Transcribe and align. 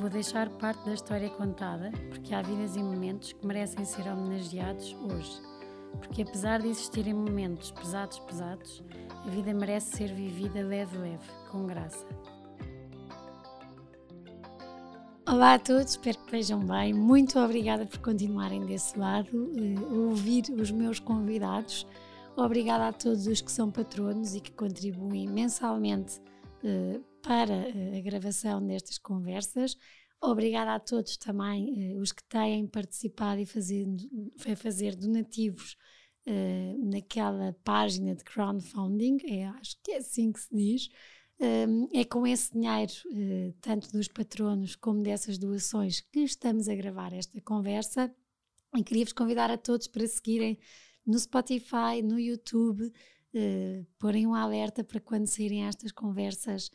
Vou 0.00 0.08
deixar 0.08 0.48
parte 0.48 0.82
da 0.86 0.94
história 0.94 1.28
contada, 1.28 1.92
porque 2.08 2.34
há 2.34 2.40
vidas 2.40 2.74
e 2.74 2.82
momentos 2.82 3.34
que 3.34 3.46
merecem 3.46 3.84
ser 3.84 4.10
homenageados 4.10 4.96
hoje. 4.98 5.42
Porque 5.98 6.22
apesar 6.22 6.62
de 6.62 6.68
existirem 6.68 7.12
momentos 7.12 7.70
pesados, 7.70 8.18
pesados, 8.20 8.82
a 9.10 9.28
vida 9.28 9.52
merece 9.52 9.98
ser 9.98 10.14
vivida 10.14 10.62
leve, 10.62 10.96
leve, 10.96 11.28
com 11.50 11.66
graça. 11.66 12.06
Olá 15.28 15.52
a 15.52 15.58
todos, 15.58 15.90
espero 15.90 16.16
que 16.16 16.24
estejam 16.24 16.60
bem. 16.60 16.94
Muito 16.94 17.38
obrigada 17.38 17.84
por 17.84 17.98
continuarem 17.98 18.64
desse 18.64 18.98
lado, 18.98 19.52
uh, 19.52 20.08
ouvir 20.08 20.44
os 20.58 20.70
meus 20.70 20.98
convidados. 20.98 21.86
Obrigada 22.38 22.88
a 22.88 22.92
todos 22.94 23.26
os 23.26 23.42
que 23.42 23.52
são 23.52 23.70
patronos 23.70 24.34
e 24.34 24.40
que 24.40 24.52
contribuem 24.52 25.28
mensalmente 25.28 26.22
uh, 26.64 27.09
para 27.22 27.54
uh, 27.54 27.98
a 27.98 28.00
gravação 28.00 28.64
destas 28.66 28.98
conversas. 28.98 29.76
Obrigada 30.22 30.74
a 30.74 30.80
todos 30.80 31.16
também 31.16 31.96
os 31.98 32.12
que 32.12 32.22
têm 32.24 32.66
participado 32.66 33.40
e 33.40 33.46
fazendo, 33.46 33.96
fazer 34.56 34.94
donativos 34.94 35.76
uh, 36.26 36.90
naquela 36.90 37.56
página 37.64 38.14
de 38.14 38.22
crowdfunding, 38.22 39.16
é, 39.24 39.46
acho 39.46 39.76
que 39.82 39.92
é 39.92 39.96
assim 39.96 40.30
que 40.30 40.40
se 40.40 40.54
diz, 40.54 40.88
um, 41.40 41.88
é 41.94 42.04
com 42.04 42.26
esse 42.26 42.52
dinheiro, 42.52 42.92
tanto 43.62 43.90
dos 43.92 44.08
patronos 44.08 44.76
como 44.76 45.02
dessas 45.02 45.38
doações, 45.38 46.02
que 46.02 46.20
estamos 46.20 46.68
a 46.68 46.74
gravar 46.74 47.14
esta 47.14 47.40
conversa. 47.40 48.14
E 48.76 48.84
queria-vos 48.84 49.14
convidar 49.14 49.50
a 49.50 49.56
todos 49.56 49.86
para 49.86 50.06
seguirem 50.06 50.58
no 51.06 51.18
Spotify, 51.18 52.02
no 52.04 52.20
YouTube, 52.20 52.92
porem 53.98 54.26
um 54.26 54.34
alerta 54.34 54.84
para 54.84 55.00
quando 55.00 55.26
saírem 55.26 55.64
estas 55.64 55.92
conversas 55.92 56.70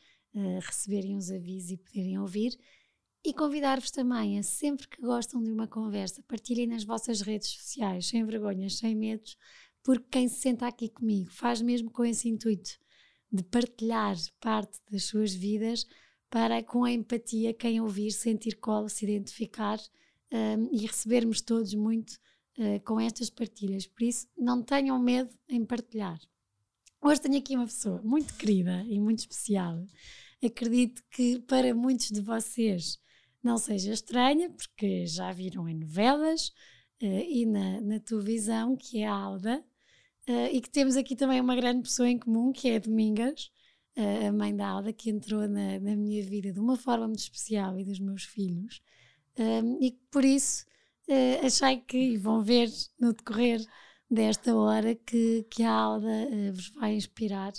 receberem 0.61 1.15
os 1.15 1.31
avisos 1.31 1.71
e 1.71 1.77
poderem 1.77 2.19
ouvir. 2.19 2.57
E 3.23 3.33
convidar-vos 3.33 3.89
também 3.89 4.37
a 4.37 4.43
sempre 4.43 4.87
que 4.87 5.01
gostam 5.01 5.41
de 5.41 5.49
uma 5.51 5.67
conversa, 5.67 6.21
partilhem 6.27 6.67
nas 6.67 6.83
vossas 6.83 7.21
redes 7.21 7.49
sociais, 7.49 8.07
sem 8.07 8.23
vergonhas, 8.23 8.77
sem 8.77 8.93
medos, 8.93 9.35
porque 9.81 10.05
quem 10.11 10.27
se 10.27 10.41
senta 10.41 10.67
aqui 10.67 10.89
comigo 10.89 11.31
faz 11.31 11.61
mesmo 11.61 11.89
com 11.89 12.05
esse 12.05 12.29
intuito 12.29 12.77
de 13.31 13.43
partilhar 13.43 14.15
parte 14.39 14.79
das 14.91 15.05
suas 15.05 15.33
vidas 15.33 15.85
para, 16.29 16.61
com 16.63 16.83
a 16.83 16.91
empatia, 16.91 17.53
quem 17.53 17.81
ouvir, 17.81 18.11
sentir 18.11 18.55
colo, 18.57 18.89
se 18.89 19.05
identificar 19.05 19.79
um, 20.31 20.69
e 20.71 20.85
recebermos 20.85 21.41
todos 21.41 21.73
muito 21.73 22.11
uh, 22.57 22.79
com 22.83 22.99
estas 22.99 23.29
partilhas. 23.29 23.87
Por 23.87 24.03
isso, 24.03 24.27
não 24.37 24.61
tenham 24.61 24.99
medo 24.99 25.33
em 25.47 25.65
partilhar. 25.65 26.19
Hoje 27.01 27.21
tenho 27.21 27.37
aqui 27.37 27.55
uma 27.55 27.65
pessoa 27.65 28.01
muito 28.03 28.35
querida 28.35 28.83
e 28.87 28.99
muito 28.99 29.19
especial. 29.19 29.85
Acredito 30.45 31.01
que 31.09 31.39
para 31.39 31.73
muitos 31.73 32.11
de 32.11 32.21
vocês 32.21 32.99
não 33.41 33.57
seja 33.57 33.93
estranha, 33.93 34.49
porque 34.51 35.07
já 35.07 35.31
viram 35.31 35.67
em 35.67 35.73
novelas 35.73 36.49
uh, 37.01 37.05
e 37.27 37.47
na, 37.47 37.81
na, 37.81 37.99
televisão, 37.99 38.75
que 38.75 38.99
é 38.99 39.07
a 39.07 39.13
Alda, 39.13 39.63
uh, 40.29 40.47
e 40.51 40.61
que 40.61 40.69
temos 40.69 40.95
aqui 40.95 41.15
também 41.15 41.41
uma 41.41 41.55
grande 41.55 41.81
pessoa 41.81 42.07
em 42.07 42.19
comum, 42.19 42.51
que 42.51 42.69
é 42.69 42.75
a 42.75 42.79
Domingas, 42.79 43.51
uh, 43.97 44.27
a 44.27 44.31
mãe 44.31 44.55
da 44.55 44.67
Alda, 44.67 44.93
que 44.93 45.09
entrou 45.09 45.47
na, 45.47 45.79
na, 45.79 45.95
minha 45.95 46.23
vida 46.23 46.53
de 46.53 46.59
uma 46.59 46.77
forma 46.77 47.07
muito 47.07 47.19
especial 47.19 47.79
e 47.79 47.83
dos 47.83 47.99
meus 47.99 48.23
filhos, 48.23 48.81
um, 49.37 49.83
e 49.83 49.91
por 50.11 50.23
isso 50.23 50.65
achei 51.43 51.77
que, 51.81 51.97
e 51.97 52.17
vão 52.17 52.41
ver 52.41 52.67
no 52.99 53.13
decorrer 53.13 53.63
desta 54.09 54.55
hora, 54.55 54.95
que, 54.95 55.45
que 55.51 55.61
a 55.61 55.71
Alda 55.71 56.27
vos 56.51 56.69
vai 56.69 56.95
inspirar 56.95 57.51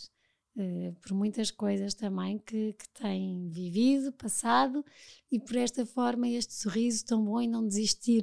Uh, 0.57 0.95
por 1.03 1.13
muitas 1.13 1.51
coisas 1.51 1.93
também 1.93 2.39
que, 2.39 2.73
que 2.73 2.89
têm 2.89 3.47
vivido, 3.51 4.11
passado, 4.11 4.83
e 5.31 5.39
por 5.39 5.55
esta 5.57 5.85
forma, 5.85 6.27
este 6.27 6.55
sorriso 6.55 7.05
tão 7.05 7.23
bom 7.23 7.43
e 7.43 7.47
não 7.47 7.67
desistir 7.67 8.23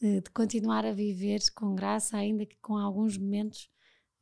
uh, 0.00 0.20
de 0.20 0.30
continuar 0.30 0.86
a 0.86 0.92
viver 0.92 1.40
com 1.52 1.74
graça, 1.74 2.16
ainda 2.16 2.46
que 2.46 2.56
com 2.62 2.76
alguns 2.76 3.18
momentos 3.18 3.68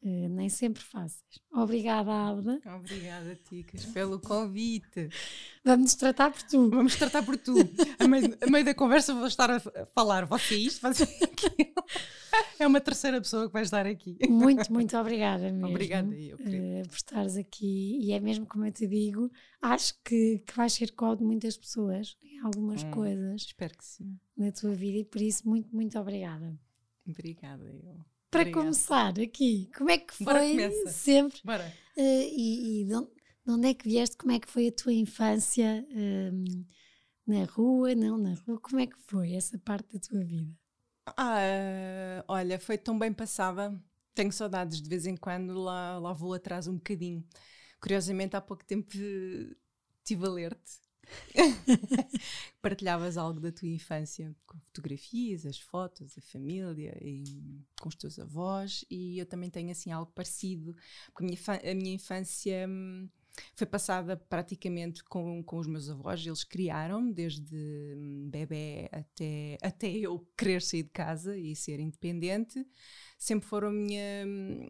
uh, 0.03 0.29
nem 0.29 0.49
sempre 0.49 0.83
fáceis. 0.83 1.41
Obrigada, 1.53 2.11
Alda. 2.11 2.61
Obrigada, 2.77 3.35
Ticas, 3.49 3.85
pelo 3.87 4.19
convite. 4.21 5.09
Vamos 5.65 5.95
tratar 5.95 6.31
por 6.31 6.43
tu. 6.43 6.71
Vamos 6.71 6.97
tratar 6.97 7.23
por 7.25 7.37
tu. 7.37 7.55
a, 7.99 8.09
meio, 8.09 8.37
a 8.41 8.51
meio 8.51 8.65
da 8.65 8.75
conversa 8.75 9.15
vou 9.15 9.27
estar 9.27 9.51
a 9.51 9.61
falar 9.95 10.27
você 10.27 10.57
isto, 10.57 10.83
você 10.83 11.05
aquilo. 11.05 11.73
É 12.59 12.67
uma 12.67 12.81
terceira 12.81 13.21
pessoa 13.21 13.47
que 13.47 13.53
vai 13.53 13.63
estar 13.63 13.87
aqui. 13.87 14.17
Muito, 14.29 14.73
muito 14.73 14.97
obrigada 14.97 15.51
mesmo. 15.51 15.69
Obrigada 15.69 16.15
eu, 16.15 16.37
uh, 16.37 16.89
por 16.89 16.97
estares 16.97 17.37
aqui. 17.37 17.99
E 18.01 18.13
é 18.13 18.21
mesmo 18.21 18.47
como 18.47 18.65
eu 18.65 18.73
te 18.73 18.87
digo, 18.87 19.31
acho 19.61 19.95
que, 20.03 20.39
que 20.39 20.57
vais 20.57 20.73
ser 20.73 20.93
colo 20.93 21.17
de 21.17 21.25
muitas 21.25 21.57
pessoas 21.57 22.17
em 22.23 22.39
algumas 22.41 22.83
hum, 22.83 22.91
coisas. 22.91 23.43
Espero 23.43 23.77
que 23.77 23.85
sim. 23.85 24.19
Na 24.37 24.51
tua 24.53 24.75
vida 24.75 24.99
e 24.99 25.05
por 25.05 25.21
isso, 25.21 25.49
muito, 25.49 25.75
muito 25.75 25.99
obrigada. 25.99 26.59
Obrigada 27.07 27.65
eu. 27.65 28.12
Para 28.33 28.41
Obrigada. 28.41 28.65
começar 28.65 29.21
aqui, 29.21 29.71
como 29.77 29.91
é 29.91 29.99
que 29.99 30.15
foi 30.25 30.89
sempre? 30.89 31.39
Bora. 31.45 31.71
Uh, 31.95 32.01
e, 32.01 32.81
e 32.81 32.85
de, 32.87 32.95
onde, 32.95 33.11
de, 33.45 33.53
onde, 33.53 33.69
é 33.69 33.75
que 33.75 33.85
vieste? 33.85 34.17
Como 34.17 34.33
é 34.33 34.41
que 34.41 34.49
foi 34.49 34.69
a 34.69 34.73
tua 34.73 34.95
infância? 34.95 35.87
Um, 35.91 36.65
na 37.27 37.45
rua, 37.45 37.95
não 37.95 38.17
na 38.17 38.33
rua? 38.33 38.59
Como 38.59 38.81
é 38.81 38.87
que 38.87 38.97
foi 39.07 39.35
essa 39.35 39.59
parte 39.59 39.93
da 39.93 40.01
tua 40.01 40.25
vida? 40.25 40.51
Ah, 41.15 42.25
olha, 42.27 42.59
foi 42.59 42.79
tão 42.79 42.99
bem 42.99 43.13
passada. 43.13 43.79
Tenho 44.15 44.33
saudades 44.33 44.81
de 44.81 44.89
vez 44.89 45.05
em 45.05 45.15
quando, 45.15 45.53
lá, 45.53 45.99
lá 45.99 46.15
vou 46.15 46.33
atrás 46.33 46.67
um 46.67 46.77
bocadinho. 46.77 47.23
Curiosamente, 47.83 48.35
há 48.35 48.41
pouco 48.41 48.65
tempo 48.65 48.89
estive 49.99 50.27
a 50.27 50.31
ler-te. 50.31 50.81
Partilhavas 52.61 53.17
algo 53.17 53.41
da 53.41 53.53
tua 53.53 53.69
infância 53.69 54.35
com 54.47 54.59
fotografias, 54.59 55.47
as 55.47 55.59
fotos, 55.59 56.17
a 56.17 56.21
família 56.21 56.97
e 57.01 57.25
com 57.81 57.89
os 57.89 57.95
teus 57.95 58.19
avós, 58.19 58.85
e 58.91 59.19
eu 59.19 59.27
também 59.27 59.51
tenho 59.51 59.71
assim 59.71 59.91
algo 59.91 60.11
parecido, 60.13 60.75
porque 61.13 61.25
a 61.25 61.27
minha, 61.27 61.73
a 61.73 61.75
minha 61.75 61.95
infância. 61.95 62.67
Hum, 62.69 63.09
foi 63.55 63.67
passada 63.67 64.17
praticamente 64.17 65.03
com, 65.05 65.43
com 65.43 65.57
os 65.57 65.67
meus 65.67 65.89
avós, 65.89 66.25
eles 66.25 66.45
criaram 66.45 67.11
desde 67.11 67.57
hum, 67.97 68.29
bebê 68.31 68.89
até, 68.93 69.59
até 69.63 69.89
eu 69.91 70.27
querer 70.37 70.61
sair 70.61 70.83
de 70.83 70.91
casa 70.91 71.37
e 71.37 71.57
ser 71.57 71.81
independente. 71.81 72.67
Sempre 73.19 73.49
foram 73.49 73.69
a 73.69 73.73
minha, 73.73 74.27
hum, 74.27 74.69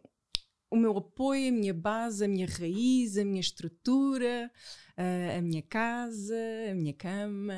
o 0.73 0.77
meu 0.77 0.97
apoio, 0.97 1.51
a 1.51 1.53
minha 1.53 1.75
base, 1.75 2.25
a 2.25 2.29
minha 2.29 2.47
raiz, 2.47 3.19
a 3.19 3.25
minha 3.25 3.41
estrutura, 3.41 4.51
uh, 4.97 5.39
a 5.39 5.43
minha 5.43 5.61
casa, 5.61 6.35
a 6.71 6.75
minha 6.75 6.95
cama. 6.95 7.55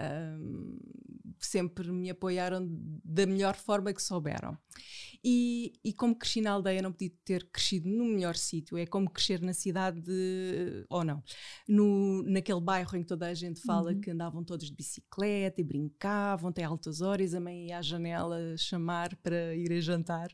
Uh, 0.00 0.78
sempre 1.38 1.92
me 1.92 2.08
apoiaram 2.08 2.66
da 3.04 3.26
melhor 3.26 3.54
forma 3.54 3.92
que 3.92 4.02
souberam. 4.02 4.56
E, 5.22 5.74
e, 5.84 5.92
como 5.92 6.16
cresci 6.16 6.40
na 6.40 6.52
aldeia, 6.52 6.80
não 6.80 6.90
podia 6.90 7.10
ter 7.22 7.50
crescido 7.50 7.88
no 7.88 8.04
melhor 8.04 8.34
sítio. 8.34 8.78
É 8.78 8.86
como 8.86 9.10
crescer 9.10 9.42
na 9.42 9.52
cidade, 9.52 10.00
de, 10.00 10.86
ou 10.88 11.04
não, 11.04 11.22
no, 11.68 12.22
naquele 12.22 12.60
bairro 12.60 12.96
em 12.96 13.02
que 13.02 13.08
toda 13.08 13.26
a 13.26 13.34
gente 13.34 13.60
fala 13.60 13.92
uhum. 13.92 14.00
que 14.00 14.10
andavam 14.10 14.42
todos 14.42 14.66
de 14.66 14.74
bicicleta 14.74 15.60
e 15.60 15.64
brincavam 15.64 16.48
até 16.48 16.64
altas 16.64 17.02
horas, 17.02 17.34
a 17.34 17.40
mãe 17.40 17.66
ia 17.66 17.78
à 17.78 17.82
janela 17.82 18.56
chamar 18.56 19.14
para 19.16 19.54
ir 19.54 19.70
a 19.72 19.80
jantar. 19.80 20.28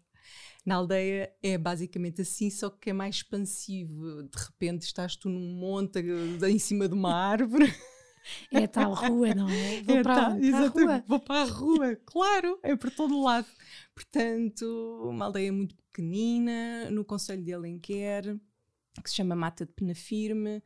Na 0.65 0.77
aldeia 0.77 1.31
é 1.43 1.59
basicamente 1.59 2.23
assim, 2.23 2.49
só 2.49 2.71
que 2.71 2.91
é 2.91 2.93
mais 2.93 3.17
expansivo. 3.17 4.23
De 4.23 4.39
repente 4.39 4.83
estás 4.83 5.15
tu 5.15 5.29
num 5.29 5.55
monte 5.55 6.01
em 6.49 6.59
cima 6.59 6.89
de 6.89 6.95
uma 6.95 7.15
árvore. 7.15 7.73
É 8.51 8.67
tal 8.67 8.95
rua, 8.95 9.35
não 9.35 9.49
é? 9.49 9.83
Vou 9.85 9.97
é 9.97 10.03
para, 10.03 10.15
tal, 10.15 10.41
para 10.41 10.59
a 10.59 10.67
rua. 10.69 11.05
Vou 11.07 11.21
para 11.21 11.43
a 11.43 11.45
rua, 11.45 11.97
claro, 12.07 12.59
é 12.63 12.75
por 12.75 12.91
todo 12.91 13.23
lado. 13.23 13.47
Portanto, 13.95 14.65
uma 15.05 15.27
aldeia 15.27 15.53
muito 15.53 15.77
pequenina, 15.77 16.91
no 16.91 17.05
Conselho 17.05 17.43
de 17.43 17.53
Alenquer, 17.53 18.39
que 19.03 19.11
se 19.11 19.17
chama 19.17 19.37
Mata 19.37 19.67
de 19.67 19.73
Penafirme, 19.73 20.63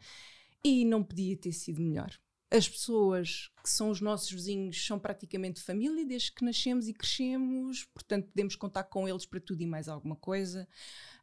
e 0.65 0.85
não 0.85 1.03
podia 1.03 1.37
ter 1.37 1.53
sido 1.53 1.83
melhor. 1.83 2.11
As 2.51 2.69
pessoas 2.69 3.51
que 3.63 3.69
são 3.69 3.91
os 3.91 4.01
nossos 4.01 4.31
vizinhos 4.31 4.87
são 4.87 4.99
praticamente 4.99 5.63
família 5.63 6.07
desde 6.07 6.33
que 6.33 6.45
nascemos 6.45 6.89
e 6.89 6.95
crescemos, 6.95 7.85
portanto 7.85 8.29
podemos 8.29 8.57
contar 8.57 8.85
com 8.85 9.07
eles 9.07 9.27
para 9.27 9.41
tudo 9.41 9.63
e 9.63 9.67
mais 9.67 9.89
alguma 9.89 10.17
coisa. 10.17 10.67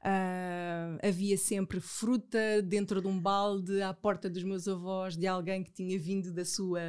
Uh, 0.01 0.99
havia 1.01 1.35
sempre 1.35 1.79
fruta 1.79 2.61
dentro 2.61 3.01
de 3.01 3.07
um 3.07 3.19
balde 3.19 3.81
à 3.81 3.91
porta 3.91 4.29
dos 4.29 4.43
meus 4.43 4.67
avós 4.67 5.17
de 5.17 5.25
alguém 5.25 5.63
que 5.63 5.71
tinha 5.71 5.97
vindo 5.97 6.31
da 6.31 6.45
sua 6.45 6.79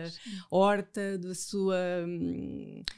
horta, 0.50 1.16
da 1.16 1.34
sua, 1.34 2.04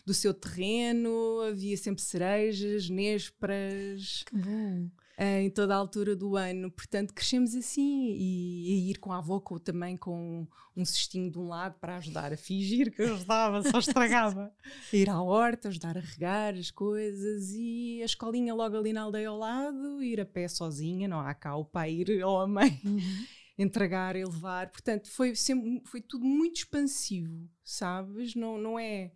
do 0.05 0.13
seu 0.13 0.35
terreno. 0.35 1.41
Havia 1.49 1.77
sempre 1.77 2.03
cerejas, 2.03 2.91
nésperas. 2.91 4.25
Que 4.27 4.37
bom 4.37 4.91
em 5.19 5.51
toda 5.51 5.75
a 5.75 5.77
altura 5.77 6.15
do 6.15 6.37
ano. 6.37 6.71
Portanto, 6.71 7.13
crescemos 7.13 7.55
assim 7.55 8.13
e, 8.13 8.87
e 8.87 8.91
ir 8.91 8.99
com 8.99 9.13
a 9.13 9.19
avó 9.19 9.41
com, 9.41 9.59
também 9.59 9.97
com 9.97 10.47
um 10.77 10.85
cestinho 10.85 11.29
de 11.29 11.37
um 11.39 11.49
lado 11.49 11.75
para 11.81 11.97
ajudar 11.97 12.33
a 12.33 12.37
fingir 12.37 12.95
que 12.95 13.03
ajudava, 13.03 13.63
só 13.69 13.81
estragava. 13.81 14.53
ir 14.93 15.11
à 15.11 15.21
horta, 15.21 15.69
ajudar 15.69 15.99
a 15.99 16.01
regar 16.01 16.55
as 16.55 16.71
coisas 16.71 17.51
e 17.53 17.99
a 18.01 18.05
escolinha 18.05 18.55
logo 18.55 18.77
ali 18.77 18.93
na 18.93 19.03
aldeia 19.03 19.29
ao 19.29 19.37
lado, 19.37 20.01
ir 20.03 20.21
a 20.21 20.25
pé 20.25 20.47
sozinha, 20.47 21.09
não 21.09 21.19
há 21.19 21.35
cá 21.35 21.57
o 21.57 21.65
pai 21.65 21.93
ir 21.93 22.23
ou 22.23 22.41
a 22.41 22.47
mãe. 22.47 22.81
Uhum. 22.85 23.27
entregar 23.59 24.15
e 24.15 24.25
levar, 24.25 24.71
portanto 24.71 25.11
foi 25.11 25.35
sempre 25.35 25.83
foi 25.85 26.01
tudo 26.01 26.25
muito 26.25 26.59
expansivo, 26.59 27.51
sabes? 27.65 28.37
Não, 28.37 28.57
não 28.57 28.79
é 28.79 29.11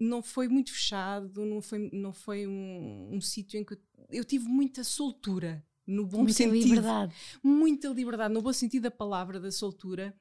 não 0.00 0.22
foi 0.22 0.48
muito 0.48 0.72
fechado, 0.72 1.44
não 1.44 1.60
foi, 1.60 1.90
não 1.92 2.12
foi 2.12 2.46
um, 2.46 3.10
um 3.12 3.20
sítio 3.20 3.58
em 3.58 3.64
que 3.64 3.76
eu 4.10 4.24
tive 4.24 4.46
muita 4.46 4.84
soltura, 4.84 5.64
no 5.86 6.06
bom 6.06 6.18
muita 6.18 6.32
sentido. 6.32 6.52
Muita 6.52 6.68
liberdade. 6.68 7.14
Muita 7.42 7.88
liberdade, 7.88 8.34
no 8.34 8.42
bom 8.42 8.52
sentido 8.52 8.84
da 8.84 8.90
palavra, 8.90 9.40
da 9.40 9.50
soltura 9.50 10.14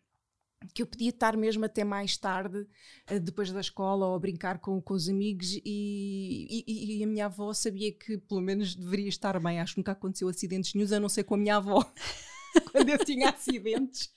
que 0.74 0.82
eu 0.82 0.88
podia 0.88 1.10
estar 1.10 1.38
mesmo 1.38 1.66
até 1.66 1.84
mais 1.84 2.18
tarde, 2.18 2.66
eh, 3.08 3.20
depois 3.20 3.52
da 3.52 3.60
escola, 3.60 4.08
ou 4.08 4.16
a 4.16 4.20
brincar 4.20 4.60
com, 4.60 4.82
com 4.82 4.94
os 4.94 5.08
amigos, 5.10 5.54
e, 5.54 6.64
e, 6.68 6.98
e, 6.98 7.04
a 7.04 7.08
minha 7.08 7.26
avó 7.26 7.54
sabia 7.54 7.92
que 7.92 8.18
pelo 8.18 8.42
menos 8.42 8.76
deveria 8.76 9.10
estar 9.10 9.40
bem. 9.40 9.60
Acho 9.60 9.74
que 9.74 9.80
nunca 9.80 9.92
aconteceu 9.92 10.28
acidentes 10.28 10.74
nenhum, 10.74 10.94
a 10.96 11.00
não 11.00 11.10
ser 11.10 11.24
com 11.24 11.36
a 11.36 11.38
minha 11.38 11.58
avó, 11.58 11.84
quando 12.72 12.90
eu 12.90 13.04
tinha 13.06 13.30
acidentes. 13.30 14.12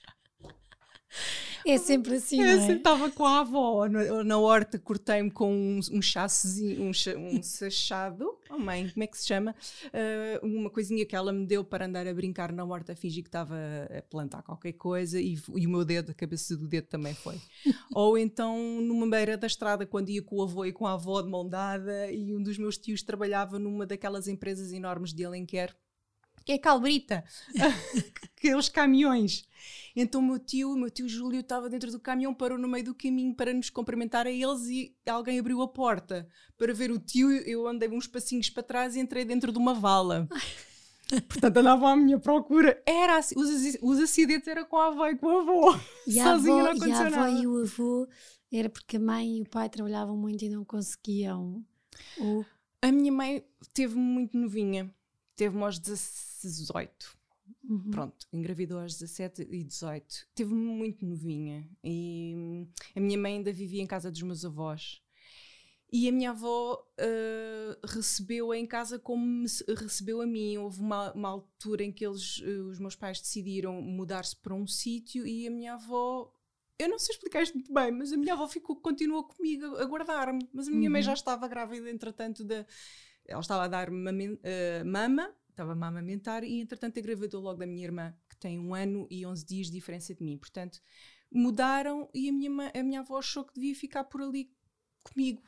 É 1.65 1.77
sempre 1.77 2.15
assim, 2.15 2.41
é, 2.41 2.55
não 2.55 2.63
é? 2.63 2.71
Estava 2.73 3.09
com 3.11 3.25
a 3.25 3.39
avó 3.39 3.87
na, 3.87 4.23
na 4.23 4.37
horta, 4.37 4.79
cortei-me 4.79 5.29
com 5.29 5.53
um, 5.53 5.79
um 5.91 6.01
chassezinho, 6.01 6.83
um, 6.83 6.91
um 7.17 7.41
sachado, 7.43 8.37
oh 8.49 8.57
mãe, 8.57 8.89
como 8.89 9.03
é 9.03 9.07
que 9.07 9.17
se 9.17 9.27
chama? 9.27 9.55
Uh, 9.85 10.45
uma 10.45 10.69
coisinha 10.69 11.05
que 11.05 11.15
ela 11.15 11.33
me 11.33 11.45
deu 11.45 11.63
para 11.63 11.85
andar 11.85 12.07
a 12.07 12.13
brincar 12.13 12.51
na 12.51 12.63
horta, 12.63 12.95
fingir 12.95 13.23
que 13.23 13.29
estava 13.29 13.55
a 13.97 14.01
plantar 14.03 14.43
qualquer 14.43 14.73
coisa 14.73 15.19
e, 15.19 15.37
e 15.55 15.67
o 15.67 15.69
meu 15.69 15.83
dedo, 15.83 16.11
a 16.11 16.13
cabeça 16.13 16.55
do 16.55 16.67
dedo 16.67 16.87
também 16.87 17.13
foi. 17.13 17.35
Ou 17.93 18.17
então 18.17 18.57
numa 18.81 19.07
beira 19.09 19.37
da 19.37 19.47
estrada, 19.47 19.85
quando 19.85 20.09
ia 20.09 20.21
com 20.21 20.37
o 20.37 20.43
avô 20.43 20.65
e 20.65 20.71
com 20.71 20.87
a 20.87 20.93
avó 20.93 21.21
de 21.21 21.29
mão 21.29 21.47
dada 21.47 22.11
e 22.11 22.33
um 22.33 22.41
dos 22.41 22.57
meus 22.57 22.77
tios 22.77 23.01
trabalhava 23.01 23.59
numa 23.59 23.85
daquelas 23.85 24.27
empresas 24.27 24.71
enormes 24.71 25.13
de 25.13 25.25
Alenquer 25.25 25.75
que 26.49 26.53
é 26.53 26.57
calbrita, 26.57 27.23
aqueles 28.35 28.69
caminhões. 28.69 29.47
Então 29.95 30.19
o 30.19 30.23
meu 30.23 30.39
tio, 30.39 30.71
o 30.71 30.75
meu 30.75 30.89
tio 30.89 31.07
Júlio 31.07 31.41
estava 31.41 31.69
dentro 31.69 31.91
do 31.91 31.99
caminhão, 31.99 32.33
parou 32.33 32.57
no 32.57 32.67
meio 32.67 32.85
do 32.85 32.95
caminho 32.95 33.35
para 33.35 33.53
nos 33.53 33.69
cumprimentar 33.69 34.25
a 34.25 34.31
eles 34.31 34.65
e 34.65 34.95
alguém 35.07 35.37
abriu 35.37 35.61
a 35.61 35.67
porta 35.67 36.27
para 36.57 36.73
ver 36.73 36.89
o 36.89 36.97
tio. 36.97 37.31
Eu 37.31 37.67
andei 37.67 37.87
uns 37.89 38.07
passinhos 38.07 38.49
para 38.49 38.63
trás 38.63 38.95
e 38.95 38.99
entrei 38.99 39.25
dentro 39.25 39.51
de 39.51 39.59
uma 39.59 39.75
vala. 39.75 40.27
Portanto, 41.29 41.57
andava 41.57 41.91
à 41.91 41.95
minha 41.95 42.17
procura. 42.17 42.81
Era 42.83 43.17
assim, 43.17 43.35
os, 43.37 43.77
os 43.81 43.99
acidentes 43.99 44.47
era 44.47 44.65
com 44.65 44.77
a 44.77 44.87
avó 44.87 45.07
e 45.07 45.17
com 45.17 45.27
o 45.27 45.37
avô. 45.39 45.79
E 46.07 46.19
a 46.19 46.33
avó, 46.33 46.73
e 46.73 46.91
a 46.91 47.05
avó 47.05 47.27
e 47.27 47.45
o 47.45 47.61
avô 47.61 48.07
era 48.51 48.69
porque 48.69 48.97
a 48.97 48.99
mãe 48.99 49.37
e 49.37 49.41
o 49.43 49.49
pai 49.49 49.69
trabalhavam 49.69 50.17
muito 50.17 50.43
e 50.43 50.49
não 50.49 50.65
conseguiam. 50.65 51.63
O... 52.17 52.43
A 52.81 52.91
minha 52.91 53.11
mãe 53.11 53.43
teve 53.71 53.95
muito 53.95 54.35
novinha 54.35 54.91
teve-me 55.39 55.63
aos 55.63 55.79
18. 55.79 57.17
Uhum. 57.63 57.91
Pronto, 57.91 58.27
engravidou 58.33 58.77
aos 58.77 58.99
17 58.99 59.47
e 59.49 59.63
18. 59.63 60.27
Teve-me 60.35 60.59
muito 60.59 61.05
novinha. 61.05 61.65
E 61.81 62.33
hum, 62.35 62.67
a 62.93 62.99
minha 62.99 63.17
mãe 63.17 63.37
ainda 63.37 63.53
vivia 63.53 63.81
em 63.81 63.87
casa 63.87 64.11
dos 64.11 64.21
meus 64.21 64.43
avós. 64.43 65.01
E 65.91 66.09
a 66.09 66.11
minha 66.11 66.31
avó 66.31 66.85
uh, 66.99 67.87
recebeu-a 67.87 68.57
em 68.57 68.65
casa 68.65 68.99
como 68.99 69.25
me 69.25 69.47
recebeu 69.77 70.21
a 70.21 70.27
mim. 70.27 70.57
Houve 70.57 70.81
uma, 70.81 71.13
uma 71.13 71.29
altura 71.29 71.85
em 71.85 71.91
que 71.91 72.05
eles, 72.05 72.39
uh, 72.39 72.67
os 72.67 72.77
meus 72.77 72.97
pais 72.97 73.21
decidiram 73.21 73.81
mudar-se 73.81 74.35
para 74.35 74.53
um 74.53 74.67
sítio 74.67 75.25
e 75.25 75.47
a 75.47 75.51
minha 75.51 75.75
avó 75.75 76.33
eu 76.77 76.87
não 76.87 76.97
sei 76.97 77.13
explicar 77.13 77.43
isto 77.43 77.55
muito 77.55 77.73
bem, 77.73 77.91
mas 77.91 78.13
a 78.13 78.17
minha 78.17 78.33
avó 78.33 78.47
ficou, 78.47 78.73
continuou 78.77 79.25
comigo 79.25 79.75
a, 79.75 79.85
guardar-me. 79.85 80.47
Mas 80.53 80.69
a 80.69 80.71
minha 80.71 80.87
uhum. 80.87 80.93
mãe 80.93 81.01
já 81.01 81.13
estava 81.13 81.45
grávida, 81.45 81.89
entretanto, 81.89 82.41
da, 82.41 82.65
ela 83.29 83.41
estava 83.41 83.63
a 83.63 83.67
dar 83.67 83.91
mama, 83.91 84.39
mama 84.85 85.35
estava-me 85.49 85.83
a 85.83 85.87
amamentar 85.87 86.43
e 86.43 86.61
entretanto 86.61 86.97
engravidou 86.99 87.41
logo 87.41 87.59
da 87.59 87.67
minha 87.67 87.83
irmã, 87.83 88.13
que 88.29 88.37
tem 88.37 88.57
um 88.59 88.73
ano 88.73 89.07
e 89.09 89.25
11 89.25 89.45
dias 89.45 89.67
de 89.67 89.73
diferença 89.73 90.15
de 90.15 90.23
mim. 90.23 90.37
Portanto, 90.37 90.79
mudaram 91.31 92.09
e 92.13 92.29
a 92.29 92.33
minha, 92.33 92.71
a 92.73 92.83
minha 92.83 93.01
avó 93.01 93.19
achou 93.19 93.43
que 93.43 93.53
devia 93.53 93.75
ficar 93.75 94.05
por 94.05 94.21
ali 94.21 94.51
comigo. 95.03 95.43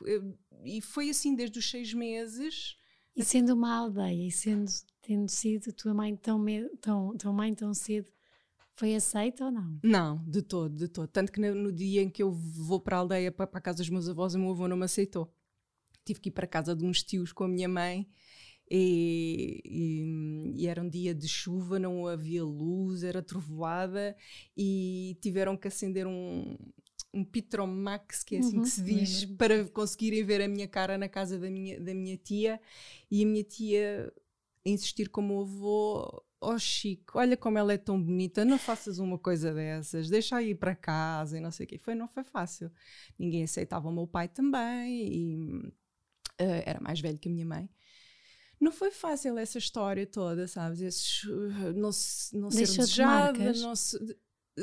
E 0.63 0.81
foi 0.81 1.09
assim 1.09 1.35
desde 1.35 1.59
os 1.59 1.69
seis 1.69 1.93
meses. 1.93 2.75
E 3.15 3.23
sendo 3.23 3.53
uma 3.53 3.75
aldeia 3.75 4.27
e 4.27 4.31
sendo, 4.31 4.69
tendo 5.01 5.29
sido 5.29 5.73
tua 5.73 5.93
mãe 5.93 6.15
tão, 6.15 6.45
tão, 6.79 7.17
tua 7.17 7.33
mãe 7.33 7.53
tão 7.53 7.73
cedo, 7.73 8.11
foi 8.73 8.95
aceita 8.95 9.45
ou 9.45 9.51
não? 9.51 9.79
Não, 9.83 10.23
de 10.25 10.41
todo, 10.41 10.75
de 10.75 10.87
todo. 10.87 11.07
Tanto 11.07 11.31
que 11.31 11.39
no, 11.39 11.53
no 11.53 11.71
dia 11.71 12.01
em 12.01 12.09
que 12.09 12.23
eu 12.23 12.31
vou 12.31 12.79
para 12.79 12.97
a 12.97 12.99
aldeia, 12.99 13.31
para, 13.31 13.47
para 13.47 13.59
a 13.59 13.61
casa 13.61 13.79
dos 13.79 13.89
meus 13.89 14.07
avós, 14.07 14.33
o 14.33 14.39
meu 14.39 14.51
avô 14.51 14.67
não 14.67 14.77
me 14.77 14.85
aceitou. 14.85 15.31
Tive 16.05 16.19
que 16.19 16.29
ir 16.29 16.31
para 16.31 16.45
a 16.45 16.49
casa 16.49 16.75
de 16.75 16.85
uns 16.85 17.03
tios 17.03 17.31
com 17.31 17.43
a 17.43 17.47
minha 17.47 17.69
mãe 17.69 18.07
e, 18.73 19.61
e, 19.65 20.61
e, 20.63 20.67
era 20.67 20.81
um 20.81 20.87
dia 20.87 21.13
de 21.13 21.27
chuva, 21.27 21.77
não 21.77 22.07
havia 22.07 22.41
luz, 22.41 23.03
era 23.03 23.21
trovoada 23.21 24.15
e 24.55 25.17
tiveram 25.21 25.57
que 25.57 25.67
acender 25.67 26.07
um, 26.07 26.57
um 27.13 27.21
Pitromax, 27.21 28.23
que 28.23 28.37
é 28.37 28.39
assim 28.39 28.55
uhum, 28.55 28.63
que 28.63 28.69
se 28.69 28.81
diz, 28.81 29.25
para 29.25 29.65
conseguirem 29.65 30.23
ver 30.23 30.41
a 30.41 30.47
minha 30.47 30.69
cara 30.69 30.97
na 30.97 31.09
casa 31.09 31.37
da 31.37 31.49
minha, 31.49 31.81
da 31.81 31.93
minha 31.93 32.15
tia. 32.15 32.61
E 33.11 33.21
a 33.21 33.25
minha 33.25 33.43
tia 33.43 34.09
insistir 34.63 35.09
como 35.09 35.39
o 35.39 35.41
avô, 35.41 36.23
oh 36.39 36.57
Chico, 36.57 37.19
olha 37.19 37.35
como 37.35 37.57
ela 37.57 37.73
é 37.73 37.77
tão 37.77 38.01
bonita, 38.01 38.45
não 38.45 38.57
faças 38.57 38.99
uma 38.99 39.19
coisa 39.19 39.53
dessas, 39.53 40.09
deixa 40.09 40.41
ir 40.41 40.55
para 40.55 40.75
casa 40.75 41.37
e 41.37 41.41
não 41.41 41.51
sei 41.51 41.65
o 41.65 41.67
quê. 41.67 41.77
Foi, 41.77 41.93
não 41.93 42.07
foi 42.07 42.23
fácil. 42.23 42.71
Ninguém 43.19 43.43
aceitava 43.43 43.89
o 43.89 43.91
meu 43.91 44.07
pai 44.07 44.29
também 44.29 45.07
e 45.13 45.73
uh, 46.39 46.63
era 46.65 46.79
mais 46.79 46.99
velho 46.99 47.17
que 47.19 47.29
a 47.29 47.31
minha 47.31 47.45
mãe 47.45 47.69
não 48.61 48.71
foi 48.71 48.91
fácil 48.91 49.37
essa 49.39 49.57
história 49.57 50.05
toda, 50.05 50.47
sabes? 50.47 50.81
Esses, 50.81 51.23
uh, 51.23 51.73
não, 51.73 51.89
não 52.33 52.51
ser 52.51 52.59
desejada, 52.59 53.53
não 53.53 53.75
se, 53.75 53.97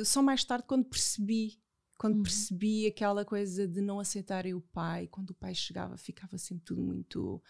só 0.04 0.22
mais 0.22 0.44
tarde 0.44 0.64
quando 0.68 0.84
percebi, 0.84 1.60
quando 1.98 2.18
uhum. 2.18 2.22
percebi 2.22 2.86
aquela 2.86 3.24
coisa 3.24 3.66
de 3.66 3.80
não 3.80 3.98
aceitarem 3.98 4.54
o 4.54 4.60
pai, 4.60 5.08
quando 5.08 5.30
o 5.30 5.34
pai 5.34 5.52
chegava 5.52 5.96
ficava 5.96 6.38
sempre 6.38 6.64
tudo 6.64 6.80
muito 6.80 7.42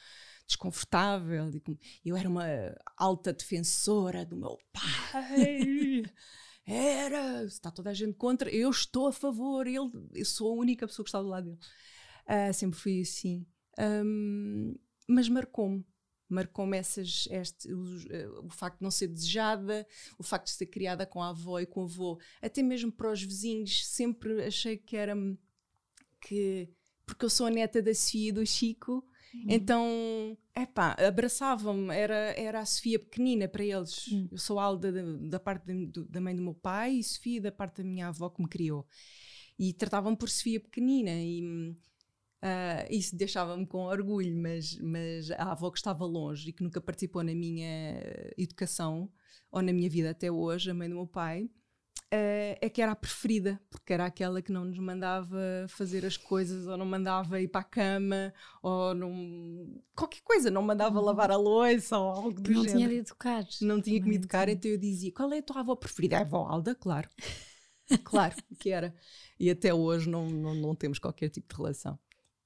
desconfortável. 0.47 1.51
Eu 2.03 2.17
era 2.17 2.29
uma 2.29 2.47
alta 2.97 3.33
defensora 3.33 4.25
do 4.25 4.37
meu 4.37 4.59
pai. 4.73 6.03
era, 6.65 7.45
está 7.45 7.71
toda 7.71 7.91
a 7.91 7.95
gente 7.95 8.15
contra, 8.15 8.51
eu 8.51 8.71
estou 8.71 9.09
a 9.09 9.13
favor, 9.13 9.67
ele, 9.67 9.91
eu 10.15 10.25
sou 10.25 10.51
a 10.51 10.55
única 10.55 10.87
pessoa 10.87 11.05
que 11.05 11.11
está 11.11 11.21
do 11.21 11.29
lado 11.29 11.45
dele. 11.45 11.59
Uh, 12.27 12.55
sempre 12.55 12.79
fui 12.79 13.03
assim. 13.03 13.47
Um, 13.79 14.75
mas 15.07 15.29
marcou-me 15.29 15.85
marcou-me 16.29 16.77
essas, 16.77 17.27
este, 17.31 17.73
o, 17.73 17.81
uh, 17.81 18.47
o, 18.47 18.51
facto 18.51 18.79
de 18.79 18.83
não 18.83 18.91
ser 18.91 19.09
desejada, 19.09 19.87
o 20.19 20.23
facto 20.23 20.47
de 20.47 20.53
ser 20.53 20.67
criada 20.67 21.07
com 21.07 21.23
a 21.23 21.31
avó 21.31 21.59
e 21.59 21.67
com 21.67 21.81
o 21.81 21.85
avô, 21.85 22.21
até 22.43 22.63
mesmo 22.63 22.93
para 22.93 23.11
os 23.11 23.23
vizinhos, 23.23 23.87
sempre 23.87 24.45
achei 24.45 24.77
que 24.77 24.97
era 24.97 25.17
que 26.21 26.69
porque 27.07 27.25
eu 27.25 27.31
sou 27.31 27.47
a 27.47 27.51
neta 27.51 27.81
da 27.81 27.95
Sofia 27.95 28.29
e 28.29 28.33
do 28.33 28.45
Chico, 28.45 29.03
uhum. 29.33 29.47
então, 29.49 30.39
epá, 30.55 30.95
abraçavam-me, 30.99 31.95
era, 31.95 32.35
era 32.37 32.61
a 32.61 32.67
Sofia 32.67 32.99
pequenina 32.99 33.49
para 33.49 33.65
eles. 33.65 34.09
Uhum. 34.09 34.29
Eu 34.31 34.37
sou 34.37 34.59
Alda 34.61 34.93
da, 34.93 35.03
da 35.31 35.41
parte 35.41 35.65
de, 35.65 36.05
da 36.05 36.21
mãe 36.21 36.37
do 36.37 36.43
meu 36.43 36.53
pai 36.53 36.97
e 36.97 37.03
Sofia 37.03 37.41
da 37.41 37.51
parte 37.51 37.79
da 37.79 37.89
minha 37.89 38.09
avó 38.09 38.29
que 38.29 38.43
me 38.43 38.49
criou. 38.49 38.87
E 39.59 39.73
tratavam 39.73 40.15
por 40.15 40.29
Sofia 40.29 40.61
pequenina 40.61 41.11
e 41.11 41.75
Uh, 42.43 42.87
isso 42.89 43.17
deixava-me 43.17 43.67
com 43.67 43.87
orgulho, 43.87 44.37
mas, 44.37 44.79
mas 44.79 45.31
a 45.33 45.51
avó 45.51 45.71
que 45.71 45.79
estava 45.79 46.05
longe 46.05 46.49
e 46.49 46.53
que 46.53 46.63
nunca 46.63 46.81
participou 46.81 47.25
na 47.25 47.35
minha 47.35 48.01
educação 48.37 49.11
ou 49.51 49.61
na 49.61 49.73
minha 49.73 49.91
vida 49.91 50.11
até 50.11 50.31
hoje, 50.31 50.71
a 50.71 50.75
mãe 50.75 50.89
do 50.89 50.95
meu 50.95 51.07
pai, 51.07 51.51
uh, 52.13 52.55
é 52.61 52.69
que 52.69 52.81
era 52.81 52.93
a 52.93 52.97
preferida, 52.97 53.61
porque 53.71 53.93
era 53.93 54.05
aquela 54.05 54.41
que 54.41 54.53
não 54.53 54.65
nos 54.65 54.79
mandava 54.79 55.67
fazer 55.69 56.05
as 56.05 56.17
coisas 56.17 56.67
ou 56.67 56.77
não 56.77 56.87
mandava 56.87 57.41
ir 57.41 57.49
para 57.49 57.63
a 57.63 57.65
cama 57.65 58.33
ou 58.63 58.95
não. 58.95 59.83
qualquer 59.97 60.21
coisa, 60.23 60.51
não 60.51 60.63
mandava 60.63 60.99
uhum. 60.99 61.05
lavar 61.05 61.31
a 61.31 61.37
louça 61.37 61.99
ou 61.99 62.11
algo 62.11 62.41
do 62.41 62.51
não 62.51 62.63
género. 62.63 62.79
tinha 62.79 62.89
de 62.89 62.95
educar. 62.97 63.47
Não 63.61 63.81
tinha 63.81 64.01
que 64.01 64.09
me 64.09 64.17
educar, 64.17 64.49
então 64.49 64.71
eu 64.71 64.79
dizia: 64.79 65.13
qual 65.13 65.33
é 65.33 65.39
a 65.39 65.43
tua 65.43 65.61
avó 65.61 65.75
preferida? 65.75 66.19
A 66.19 66.21
avó 66.21 66.47
Alda, 66.47 66.75
claro. 66.75 67.09
claro 68.05 68.35
que 68.59 68.71
era. 68.71 68.95
E 69.41 69.51
até 69.51 69.73
hoje 69.73 70.09
não, 70.09 70.29
não, 70.29 70.55
não 70.55 70.75
temos 70.75 70.99
qualquer 70.99 71.31
tipo 71.31 71.49
de 71.49 71.57
relação. 71.57 71.99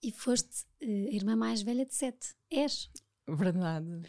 E 0.03 0.11
foste 0.11 0.65
uh, 0.83 1.15
irmã 1.15 1.37
mais 1.37 1.63
velha 1.63 1.87
de 1.87 1.95
sete. 1.95 2.35
És? 2.51 2.91
Verdade. 3.29 4.03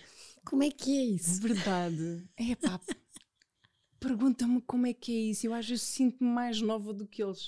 Como 0.43 0.63
é 0.63 0.71
que 0.71 0.97
é 0.97 1.05
isso? 1.05 1.41
Verdade. 1.41 2.27
É 2.38 2.55
pá. 2.55 2.79
Pergunta-me 4.00 4.62
como 4.63 4.88
é 4.88 4.93
que 4.93 5.12
é 5.12 5.29
isso. 5.31 5.47
Eu 5.47 5.53
às 5.53 5.67
vezes 5.67 5.83
sinto-me 5.83 6.29
mais 6.29 6.59
nova 6.59 6.93
do 6.93 7.07
que 7.07 7.23
eles. 7.23 7.47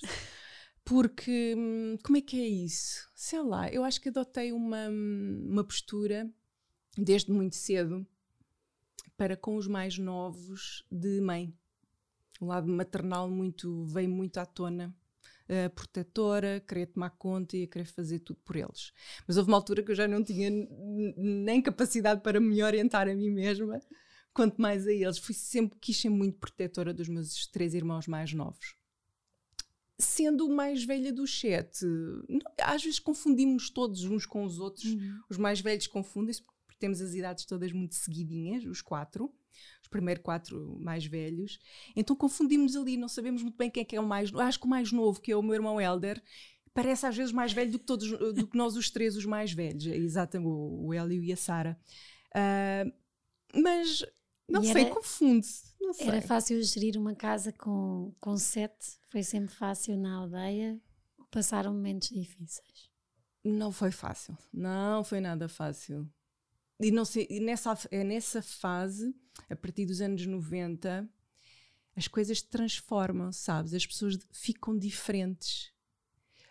Porque, 0.86 1.56
hum, 1.58 1.98
como 2.04 2.18
é 2.18 2.22
que 2.22 2.40
é 2.40 2.48
isso? 2.48 3.10
Sei 3.16 3.42
lá, 3.42 3.68
eu 3.70 3.84
acho 3.84 4.00
que 4.00 4.10
adotei 4.10 4.54
uma, 4.54 4.88
uma 4.88 5.64
postura 5.64 6.32
desde 6.96 7.32
muito 7.32 7.56
cedo 7.56 8.08
para 9.18 9.36
com 9.36 9.56
os 9.56 9.68
mais 9.68 9.98
novos 9.98 10.86
de 10.92 11.20
mãe. 11.20 11.54
O 12.40 12.46
lado 12.46 12.68
maternal 12.68 13.30
muito 13.30 13.86
veio 13.86 14.10
muito 14.10 14.38
à 14.38 14.46
tona. 14.46 14.96
Uh, 15.48 15.70
protetora, 15.76 16.60
querer 16.68 16.88
tomar 16.88 17.12
conta 17.12 17.56
e 17.56 17.68
querer 17.68 17.86
fazer 17.86 18.20
tudo 18.20 18.40
por 18.44 18.56
eles. 18.56 18.92
Mas 19.28 19.38
houve 19.38 19.50
uma 19.50 19.58
altura 19.58 19.84
que 19.84 19.92
eu 19.92 19.96
já 19.96 20.08
não 20.08 20.24
tinha 20.24 20.50
nem 21.16 21.62
capacidade 21.62 22.22
para 22.22 22.40
me 22.40 22.64
orientar 22.64 23.08
a 23.08 23.14
mim 23.14 23.30
mesma, 23.30 23.80
quanto 24.34 24.60
mais 24.60 24.88
a 24.88 24.92
eles. 24.92 25.20
Fui 25.20 25.36
sempre, 25.36 25.78
quis 25.80 26.02
ser 26.02 26.10
muito 26.10 26.40
protetora 26.40 26.92
dos 26.92 27.08
meus 27.08 27.46
três 27.48 27.76
irmãos 27.76 28.08
mais 28.08 28.34
novos 28.34 28.76
sendo 29.98 30.50
mais 30.50 30.84
velha 30.84 31.12
dos 31.12 31.40
sete, 31.40 31.86
às 32.62 32.84
vezes 32.84 33.00
confundimos 33.00 33.70
todos 33.70 34.04
uns 34.04 34.26
com 34.26 34.44
os 34.44 34.60
outros. 34.60 34.86
Uhum. 34.86 35.20
Os 35.30 35.38
mais 35.38 35.62
velhos 35.62 35.88
confundem-se 35.88 36.44
porque 36.44 36.76
temos 36.78 37.02
as 37.02 37.14
idades 37.14 37.46
todas 37.46 37.72
muito 37.72 37.96
seguidinhas, 37.96 38.66
os 38.66 38.82
quatro, 38.82 39.34
os 39.82 39.88
primeiros 39.88 40.24
quatro 40.24 40.78
mais 40.80 41.06
velhos. 41.06 41.60
Então 41.96 42.16
confundimos 42.16 42.76
ali, 42.76 42.98
não 42.98 43.08
sabemos 43.08 43.42
muito 43.42 43.58
bem 43.58 43.70
quem 43.70 43.82
é 43.82 43.86
que 43.86 43.96
é 43.96 44.00
o 44.00 44.08
mais 44.08 44.34
Acho 44.36 44.60
que 44.60 44.66
o 44.66 44.70
mais 44.70 44.92
novo, 44.92 45.22
que 45.22 45.32
é 45.32 45.36
o 45.36 45.42
meu 45.42 45.54
irmão 45.54 45.80
Helder, 45.80 46.22
parece 46.74 47.06
às 47.06 47.16
vezes 47.16 47.32
mais 47.32 47.54
velho 47.54 47.72
do 47.72 47.80
que, 47.80 47.86
todos, 47.86 48.10
do 48.10 48.48
que 48.48 48.58
nós 48.58 48.76
os 48.76 48.90
três, 48.90 49.16
os 49.16 49.26
mais 49.26 49.54
velhos. 49.54 49.88
É 49.88 49.96
exatamente, 49.96 50.50
o, 50.50 50.88
o 50.88 50.94
Hélio 50.94 51.24
e 51.24 51.32
a 51.32 51.38
Sara. 51.38 51.80
Uh, 52.32 52.92
mas 53.62 54.04
não 54.48 54.62
e 54.62 54.72
sei, 54.72 54.84
era, 54.84 54.94
confunde-se. 54.94 55.74
Era 56.00 56.22
fácil 56.22 56.62
gerir 56.64 56.98
uma 56.98 57.16
casa 57.16 57.52
com, 57.52 58.14
com 58.20 58.38
sete? 58.38 58.98
Foi 59.10 59.24
sempre 59.24 59.54
fácil 59.54 59.98
na 59.98 60.18
aldeia? 60.18 60.80
Passaram 61.32 61.74
momentos 61.74 62.10
difíceis? 62.10 62.90
Não 63.44 63.72
foi 63.72 63.92
fácil. 63.92 64.38
Não 64.52 65.04
foi 65.04 65.20
nada 65.20 65.48
fácil. 65.48 66.10
E, 66.80 66.92
não 66.92 67.06
sei, 67.06 67.28
nessa, 67.42 67.78
é 67.90 68.04
nessa 68.04 68.42
fase, 68.42 69.16
a 69.50 69.56
partir 69.56 69.86
dos 69.86 70.02
anos 70.02 70.26
90, 70.26 71.10
as 71.96 72.08
coisas 72.08 72.42
transformam, 72.42 73.32
sabes? 73.32 73.74
As 73.74 73.86
pessoas 73.86 74.18
ficam 74.32 74.78
diferentes. 74.78 75.72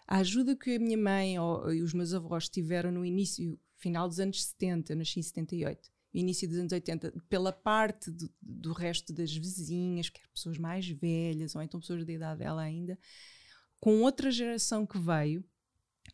A 0.06 0.18
ajuda 0.18 0.56
que 0.56 0.76
a 0.76 0.78
minha 0.78 0.96
mãe 0.96 1.38
ou, 1.38 1.72
e 1.72 1.82
os 1.82 1.92
meus 1.92 2.14
avós 2.14 2.48
tiveram 2.48 2.90
no 2.90 3.04
início, 3.04 3.58
final 3.76 4.08
dos 4.08 4.20
anos 4.20 4.44
70, 4.44 4.92
eu 4.92 4.96
nasci 4.96 5.20
em 5.20 5.22
78, 5.22 5.90
início 6.12 6.48
dos 6.48 6.58
anos 6.58 6.72
80, 6.72 7.12
pela 7.28 7.52
parte 7.52 8.10
do, 8.10 8.30
do 8.40 8.72
resto 8.72 9.12
das 9.12 9.34
vizinhas, 9.34 10.08
que 10.08 10.20
eram 10.20 10.30
pessoas 10.32 10.58
mais 10.58 10.88
velhas, 10.88 11.54
ou 11.54 11.62
então 11.62 11.80
pessoas 11.80 12.04
da 12.04 12.12
idade 12.12 12.38
dela 12.38 12.62
ainda, 12.62 12.98
com 13.78 14.00
outra 14.02 14.30
geração 14.30 14.86
que 14.86 14.98
veio. 14.98 15.44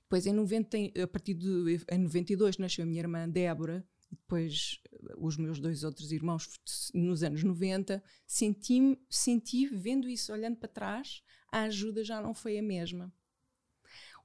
Depois, 0.03 0.27
em 0.27 0.33
90, 0.33 0.77
a 1.03 1.07
partir 1.07 1.35
de 1.35 1.81
em 1.91 1.99
92, 1.99 2.59
nasceu 2.59 2.85
a 2.85 2.87
minha 2.87 3.01
irmã 3.01 3.29
Débora, 3.29 3.85
depois 4.11 4.81
os 5.17 5.37
meus 5.37 5.61
dois 5.61 5.85
outros 5.85 6.11
irmãos 6.13 6.49
nos 6.93 7.23
anos 7.23 7.43
90. 7.43 8.03
Senti, 8.27 8.99
senti, 9.09 9.67
vendo 9.69 10.09
isso, 10.09 10.33
olhando 10.33 10.57
para 10.57 10.69
trás, 10.69 11.23
a 11.51 11.63
ajuda 11.63 12.03
já 12.03 12.21
não 12.21 12.35
foi 12.35 12.59
a 12.59 12.63
mesma. 12.63 13.13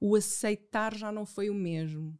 O 0.00 0.14
aceitar 0.14 0.94
já 0.96 1.10
não 1.12 1.24
foi 1.24 1.48
o 1.48 1.54
mesmo. 1.54 2.18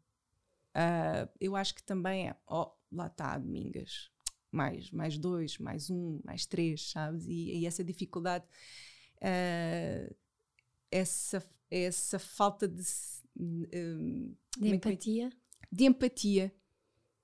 Uh, 0.74 1.28
eu 1.40 1.56
acho 1.56 1.74
que 1.74 1.82
também 1.82 2.28
é, 2.28 2.36
oh, 2.46 2.70
lá 2.92 3.06
está, 3.06 3.38
Domingas, 3.38 4.10
mais, 4.50 4.90
mais 4.90 5.18
dois, 5.18 5.58
mais 5.58 5.90
um, 5.90 6.20
mais 6.24 6.46
três, 6.46 6.90
sabes? 6.90 7.26
E, 7.26 7.58
e 7.58 7.66
essa 7.66 7.82
dificuldade, 7.82 8.44
uh, 9.16 10.14
essa, 10.90 11.42
essa 11.70 12.18
falta 12.18 12.68
de, 12.68 12.82
uh, 12.82 14.36
de 14.58 14.68
é 14.68 14.74
empatia. 14.74 15.30
De 15.72 15.84
empatia 15.84 16.54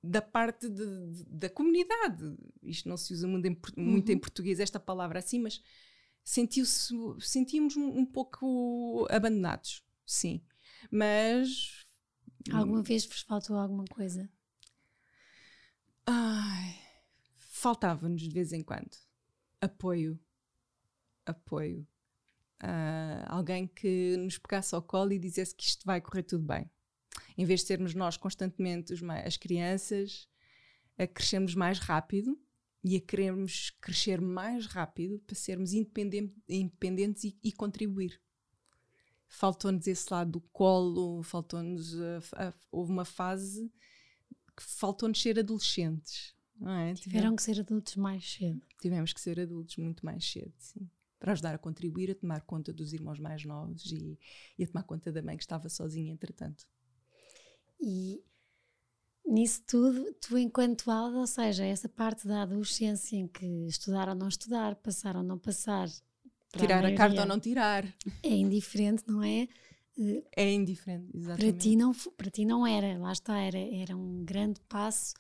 da 0.02 0.20
parte 0.20 0.68
de, 0.68 1.06
de, 1.12 1.24
da 1.24 1.48
comunidade. 1.48 2.36
Isto 2.62 2.88
não 2.88 2.96
se 2.96 3.12
usa 3.12 3.28
muito 3.28 3.46
em, 3.46 3.56
muito 3.76 4.08
uhum. 4.08 4.14
em 4.14 4.18
português, 4.18 4.58
esta 4.60 4.80
palavra 4.80 5.18
assim, 5.18 5.38
mas 5.38 5.62
sentiu-se, 6.24 6.94
sentimos 7.20 7.76
um, 7.76 8.04
pouco 8.04 9.06
abandonados, 9.10 9.84
sim. 10.04 10.42
Mas. 10.90 11.84
Alguma 12.52 12.82
vez 12.82 13.06
vos 13.06 13.22
faltou 13.22 13.56
alguma 13.56 13.84
coisa? 13.84 14.28
Ai, 16.04 16.76
faltava-nos 17.38 18.22
de 18.22 18.30
vez 18.30 18.52
em 18.52 18.62
quando 18.62 18.96
apoio. 19.62 20.18
Apoio. 21.24 21.86
Uh, 22.62 23.24
alguém 23.26 23.66
que 23.66 24.16
nos 24.16 24.38
pegasse 24.38 24.74
ao 24.74 24.82
colo 24.82 25.12
e 25.12 25.18
dissesse 25.18 25.54
que 25.54 25.64
isto 25.64 25.84
vai 25.86 26.00
correr 26.00 26.24
tudo 26.24 26.44
bem. 26.44 26.68
Em 27.36 27.44
vez 27.44 27.60
de 27.60 27.66
sermos 27.66 27.94
nós 27.94 28.16
constantemente 28.16 28.92
as 29.24 29.36
crianças 29.36 30.28
a 30.98 31.06
crescermos 31.06 31.54
mais 31.54 31.78
rápido 31.78 32.38
e 32.84 32.96
a 32.96 33.00
querermos 33.00 33.70
crescer 33.80 34.20
mais 34.20 34.66
rápido 34.66 35.18
para 35.20 35.36
sermos 35.36 35.72
independente, 35.72 36.34
independentes 36.48 37.24
e, 37.24 37.38
e 37.42 37.52
contribuir. 37.52 38.20
Faltou-nos 39.28 39.86
esse 39.86 40.12
lado 40.12 40.32
do 40.32 40.40
colo, 40.40 41.22
faltou-nos. 41.22 41.94
houve 42.70 42.92
uma 42.92 43.04
fase 43.04 43.72
que 44.54 44.62
faltou-nos 44.62 45.22
ser 45.22 45.38
adolescentes. 45.38 46.34
É? 46.60 46.94
Tiveram 46.94 47.34
que 47.34 47.42
ser 47.42 47.58
adultos 47.58 47.96
mais 47.96 48.30
cedo. 48.34 48.60
Tivemos 48.80 49.12
que 49.12 49.20
ser 49.20 49.40
adultos 49.40 49.76
muito 49.76 50.04
mais 50.04 50.30
cedo, 50.30 50.52
sim. 50.58 50.88
Para 51.18 51.32
ajudar 51.32 51.54
a 51.54 51.58
contribuir, 51.58 52.10
a 52.10 52.14
tomar 52.14 52.42
conta 52.42 52.72
dos 52.72 52.92
irmãos 52.92 53.18
mais 53.18 53.44
novos 53.44 53.90
e, 53.90 54.18
e 54.58 54.64
a 54.64 54.66
tomar 54.66 54.82
conta 54.82 55.10
da 55.10 55.22
mãe 55.22 55.36
que 55.36 55.44
estava 55.44 55.68
sozinha, 55.68 56.12
entretanto. 56.12 56.66
E 57.82 58.22
nisso 59.26 59.62
tudo, 59.66 60.14
tu 60.14 60.38
enquanto 60.38 60.90
alda, 60.90 61.18
ou 61.18 61.26
seja, 61.26 61.64
essa 61.64 61.88
parte 61.88 62.26
da 62.28 62.42
adolescência 62.42 63.16
em 63.16 63.26
que 63.26 63.44
estudar 63.66 64.08
ou 64.08 64.14
não 64.14 64.28
estudar, 64.28 64.76
passar 64.76 65.16
ou 65.16 65.22
não 65.22 65.38
passar, 65.38 65.88
tirar 66.56 66.84
a, 66.84 66.88
a 66.88 66.94
carta 66.94 67.22
ou 67.22 67.26
não 67.26 67.40
tirar, 67.40 67.84
é 68.22 68.28
indiferente, 68.28 69.02
não 69.06 69.22
é? 69.22 69.48
É 70.36 70.52
indiferente, 70.52 71.10
exatamente. 71.14 71.52
Para 71.52 71.60
ti 71.60 71.76
não, 71.76 71.92
para 71.92 72.30
ti 72.30 72.44
não 72.44 72.66
era, 72.66 72.98
lá 72.98 73.12
está, 73.12 73.38
era, 73.38 73.58
era 73.58 73.96
um 73.96 74.24
grande 74.24 74.60
passo, 74.68 75.14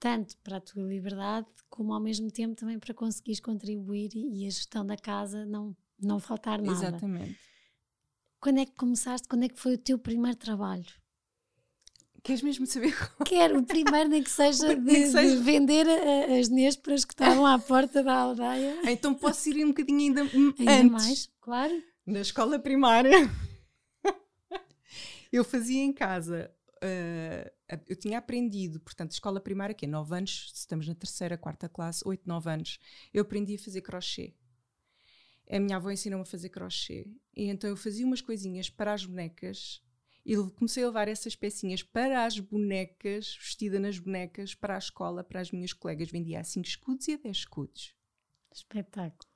tanto 0.00 0.36
para 0.38 0.56
a 0.56 0.60
tua 0.60 0.82
liberdade, 0.82 1.46
como 1.68 1.92
ao 1.92 2.00
mesmo 2.00 2.30
tempo 2.30 2.56
também 2.56 2.78
para 2.78 2.94
conseguires 2.94 3.40
contribuir 3.40 4.10
e, 4.14 4.42
e 4.42 4.46
a 4.46 4.50
gestão 4.50 4.84
da 4.84 4.96
casa 4.96 5.44
não, 5.44 5.76
não 6.00 6.18
faltar 6.18 6.60
nada. 6.60 6.88
Exatamente. 6.88 7.38
Quando 8.40 8.60
é 8.60 8.66
que 8.66 8.72
começaste? 8.72 9.28
Quando 9.28 9.44
é 9.44 9.48
que 9.48 9.58
foi 9.58 9.74
o 9.74 9.78
teu 9.78 9.98
primeiro 9.98 10.36
trabalho? 10.36 10.86
Queres 12.28 12.42
mesmo 12.42 12.66
saber? 12.66 12.94
Quero, 13.24 13.60
o 13.60 13.64
primeiro 13.64 14.10
nem 14.10 14.22
que 14.22 14.30
seja, 14.30 14.76
de, 14.76 14.84
que 14.84 15.06
seja. 15.06 15.34
de, 15.34 15.42
vender 15.42 15.86
a, 15.88 16.38
as 16.38 16.50
nésperas 16.50 17.02
que 17.02 17.14
estavam 17.14 17.46
à 17.46 17.58
porta 17.58 18.02
da 18.02 18.14
aldeia. 18.14 18.82
Então 18.84 19.14
posso 19.14 19.48
ir 19.48 19.64
um 19.64 19.68
bocadinho 19.68 19.98
ainda, 19.98 20.20
ainda 20.20 20.72
antes. 20.72 20.90
mais, 20.90 21.30
claro. 21.40 21.82
Na 22.04 22.20
escola 22.20 22.58
primária 22.58 23.10
eu 25.32 25.42
fazia 25.42 25.82
em 25.82 25.90
casa. 25.90 26.54
Uh, 26.84 27.50
eu 27.86 27.96
tinha 27.96 28.18
aprendido, 28.18 28.78
portanto, 28.78 29.12
escola 29.12 29.40
primária, 29.40 29.74
que 29.74 29.86
é 29.86 29.88
9 29.88 30.14
anos, 30.14 30.52
estamos 30.54 30.86
na 30.86 30.94
terceira, 30.94 31.38
quarta 31.38 31.66
classe, 31.66 32.02
8, 32.04 32.28
9 32.28 32.50
anos, 32.50 32.78
eu 33.14 33.22
aprendi 33.22 33.54
a 33.54 33.58
fazer 33.58 33.80
crochê. 33.80 34.34
A 35.50 35.58
minha 35.58 35.78
avó 35.78 35.90
ensinou-me 35.90 36.24
a 36.24 36.26
fazer 36.26 36.50
crochê. 36.50 37.06
E 37.34 37.44
então 37.44 37.70
eu 37.70 37.76
fazia 37.76 38.04
umas 38.04 38.20
coisinhas 38.20 38.68
para 38.68 38.92
as 38.92 39.06
bonecas 39.06 39.82
e 40.28 40.36
comecei 40.50 40.84
a 40.84 40.88
levar 40.88 41.08
essas 41.08 41.34
pecinhas 41.34 41.82
para 41.82 42.26
as 42.26 42.38
bonecas, 42.38 43.34
vestida 43.40 43.80
nas 43.80 43.98
bonecas, 43.98 44.54
para 44.54 44.74
a 44.74 44.78
escola, 44.78 45.24
para 45.24 45.40
as 45.40 45.50
minhas 45.50 45.72
colegas. 45.72 46.10
Vendia 46.10 46.40
a 46.40 46.44
5 46.44 46.68
escudos 46.68 47.08
e 47.08 47.14
a 47.14 47.16
10 47.16 47.34
escudos. 47.34 47.94
Espetáculo. 48.52 49.30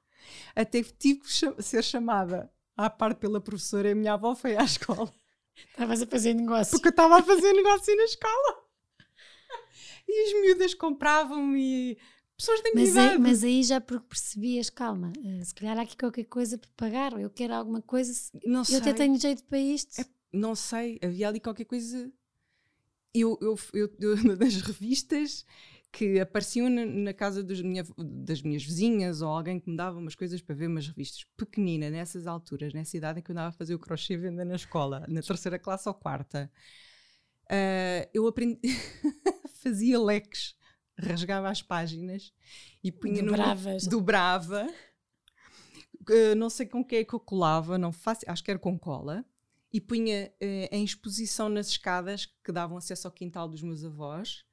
Até 0.55 0.83
tive 0.83 1.21
que 1.21 1.63
ser 1.63 1.83
chamada 1.83 2.53
à 2.77 2.91
parte 2.91 3.21
pela 3.21 3.41
professora 3.41 3.89
e 3.89 3.93
a 3.93 3.95
minha 3.95 4.13
avó 4.13 4.35
foi 4.35 4.55
à 4.55 4.65
escola. 4.65 5.11
Estavas 5.57 6.03
a 6.03 6.07
fazer 6.07 6.35
negócio. 6.35 6.73
Porque 6.73 6.89
eu 6.89 6.91
estava 6.91 7.21
a 7.21 7.23
fazer 7.23 7.55
negócio 7.55 7.97
na 7.97 8.05
escola. 8.05 8.63
E 10.07 10.27
as 10.27 10.43
miúdas 10.43 10.75
compravam 10.75 11.57
e 11.57 11.97
pessoas 12.37 12.63
da 12.63 12.71
minha 12.75 12.85
mas 12.85 12.91
idade. 12.91 13.13
Aí, 13.13 13.19
mas 13.19 13.45
aí 13.45 13.63
já 13.63 13.81
porque 13.81 14.07
percebias, 14.09 14.69
calma, 14.69 15.11
uh, 15.17 15.43
se 15.43 15.55
calhar 15.55 15.79
há 15.79 15.83
aqui 15.83 15.97
qualquer 15.97 16.25
coisa 16.25 16.59
para 16.59 16.71
pagar, 16.77 17.19
eu 17.19 17.31
quero 17.31 17.55
alguma 17.55 17.81
coisa, 17.81 18.13
não 18.45 18.61
eu 18.61 18.65
sei. 18.65 18.77
até 18.77 18.93
tenho 18.93 19.19
jeito 19.19 19.43
para 19.45 19.59
isto. 19.59 19.99
É, 19.99 20.05
não 20.33 20.55
sei, 20.55 20.99
havia 21.03 21.29
ali 21.29 21.41
qualquer 21.41 21.65
coisa. 21.65 22.11
Eu, 23.15 23.39
eu, 23.41 23.59
eu, 23.75 23.97
eu, 24.01 24.17
nas 24.39 24.57
revistas 24.63 25.45
que 25.93 26.19
apareciam 26.19 26.71
na, 26.71 26.87
na 26.87 27.13
casa 27.13 27.43
minha, 27.43 27.85
das 27.99 28.41
minhas 28.41 28.65
vizinhas 28.65 29.21
ou 29.21 29.29
alguém 29.29 29.61
que 29.61 29.69
me 29.69 29.77
dava 29.77 29.99
umas 29.99 30.15
coisas 30.15 30.41
para 30.41 30.55
ver 30.55 30.67
umas 30.67 30.89
revistas. 30.89 31.27
Pequenina, 31.37 31.91
nessas 31.91 32.27
alturas, 32.27 32.73
nessa 32.73 32.97
idade 32.97 33.21
em 33.21 33.23
que 33.23 33.31
eu 33.31 33.35
andava 33.35 33.51
a 33.51 33.53
fazer 33.53 33.75
o 33.75 33.79
crochê 33.79 34.17
venda 34.17 34.45
na 34.45 34.55
escola, 34.55 35.05
na 35.09 35.21
terceira 35.21 35.59
classe 35.59 35.87
ou 35.89 35.95
quarta. 35.95 36.51
Uh, 37.45 38.09
eu 38.15 38.27
aprendi. 38.27 38.59
fazia 39.63 40.01
leques, 40.01 40.57
rasgava 40.99 41.49
as 41.49 41.63
páginas 41.63 42.33
e 42.83 42.91
punha 42.91 43.23
Dobravas. 43.23 43.85
no. 43.85 43.91
Dobrava. 43.91 44.67
Uh, 46.01 46.35
não 46.37 46.51
sei 46.51 46.67
com 46.67 46.85
que 46.85 46.97
é 46.97 47.05
que 47.05 47.15
eu 47.15 47.21
colava, 47.21 47.79
não 47.79 47.93
faço, 47.93 48.23
acho 48.27 48.43
que 48.43 48.51
era 48.51 48.59
com 48.59 48.77
cola 48.77 49.25
e 49.73 49.81
punha 49.81 50.33
uh, 50.43 50.69
em 50.75 50.85
exposição 50.85 51.49
nas 51.49 51.69
escadas 51.69 52.27
que 52.45 52.53
davam 52.53 52.77
acesso 52.77 53.07
ao 53.07 53.13
quintal 53.13 53.49
dos 53.49 53.63
meus 53.63 53.85
avós 53.85 54.45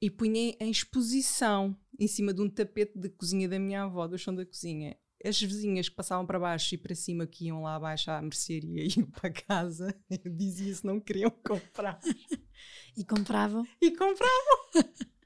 e 0.00 0.08
punha 0.08 0.56
em 0.58 0.70
exposição 0.70 1.76
em 1.98 2.06
cima 2.06 2.32
de 2.32 2.40
um 2.40 2.48
tapete 2.48 2.98
de 2.98 3.10
cozinha 3.10 3.48
da 3.48 3.58
minha 3.58 3.82
avó, 3.82 4.06
do 4.06 4.16
chão 4.16 4.34
da 4.34 4.46
cozinha. 4.46 4.96
As 5.22 5.38
vizinhas 5.38 5.90
que 5.90 5.94
passavam 5.94 6.24
para 6.24 6.38
baixo 6.38 6.74
e 6.74 6.78
para 6.78 6.94
cima, 6.94 7.26
que 7.26 7.46
iam 7.46 7.62
lá 7.62 7.74
abaixo 7.74 8.10
à 8.10 8.22
mercearia 8.22 8.84
e 8.84 8.88
iam 8.98 9.10
para 9.10 9.30
casa, 9.30 9.94
eu 10.08 10.32
dizia 10.32 10.74
se 10.74 10.86
não 10.86 10.98
queriam 10.98 11.30
comprar. 11.30 12.00
e 12.96 13.04
compravam? 13.04 13.66
E 13.82 13.90
compravam! 13.90 14.70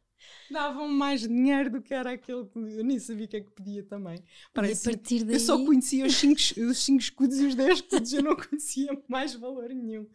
Davam 0.50 0.88
mais 0.88 1.22
dinheiro 1.22 1.70
do 1.70 1.82
que 1.82 1.94
era 1.94 2.12
aquele 2.12 2.44
que 2.46 2.58
eu 2.58 2.84
nem 2.84 2.98
sabia 2.98 3.24
o 3.24 3.28
que 3.28 3.36
é 3.36 3.40
que 3.40 3.50
pedia 3.50 3.82
também. 3.82 4.22
Parece, 4.52 4.88
e 4.88 4.92
a 4.92 4.96
partir 4.96 5.24
daí... 5.24 5.36
Eu 5.36 5.40
só 5.40 5.64
conhecia 5.64 6.06
os 6.06 6.14
5 6.16 6.40
os 6.70 6.78
cinco 6.78 7.00
escudos 7.00 7.38
e 7.38 7.46
os 7.46 7.54
10 7.54 7.74
escudos, 7.78 8.12
eu 8.12 8.22
não 8.22 8.36
conhecia 8.36 9.02
mais 9.08 9.34
valor 9.34 9.68
nenhum. 9.70 10.06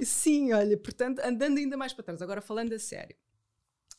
Sim, 0.00 0.52
olha, 0.52 0.76
portanto, 0.76 1.20
andando 1.20 1.58
ainda 1.58 1.76
mais 1.76 1.92
para 1.92 2.04
trás, 2.04 2.22
agora 2.22 2.40
falando 2.40 2.72
a 2.72 2.78
sério, 2.78 3.16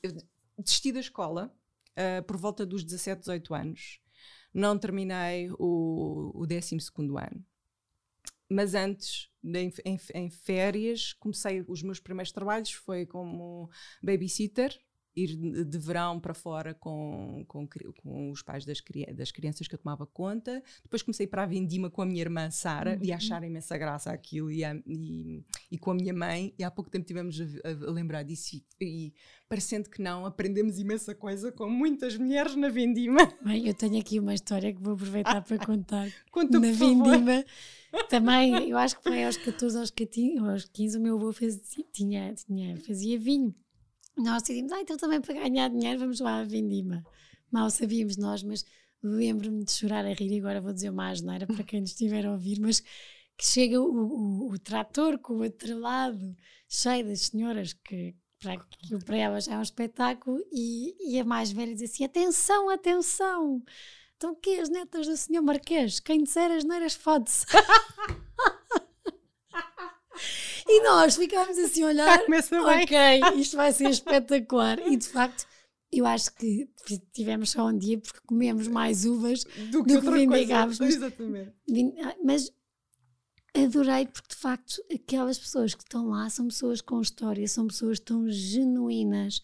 eu 0.02 0.12
desisti 0.58 0.92
da 0.92 1.00
escola 1.00 1.54
uh, 1.92 2.24
por 2.24 2.38
volta 2.38 2.66
dos 2.66 2.84
17, 2.84 3.22
18 3.22 3.54
anos. 3.54 4.00
Não 4.54 4.78
terminei 4.78 5.50
o, 5.60 6.32
o 6.34 6.46
12 6.46 6.78
ano. 6.98 7.46
Mas 8.50 8.76
antes, 8.76 9.30
em, 9.44 9.74
em, 9.84 10.00
em, 10.14 10.30
férias, 10.30 11.14
comecei 11.14 11.66
os 11.68 11.82
meus 11.82 12.00
primeiros 12.00 12.32
trabalhos, 12.32 12.72
foi 12.72 13.06
como 13.06 13.70
babysitter, 14.02 14.80
ir 15.16 15.36
de 15.66 15.78
verão 15.78 16.20
para 16.20 16.34
fora 16.34 16.74
com, 16.74 17.46
com, 17.48 17.68
com 18.02 18.32
os 18.32 18.42
pais 18.42 18.66
das, 18.66 18.82
das, 19.14 19.32
crianças 19.32 19.68
que 19.68 19.74
eu 19.74 19.80
tomava 19.80 20.06
conta. 20.06 20.62
Depois 20.84 21.02
comecei 21.02 21.26
para 21.26 21.44
a 21.44 21.46
Vindima 21.46 21.90
com 21.90 22.02
a 22.02 22.06
minha 22.06 22.22
irmã 22.22 22.52
Sara 22.52 22.96
uhum. 22.96 23.00
e 23.02 23.14
achar 23.14 23.44
imensa 23.44 23.78
graça 23.78 24.12
aquilo 24.12 24.52
e, 24.52 24.64
a, 24.64 24.76
e, 24.86 25.42
e, 25.72 25.78
com 25.78 25.92
a 25.92 25.96
minha 25.96 26.14
mãe. 26.14 26.54
E 26.60 26.64
há 26.64 26.70
pouco 26.70 26.90
tempo 26.90 27.06
tivemos 27.06 27.40
a, 27.40 27.88
a 27.88 27.92
lembrar 27.92 28.24
disso 28.24 28.58
e, 28.58 28.66
e, 28.82 29.14
parecendo 29.48 29.90
que 29.90 30.02
não, 30.02 30.26
aprendemos 30.26 30.80
imensa 30.80 31.16
coisa 31.16 31.52
com 31.52 31.70
muitas 31.70 32.18
mulheres 32.18 32.56
na 32.56 32.68
Vindima. 32.68 33.34
Bem, 33.42 33.68
eu 33.68 33.74
tenho 33.74 34.00
aqui 34.00 34.20
uma 34.20 34.34
história 34.34 34.74
que 34.74 34.82
vou 34.82 34.96
aproveitar 34.96 35.42
para 35.42 35.66
contar. 35.66 36.10
Conta, 36.30 36.60
na 36.60 36.72
Vindima. 36.72 37.46
Também, 38.10 38.70
eu 38.70 38.78
acho 38.78 38.98
que 38.98 39.04
foi 39.04 39.24
aos 39.24 39.38
14, 39.38 39.78
aos 39.78 39.90
15, 39.90 40.38
aos 40.40 40.66
15 40.66 40.98
o 40.98 41.02
meu 41.02 41.16
avô 41.16 41.32
fez, 41.32 41.62
tinha, 41.94 42.34
tinha, 42.34 42.76
fazia 42.78 43.18
vinho 43.18 43.56
nós 44.18 44.44
decidimos, 44.44 44.72
ah, 44.72 44.82
então 44.82 44.98
também 44.98 45.22
para 45.22 45.34
ganhar 45.34 45.70
dinheiro 45.70 46.00
vamos 46.00 46.20
lá 46.20 46.40
à 46.40 46.44
Vindima. 46.44 47.04
Mal 47.52 47.70
sabíamos 47.70 48.18
nós, 48.18 48.44
mas 48.44 48.66
lembro-me 49.02 49.64
de 49.64 49.72
chorar 49.72 50.06
a 50.06 50.14
rir 50.14 50.32
e 50.32 50.40
agora 50.40 50.62
vou 50.62 50.74
dizer 50.74 50.90
uma 50.90 51.10
asneira 51.10 51.46
para 51.46 51.64
quem 51.64 51.82
nos 51.82 51.92
estiver 51.92 52.26
a 52.26 52.32
ouvir, 52.32 52.60
mas 52.60 52.82
que 53.38 53.46
chega 53.46 53.80
o, 53.80 53.86
o, 53.86 54.52
o 54.54 54.60
trator 54.60 55.20
com 55.20 55.38
o 55.38 55.44
atrelado 55.44 56.36
cheio 56.68 57.06
das 57.06 57.22
senhoras 57.22 57.74
que 57.74 58.16
para, 58.40 58.58
que 58.58 58.98
para 59.06 59.18
elas 59.18 59.48
é 59.48 59.58
um 59.58 59.62
espetáculo 59.62 60.40
e, 60.52 61.14
e 61.14 61.20
a 61.20 61.26
mais 61.26 61.52
velha 61.52 61.74
diz 61.74 61.92
assim, 61.92 62.06
atenção, 62.06 62.70
atenção 62.70 63.62
então 64.18 64.32
o 64.32 64.36
quê? 64.36 64.60
As 64.62 64.70
netas 64.70 65.08
do 65.08 65.18
senhor 65.18 65.42
Marquês? 65.42 66.00
Quem 66.00 66.24
disser 66.24 66.50
as 66.52 66.64
neiras 66.64 66.96
fode-se. 66.96 67.46
E 70.68 70.82
nós 70.82 71.16
ficámos 71.16 71.58
assim 71.58 71.84
a 71.84 71.88
olhar. 71.88 72.20
ok, 72.84 73.40
isto 73.40 73.56
vai 73.56 73.72
ser 73.72 73.90
espetacular. 73.90 74.80
E 74.88 74.98
de 74.98 75.08
facto, 75.08 75.46
eu 75.92 76.06
acho 76.06 76.34
que 76.36 76.70
tivemos 77.14 77.52
só 77.52 77.68
um 77.68 77.78
dia 77.78 78.00
porque 78.00 78.20
comemos 78.26 78.68
mais 78.68 79.06
uvas 79.06 79.44
do 79.44 79.84
que, 79.84 79.94
do 79.94 80.02
que. 80.02 80.28
Mas, 80.28 80.80
Exatamente. 80.82 81.54
Ah, 82.04 82.16
mas 82.24 82.52
adorei 83.56 84.08
porque 84.08 84.30
de 84.30 84.36
facto 84.36 84.84
aquelas 84.94 85.40
pessoas 85.40 85.74
que 85.74 85.84
estão 85.84 86.10
lá 86.10 86.30
são 86.30 86.48
pessoas 86.48 86.82
com 86.82 87.00
história, 87.00 87.48
são 87.48 87.68
pessoas 87.68 88.00
tão 88.00 88.30
genuínas 88.30 89.42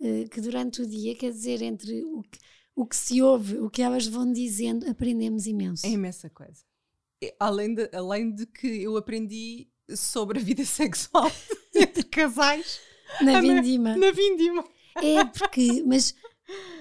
eh, 0.00 0.24
que 0.28 0.40
durante 0.40 0.82
o 0.82 0.86
dia, 0.86 1.14
quer 1.14 1.30
dizer, 1.30 1.62
entre 1.62 2.02
o 2.04 2.22
que, 2.22 2.38
o 2.74 2.86
que 2.86 2.96
se 2.96 3.22
ouve, 3.22 3.58
o 3.58 3.70
que 3.70 3.82
elas 3.82 4.06
vão 4.06 4.30
dizendo, 4.32 4.88
aprendemos 4.90 5.46
imenso. 5.46 5.86
É 5.86 5.90
imensa 5.90 6.28
coisa. 6.28 6.64
Além 7.38 7.72
de, 7.72 7.88
além 7.92 8.34
de 8.34 8.46
que 8.46 8.66
eu 8.82 8.96
aprendi 8.96 9.68
sobre 9.90 10.38
a 10.38 10.42
vida 10.42 10.64
sexual 10.66 11.30
entre 11.74 12.02
casais. 12.04 12.80
Na 13.20 13.40
Vindima. 13.40 13.96
Na, 13.96 14.10
Vindima. 14.10 14.64
É 14.96 15.24
porque, 15.24 15.82
mas 15.86 16.14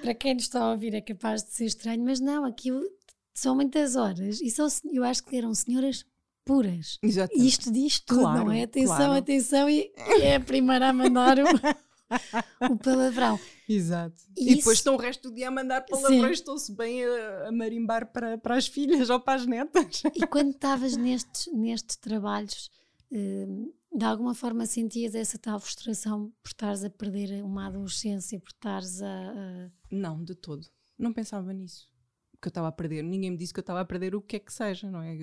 para 0.02 0.14
quem 0.14 0.34
nos 0.34 0.44
está 0.44 0.62
a 0.62 0.72
ouvir 0.72 0.94
é 0.94 1.02
capaz 1.02 1.44
de 1.44 1.52
ser 1.52 1.66
estranho, 1.66 2.04
mas 2.04 2.20
não, 2.20 2.46
aquilo 2.46 2.84
são 3.34 3.56
muitas 3.56 3.96
horas 3.96 4.42
e 4.42 4.50
são, 4.50 4.68
eu 4.92 5.04
acho 5.04 5.24
que 5.24 5.36
eram 5.36 5.54
senhoras 5.54 6.06
puras. 6.46 6.98
Exatamente. 7.02 7.48
Isto 7.48 7.72
diz 7.72 8.00
tudo, 8.00 8.22
claro, 8.22 8.46
não 8.46 8.52
é? 8.52 8.64
Atenção, 8.64 8.96
claro. 8.96 9.14
atenção, 9.14 9.70
e, 9.70 9.92
e, 9.98 10.22
é 10.22 10.36
a 10.36 10.40
primeira 10.40 10.90
a 10.90 10.94
mandar 10.94 11.38
o, 11.40 11.44
o 12.74 12.78
palavrão. 12.78 13.40
Exato. 13.68 14.16
E, 14.38 14.52
e 14.52 14.56
depois 14.56 14.80
estão 14.80 14.96
o 14.96 14.98
resto 14.98 15.30
do 15.30 15.36
dia 15.36 15.48
a 15.48 15.52
mandar 15.52 15.82
palavrões, 15.82 16.40
estão-se 16.40 16.72
bem 16.74 17.06
a, 17.06 17.48
a, 17.48 17.52
marimbar 17.52 18.12
para, 18.12 18.38
para 18.38 18.56
as 18.56 18.68
filhas 18.68 19.10
ou 19.10 19.20
para 19.20 19.36
as 19.36 19.46
netas. 19.46 20.04
E 20.16 20.26
quando 20.28 20.52
estavas 20.52 20.98
nestes, 20.98 21.52
nestes 21.54 21.96
trabalhos 21.96 22.70
de 23.12 24.06
alguma 24.06 24.34
forma 24.34 24.66
sentias 24.66 25.16
essa 25.16 25.38
tal 25.38 25.60
frustração 25.60 26.32
por 26.42 26.50
estares 26.50 26.84
a 26.84 26.90
perder 26.90 27.44
uma 27.44 27.68
adolescência, 27.68 28.40
por 28.40 28.50
estares 28.50 29.02
a, 29.02 29.08
a... 29.08 29.72
Não, 29.92 30.24
de 30.24 30.34
todo. 30.34 30.66
Não 30.98 31.12
pensava 31.12 31.52
nisso. 31.52 31.90
Que 32.42 32.48
eu 32.48 32.52
estava 32.52 32.70
a 32.70 32.72
perder. 32.72 33.04
Ninguém 33.04 33.32
me 33.32 33.38
disse 33.38 33.54
que 33.54 33.60
eu 33.60 33.64
estava 33.64 33.82
a 33.82 33.86
perder 33.86 34.16
o 34.16 34.22
que 34.22 34.38
é 34.38 34.40
que 34.40 34.54
seja, 34.54 34.90
não 34.90 35.02
é? 35.02 35.18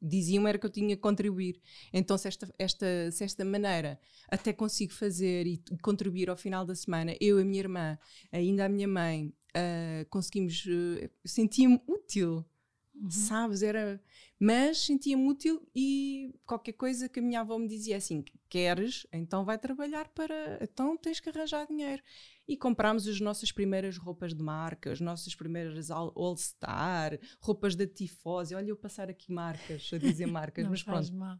Diziam 0.00 0.46
era 0.48 0.58
que 0.58 0.66
eu 0.66 0.70
tinha 0.70 0.96
que 0.96 1.02
contribuir. 1.02 1.60
Então, 1.92 2.16
se 2.16 2.26
esta, 2.28 2.52
esta, 2.58 3.10
se 3.10 3.22
esta 3.22 3.44
maneira 3.44 3.98
até 4.28 4.52
consigo 4.52 4.92
fazer 4.92 5.46
e 5.46 5.62
contribuir 5.82 6.30
ao 6.30 6.36
final 6.36 6.64
da 6.64 6.74
semana, 6.74 7.14
eu, 7.20 7.38
a 7.38 7.44
minha 7.44 7.60
irmã, 7.60 7.98
ainda 8.32 8.64
a 8.64 8.68
minha 8.68 8.88
mãe, 8.88 9.32
uh, 9.54 10.08
conseguimos. 10.10 10.64
Uh, 10.66 11.08
sentia-me 11.24 11.80
útil 11.86 12.44
Uhum. 12.94 13.10
Sabes? 13.10 13.62
Era. 13.62 14.00
Mas 14.38 14.78
sentia-me 14.78 15.28
útil 15.28 15.66
e 15.74 16.34
qualquer 16.46 16.72
coisa 16.74 17.08
que 17.08 17.18
a 17.18 17.22
minha 17.22 17.40
avó 17.40 17.58
me 17.58 17.66
dizia 17.66 17.96
assim: 17.96 18.24
queres? 18.48 19.06
Então 19.12 19.44
vai 19.44 19.58
trabalhar 19.58 20.08
para. 20.08 20.58
Então 20.62 20.96
tens 20.96 21.20
que 21.20 21.28
arranjar 21.28 21.66
dinheiro. 21.66 22.02
E 22.46 22.56
comprámos 22.56 23.08
as 23.08 23.20
nossas 23.20 23.50
primeiras 23.50 23.96
roupas 23.96 24.34
de 24.34 24.42
marca, 24.42 24.92
as 24.92 25.00
nossas 25.00 25.34
primeiras 25.34 25.90
All-Star, 25.90 27.18
roupas 27.40 27.74
da 27.74 27.86
Tifose. 27.86 28.54
Olha, 28.54 28.68
eu 28.68 28.76
passar 28.76 29.08
aqui 29.08 29.32
marcas, 29.32 29.90
a 29.92 29.98
dizer 29.98 30.26
marcas, 30.28 30.68
mas 30.68 30.82
pronto. 30.82 31.12
Mal. 31.14 31.38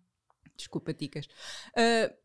Desculpa, 0.56 0.94
Ticas. 0.94 1.26
Uh, 1.76 2.23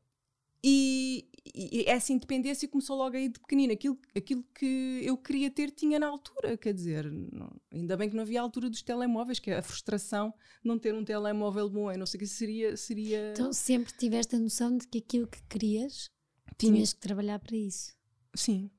e, 0.64 1.28
e, 1.56 1.86
essa 1.88 2.12
independência 2.12 2.68
começou 2.68 2.98
logo 2.98 3.16
aí 3.16 3.30
de 3.30 3.40
pequenina. 3.40 3.74
Aquilo, 3.74 3.98
aquilo 4.16 4.44
que 4.54 5.02
eu 5.04 5.18
queria 5.18 5.50
ter 5.50 5.72
tinha 5.72 6.00
na 6.00 6.08
altura, 6.08 6.58
quer 6.58 6.74
dizer, 6.74 7.10
não, 7.10 7.50
ainda 7.72 7.96
bem 7.96 8.10
que 8.10 8.16
não 8.16 8.24
havia 8.24 8.40
a 8.40 8.44
altura 8.44 8.70
dos 8.70 8.82
telemóveis, 8.82 9.40
que 9.40 9.52
é 9.52 9.58
a 9.58 9.64
frustração 9.64 10.34
não 10.64 10.78
ter 10.78 10.94
um 10.94 11.04
telemóvel 11.04 11.70
bom, 11.70 11.92
eu 11.92 11.98
não 11.98 12.06
sei 12.06 12.18
o 12.18 12.20
que 12.20 12.28
seria, 12.28 12.76
seria. 12.76 13.32
Então 13.32 13.54
sempre 13.54 13.94
tiveste 13.94 14.36
a 14.36 14.40
noção 14.40 14.78
de 14.78 14.88
que 14.88 14.98
aquilo 14.98 15.28
que 15.28 15.42
querias 15.44 16.12
Tinha. 16.58 16.74
tinhas 16.74 16.94
que 16.94 17.00
trabalhar 17.00 17.40
para 17.40 17.56
isso. 17.56 17.96
Sim, 18.36 18.70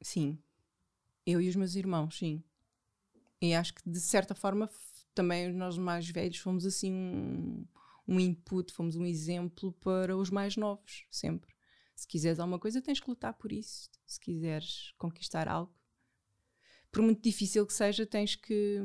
sim. 0.00 0.38
Eu 1.26 1.40
e 1.40 1.48
os 1.48 1.56
meus 1.56 1.74
irmãos, 1.74 2.16
sim. 2.16 2.42
E 3.40 3.54
acho 3.54 3.74
que 3.74 3.82
de 3.88 4.00
certa 4.00 4.34
forma 4.34 4.70
também 5.14 5.52
nós 5.52 5.76
mais 5.76 6.08
velhos 6.08 6.38
fomos 6.38 6.64
assim 6.64 6.92
um 6.92 7.66
um 8.06 8.20
input, 8.20 8.72
fomos 8.72 8.96
um 8.96 9.04
exemplo 9.04 9.72
para 9.72 10.16
os 10.16 10.30
mais 10.30 10.56
novos, 10.56 11.04
sempre. 11.10 11.54
Se 11.94 12.06
quiseres 12.06 12.38
alguma 12.38 12.58
coisa, 12.58 12.82
tens 12.82 13.00
que 13.00 13.08
lutar 13.08 13.34
por 13.34 13.50
isso. 13.50 13.90
Se 14.06 14.20
quiseres 14.20 14.92
conquistar 14.98 15.48
algo, 15.48 15.74
por 16.92 17.02
muito 17.02 17.22
difícil 17.22 17.66
que 17.66 17.72
seja, 17.72 18.06
tens 18.06 18.36
que 18.36 18.80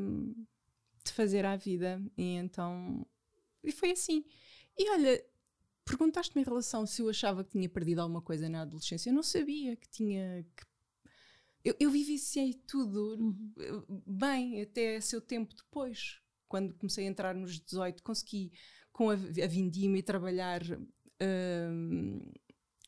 te 1.04 1.14
fazer 1.14 1.46
à 1.46 1.56
vida. 1.56 2.02
E 2.18 2.36
então. 2.36 3.06
E 3.64 3.72
foi 3.72 3.92
assim. 3.92 4.26
E 4.78 4.90
olha, 4.90 5.24
perguntaste-me 5.86 6.42
em 6.42 6.46
relação 6.46 6.86
se 6.86 7.02
eu 7.02 7.10
achava 7.10 7.44
que 7.44 7.52
tinha 7.52 7.70
perdido 7.70 8.00
alguma 8.00 8.22
coisa 8.22 8.50
na 8.50 8.62
adolescência. 8.62 9.10
Eu 9.10 9.14
não 9.14 9.24
sabia 9.24 9.76
que 9.76 9.88
tinha. 9.90 10.46
Que... 10.56 10.66
Eu, 11.64 11.76
eu 11.80 11.92
vivenciei 11.92 12.54
tudo 12.54 13.16
uhum. 13.18 14.02
bem, 14.06 14.62
até 14.62 15.00
seu 15.00 15.22
tempo 15.22 15.54
depois. 15.56 16.20
Quando 16.48 16.74
comecei 16.76 17.06
a 17.06 17.10
entrar 17.10 17.34
nos 17.34 17.60
18, 17.60 18.04
consegui 18.04 18.52
com 18.92 19.10
a, 19.10 19.14
a 19.14 19.48
Vindima 19.48 19.98
e 19.98 20.04
trabalhar 20.04 20.62
uh, 20.64 22.32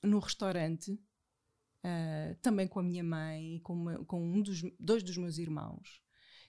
no 0.04 0.20
restaurante, 0.20 0.92
uh, 0.92 2.36
também 2.42 2.68
com 2.68 2.80
a 2.80 2.84
minha 2.84 3.04
mãe, 3.04 3.60
com, 3.64 3.74
uma, 3.74 4.06
com 4.06 4.22
um 4.22 4.42
dos, 4.42 4.62
dois 4.80 5.04
dos 5.04 5.18
meus 5.18 5.38
irmãos, 5.38 6.02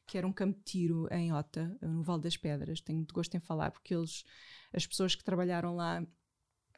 que 0.07 0.19
era 0.19 0.27
um 0.27 0.33
campo 0.33 0.59
de 0.59 0.65
tiro 0.65 1.09
em 1.11 1.33
Ota, 1.33 1.77
no 1.81 2.03
Vale 2.03 2.23
das 2.23 2.37
Pedras. 2.37 2.81
Tenho 2.81 2.99
muito 2.99 3.15
gosto 3.15 3.35
em 3.37 3.41
falar, 3.41 3.71
porque 3.71 3.95
eles, 3.95 4.25
as 4.73 4.87
pessoas 4.87 5.15
que 5.15 5.25
trabalharam 5.25 5.75
lá 5.77 6.05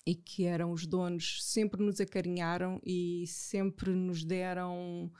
e 0.06 0.14
que 0.14 0.44
eram 0.44 0.70
os 0.70 0.86
donos, 0.86 1.44
sempre 1.44 1.82
nos 1.82 2.00
acarinharam 2.00 2.80
e 2.84 3.26
sempre 3.26 3.90
nos 3.90 4.24
deram 4.24 5.10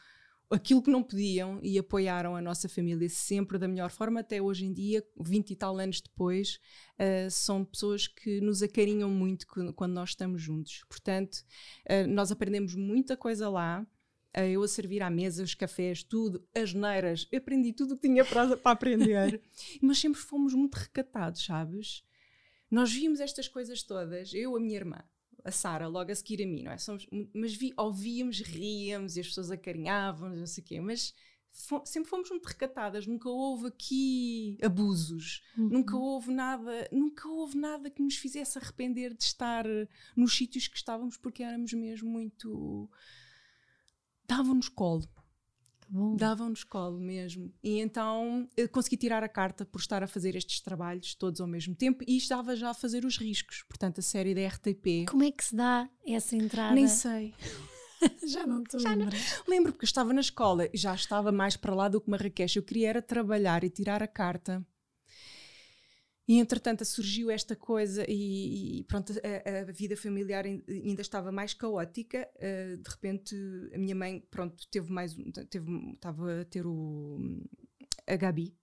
aquilo 0.50 0.82
que 0.82 0.90
não 0.90 1.02
podiam 1.02 1.58
e 1.62 1.78
apoiaram 1.78 2.36
a 2.36 2.40
nossa 2.40 2.68
família 2.68 3.08
sempre 3.08 3.58
da 3.58 3.66
melhor 3.66 3.90
forma, 3.90 4.20
até 4.20 4.40
hoje 4.40 4.64
em 4.64 4.72
dia, 4.72 5.04
20 5.18 5.50
e 5.50 5.56
tal 5.56 5.78
anos 5.78 6.00
depois, 6.00 6.60
uh, 6.98 7.30
são 7.30 7.64
pessoas 7.64 8.06
que 8.06 8.40
nos 8.40 8.62
acarinham 8.62 9.10
muito 9.10 9.46
quando 9.74 9.92
nós 9.92 10.10
estamos 10.10 10.40
juntos. 10.40 10.84
Portanto, 10.88 11.44
uh, 11.90 12.06
nós 12.08 12.30
aprendemos 12.30 12.74
muita 12.74 13.16
coisa 13.16 13.48
lá. 13.48 13.86
Uh, 14.36 14.40
eu 14.40 14.62
a 14.62 14.68
servir 14.68 15.02
à 15.02 15.10
mesa, 15.10 15.42
os 15.42 15.54
cafés, 15.54 16.02
tudo, 16.02 16.46
as 16.54 16.72
neiras, 16.72 17.26
aprendi 17.34 17.72
tudo 17.72 17.94
o 17.94 17.96
que 17.96 18.06
tinha 18.06 18.24
para, 18.24 18.56
para 18.56 18.72
aprender, 18.72 19.42
mas 19.82 19.98
sempre 19.98 20.20
fomos 20.20 20.54
muito 20.54 20.74
recatados, 20.74 21.44
sabes? 21.44 22.04
Nós 22.70 22.92
vimos 22.92 23.20
estas 23.20 23.48
coisas 23.48 23.82
todas, 23.82 24.34
eu, 24.34 24.54
a 24.56 24.60
minha 24.60 24.76
irmã, 24.76 25.02
a 25.46 25.50
Sara 25.52 25.86
logo 25.86 26.10
a 26.10 26.14
seguir 26.14 26.42
a 26.42 26.46
mim, 26.46 26.64
não 26.64 26.72
é? 26.72 26.78
Somos, 26.78 27.06
mas 27.32 27.54
vi, 27.54 27.72
ouvíamos, 27.76 28.40
ríamos 28.40 29.16
e 29.16 29.20
as 29.20 29.28
pessoas 29.28 29.50
acarinhavam, 29.50 30.28
não 30.28 30.46
sei 30.46 30.62
o 30.62 30.66
quê, 30.66 30.80
mas 30.80 31.14
sempre 31.84 32.10
fomos 32.10 32.28
muito 32.28 32.44
recatadas, 32.44 33.06
nunca 33.06 33.28
houve 33.28 33.68
aqui 33.68 34.58
abusos, 34.62 35.42
uhum. 35.56 35.68
nunca 35.68 35.96
houve 35.96 36.32
nada, 36.32 36.88
nunca 36.92 37.28
houve 37.28 37.56
nada 37.56 37.88
que 37.88 38.02
nos 38.02 38.16
fizesse 38.16 38.58
arrepender 38.58 39.14
de 39.14 39.22
estar 39.22 39.64
nos 40.16 40.36
sítios 40.36 40.66
que 40.66 40.76
estávamos 40.76 41.16
porque 41.16 41.44
éramos 41.44 41.72
mesmo 41.72 42.10
muito 42.10 42.90
davam-nos 44.26 44.68
colo. 44.68 45.08
Davam-nos 46.16 46.64
colo 46.64 46.98
mesmo. 46.98 47.52
E 47.62 47.78
então 47.80 48.48
eu 48.56 48.68
consegui 48.68 48.96
tirar 48.96 49.22
a 49.22 49.28
carta 49.28 49.64
por 49.64 49.80
estar 49.80 50.02
a 50.02 50.06
fazer 50.06 50.34
estes 50.34 50.60
trabalhos 50.60 51.14
todos 51.14 51.40
ao 51.40 51.46
mesmo 51.46 51.74
tempo 51.74 52.04
e 52.06 52.16
estava 52.16 52.56
já 52.56 52.70
a 52.70 52.74
fazer 52.74 53.04
os 53.04 53.18
riscos. 53.18 53.64
Portanto, 53.68 53.98
a 54.00 54.02
série 54.02 54.34
da 54.34 54.46
RTP. 54.46 55.08
Como 55.08 55.22
é 55.22 55.30
que 55.30 55.44
se 55.44 55.54
dá 55.54 55.88
essa 56.06 56.36
entrada? 56.36 56.74
Nem 56.74 56.88
sei. 56.88 57.34
já 58.26 58.46
não 58.46 58.62
te 58.62 58.76
lembro. 58.76 59.16
Lembro 59.46 59.72
porque 59.72 59.84
eu 59.84 59.88
estava 59.88 60.12
na 60.12 60.20
escola, 60.20 60.68
já 60.74 60.94
estava 60.94 61.32
mais 61.32 61.56
para 61.56 61.74
lá 61.74 61.88
do 61.88 62.00
que 62.00 62.10
Marrakech. 62.10 62.56
Eu 62.56 62.62
queria 62.62 62.90
era 62.90 63.02
trabalhar 63.02 63.64
e 63.64 63.70
tirar 63.70 64.02
a 64.02 64.08
carta. 64.08 64.64
E 66.28 66.38
entretanto 66.40 66.84
surgiu 66.84 67.30
esta 67.30 67.54
coisa 67.54 68.04
e, 68.08 68.80
e 68.80 68.84
pronto, 68.84 69.12
a, 69.12 69.60
a, 69.60 69.72
vida 69.72 69.96
familiar 69.96 70.44
ainda 70.44 71.00
estava 71.00 71.30
mais 71.30 71.54
caótica. 71.54 72.28
Uh, 72.36 72.76
de 72.78 72.90
repente 72.90 73.36
a 73.72 73.78
minha 73.78 73.94
mãe, 73.94 74.20
pronto, 74.28 74.66
teve 74.68 74.90
mais, 74.90 75.14
teve, 75.48 75.70
estava 75.94 76.40
a 76.40 76.44
ter 76.44 76.66
o, 76.66 77.18
a 78.06 78.16
Gabi 78.16 78.56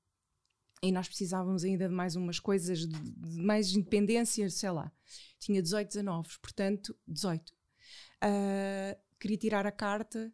e 0.84 0.92
nós 0.92 1.08
precisávamos 1.08 1.64
ainda 1.64 1.88
de 1.88 1.94
mais 1.94 2.18
umas 2.18 2.38
coisas, 2.38 2.80
de, 2.80 3.00
de 3.00 3.42
mais 3.42 3.74
independência, 3.74 4.50
sei 4.50 4.72
lá. 4.72 4.92
Tinha 5.40 5.62
18, 5.62 5.88
19, 5.88 6.30
portanto 6.42 6.94
18. 7.08 7.50
Uh, 7.50 7.56
ah, 8.22 8.98
queria 9.18 9.38
tirar 9.38 9.66
a 9.66 9.72
carta 9.72 10.34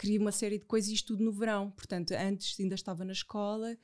queria 0.00 0.18
uma 0.18 0.32
série 0.32 0.58
de 0.58 0.64
coisas, 0.64 0.90
isto 0.90 1.08
tudo 1.08 1.22
no 1.22 1.30
verão. 1.30 1.70
Portanto, 1.70 2.12
antes 2.12 2.58
ainda 2.58 2.74
estava 2.74 3.04
na 3.04 3.12
escola, 3.12 3.76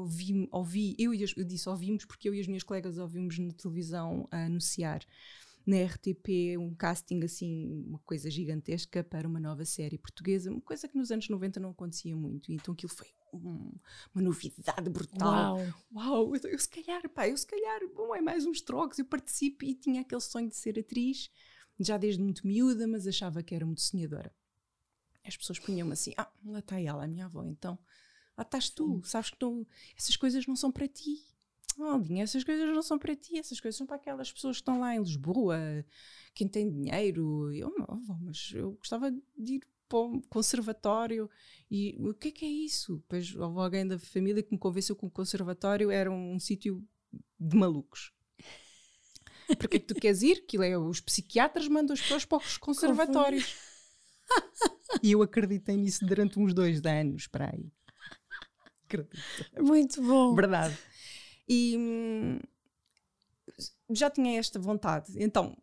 ouvi, 0.00 0.48
ouvi 0.50 0.96
eu, 0.98 1.14
eu 1.14 1.44
disse 1.44 1.68
ouvimos 1.68 2.04
porque 2.04 2.28
eu 2.28 2.34
e 2.34 2.40
as 2.40 2.48
minhas 2.48 2.64
colegas 2.64 2.98
ouvimos 2.98 3.38
na 3.38 3.52
televisão 3.52 4.26
a 4.32 4.46
anunciar 4.46 5.06
na 5.64 5.82
RTP 5.84 6.56
um 6.58 6.74
casting 6.74 7.22
assim, 7.24 7.84
uma 7.86 7.98
coisa 8.00 8.30
gigantesca 8.30 9.02
para 9.02 9.26
uma 9.26 9.40
nova 9.40 9.64
série 9.64 9.98
portuguesa, 9.98 10.50
uma 10.50 10.60
coisa 10.60 10.88
que 10.88 10.96
nos 10.96 11.10
anos 11.10 11.28
90 11.28 11.60
não 11.60 11.70
acontecia 11.70 12.14
muito. 12.14 12.52
Então 12.52 12.74
aquilo 12.74 12.92
foi 12.92 13.08
um, 13.32 13.72
uma 14.14 14.22
novidade 14.22 14.90
brutal. 14.90 15.56
Uau! 15.56 15.74
Uau! 15.94 16.36
Eu, 16.36 16.50
eu, 16.50 16.58
se 16.58 16.68
calhar, 16.68 17.08
pá, 17.10 17.28
eu 17.28 17.36
se 17.36 17.46
calhar, 17.46 17.80
bom, 17.94 18.14
é 18.14 18.20
mais 18.20 18.46
uns 18.46 18.60
trocos, 18.60 18.98
eu 18.98 19.04
participo 19.04 19.64
e 19.64 19.74
tinha 19.74 20.00
aquele 20.00 20.20
sonho 20.20 20.48
de 20.48 20.56
ser 20.56 20.78
atriz, 20.78 21.30
já 21.78 21.96
desde 21.96 22.22
muito 22.22 22.46
miúda, 22.46 22.86
mas 22.86 23.06
achava 23.06 23.42
que 23.42 23.54
era 23.54 23.66
muito 23.66 23.82
sonhadora 23.82 24.32
as 25.26 25.36
pessoas 25.36 25.58
punham-me 25.58 25.92
assim: 25.92 26.12
ah, 26.16 26.30
lá 26.44 26.60
está 26.60 26.80
ela, 26.80 27.04
a 27.04 27.08
minha 27.08 27.26
avó, 27.26 27.44
então 27.44 27.78
lá 28.36 28.42
estás 28.42 28.70
tu, 28.70 29.00
sabes 29.04 29.30
que 29.30 29.36
não, 29.40 29.66
essas 29.96 30.16
coisas 30.16 30.46
não 30.46 30.56
são 30.56 30.70
para 30.70 30.86
ti. 30.88 31.24
Oh, 31.78 32.00
essas 32.22 32.42
coisas 32.42 32.66
não 32.74 32.82
são 32.82 32.98
para 32.98 33.14
ti, 33.14 33.36
essas 33.38 33.60
coisas 33.60 33.76
são 33.76 33.86
para 33.86 33.96
aquelas 33.96 34.32
pessoas 34.32 34.56
que 34.56 34.62
estão 34.62 34.80
lá 34.80 34.94
em 34.94 34.98
Lisboa, 34.98 35.58
quem 36.34 36.48
tem 36.48 36.70
dinheiro. 36.70 37.52
Eu, 37.54 37.70
oh, 37.86 38.16
mas 38.22 38.50
eu 38.54 38.72
gostava 38.72 39.10
de 39.10 39.54
ir 39.54 39.66
para 39.86 39.98
um 39.98 40.20
conservatório. 40.22 41.28
E 41.70 41.96
o 42.00 42.14
que 42.14 42.28
é 42.28 42.30
que 42.30 42.44
é 42.44 42.48
isso? 42.48 42.96
Depois 42.96 43.34
houve 43.34 43.60
alguém 43.60 43.86
da 43.86 43.98
família 43.98 44.42
que 44.42 44.52
me 44.52 44.58
convenceu 44.58 44.96
que 44.96 45.04
o 45.04 45.10
conservatório 45.10 45.90
era 45.90 46.10
um, 46.10 46.34
um 46.34 46.40
sítio 46.40 46.82
de 47.38 47.56
malucos. 47.56 48.12
Porque 49.58 49.76
é 49.76 49.80
que 49.80 49.86
tu 49.86 49.94
queres 49.94 50.22
ir? 50.22 50.38
Aquilo 50.38 50.64
é, 50.64 50.78
os 50.78 51.00
psiquiatras 51.00 51.68
mandam 51.68 51.94
as 51.94 52.00
pessoas 52.00 52.24
para 52.24 52.38
os 52.38 52.56
conservatórios 52.56 53.75
e 55.02 55.12
eu 55.12 55.22
acreditei 55.22 55.76
nisso 55.76 56.04
durante 56.04 56.38
uns 56.38 56.54
dois 56.54 56.84
anos, 56.84 57.26
para 57.26 57.50
aí. 57.52 57.70
Acredito. 58.84 59.16
Muito 59.58 60.02
bom. 60.02 60.34
Verdade. 60.34 60.78
E 61.48 61.76
hum, 61.76 62.40
já 63.90 64.10
tinha 64.10 64.38
esta 64.38 64.58
vontade. 64.58 65.12
Então, 65.16 65.56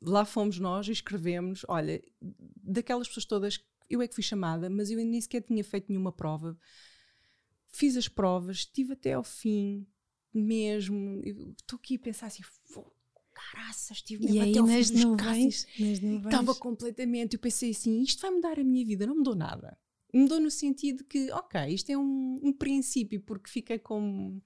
lá 0.00 0.24
fomos 0.24 0.58
nós 0.58 0.88
e 0.88 0.92
escrevemos. 0.92 1.64
Olha, 1.68 2.02
daquelas 2.62 3.08
pessoas 3.08 3.24
todas, 3.24 3.64
eu 3.88 4.02
é 4.02 4.08
que 4.08 4.14
fui 4.14 4.22
chamada, 4.24 4.68
mas 4.68 4.90
eu 4.90 4.98
nem 4.98 5.20
sequer 5.20 5.42
tinha 5.42 5.64
feito 5.64 5.90
nenhuma 5.90 6.12
prova. 6.12 6.56
Fiz 7.68 7.96
as 7.96 8.08
provas, 8.08 8.58
estive 8.58 8.92
até 8.92 9.14
ao 9.14 9.24
fim 9.24 9.86
mesmo. 10.32 11.20
Estou 11.58 11.76
aqui 11.76 11.96
a 11.96 11.98
pensar 11.98 12.26
assim: 12.26 12.42
caraças, 13.52 13.98
estive 13.98 14.24
mesmo 14.24 14.36
e 14.36 14.50
até 14.50 14.58
ao 14.58 14.66
nas 14.66 14.88
fim 14.88 15.04
nuvens, 15.04 15.66
nas 15.78 16.00
nuvens. 16.00 16.24
Estava 16.26 16.54
completamente, 16.54 17.34
eu 17.34 17.40
pensei 17.40 17.70
assim, 17.70 18.02
isto 18.02 18.22
vai 18.22 18.30
mudar 18.30 18.58
a 18.58 18.64
minha 18.64 18.84
vida, 18.84 19.06
não 19.06 19.16
mudou 19.16 19.34
nada. 19.34 19.76
Mudou 20.12 20.38
no 20.38 20.50
sentido 20.50 21.04
que, 21.04 21.30
ok, 21.32 21.74
isto 21.74 21.90
é 21.90 21.98
um, 21.98 22.40
um 22.42 22.52
princípio, 22.52 23.20
porque 23.20 23.50
fica 23.50 23.78
como 23.78 24.40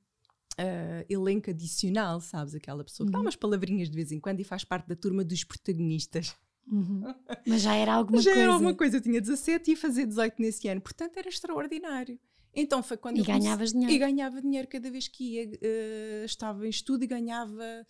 uh, 0.58 1.04
elenco 1.08 1.50
adicional, 1.50 2.20
sabes? 2.20 2.54
Aquela 2.54 2.82
pessoa 2.82 3.06
que 3.06 3.12
dá 3.12 3.18
uhum. 3.18 3.24
umas 3.24 3.36
palavrinhas 3.36 3.90
de 3.90 3.94
vez 3.94 4.10
em 4.10 4.18
quando 4.18 4.40
e 4.40 4.44
faz 4.44 4.64
parte 4.64 4.88
da 4.88 4.96
turma 4.96 5.24
dos 5.24 5.44
protagonistas. 5.44 6.34
Uhum. 6.66 7.02
Mas 7.46 7.62
já 7.62 7.74
era 7.74 7.94
alguma 7.94 8.20
já 8.20 8.30
coisa. 8.30 8.38
Já 8.38 8.44
era 8.44 8.52
alguma 8.54 8.74
coisa. 8.74 8.96
Eu 8.96 9.00
tinha 9.00 9.20
17 9.20 9.70
e 9.70 9.72
ia 9.72 9.76
fazer 9.76 10.06
18 10.06 10.40
nesse 10.40 10.68
ano. 10.68 10.80
Portanto, 10.80 11.16
era 11.16 11.28
extraordinário. 11.28 12.18
Então 12.54 12.82
foi 12.82 12.96
quando 12.96 13.18
e 13.18 13.22
ganhavas 13.22 13.72
comecei, 13.72 13.80
dinheiro. 13.80 13.94
E 13.94 13.98
ganhava 13.98 14.42
dinheiro 14.42 14.68
cada 14.68 14.90
vez 14.90 15.06
que 15.06 15.34
ia. 15.34 15.48
Uh, 15.48 16.24
estava 16.24 16.66
em 16.66 16.70
estudo 16.70 17.04
e 17.04 17.06
ganhava 17.06 17.86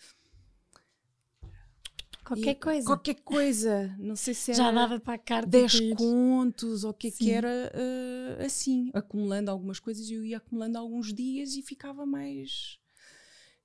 Qualquer 2.28 2.50
e, 2.50 2.54
coisa. 2.56 2.86
Qualquer 2.86 3.14
coisa. 3.22 3.96
Não 3.98 4.14
sei 4.14 4.34
se 4.34 4.50
era. 4.50 4.62
Já 4.62 4.70
dava 4.70 5.00
para 5.00 5.14
a 5.14 5.18
carta. 5.18 5.48
10 5.48 5.94
contos 5.96 6.84
ou 6.84 6.90
o 6.90 6.94
que, 6.94 7.08
é 7.08 7.10
que 7.10 7.30
era 7.30 7.48
uh, 7.48 8.44
assim. 8.44 8.90
Acumulando 8.92 9.50
algumas 9.50 9.80
coisas, 9.80 10.10
eu 10.10 10.22
ia 10.22 10.36
acumulando 10.36 10.76
alguns 10.76 11.14
dias 11.14 11.54
e 11.54 11.62
ficava 11.62 12.04
mais. 12.04 12.78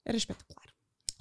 Era 0.05 0.15
espetacular. 0.15 0.73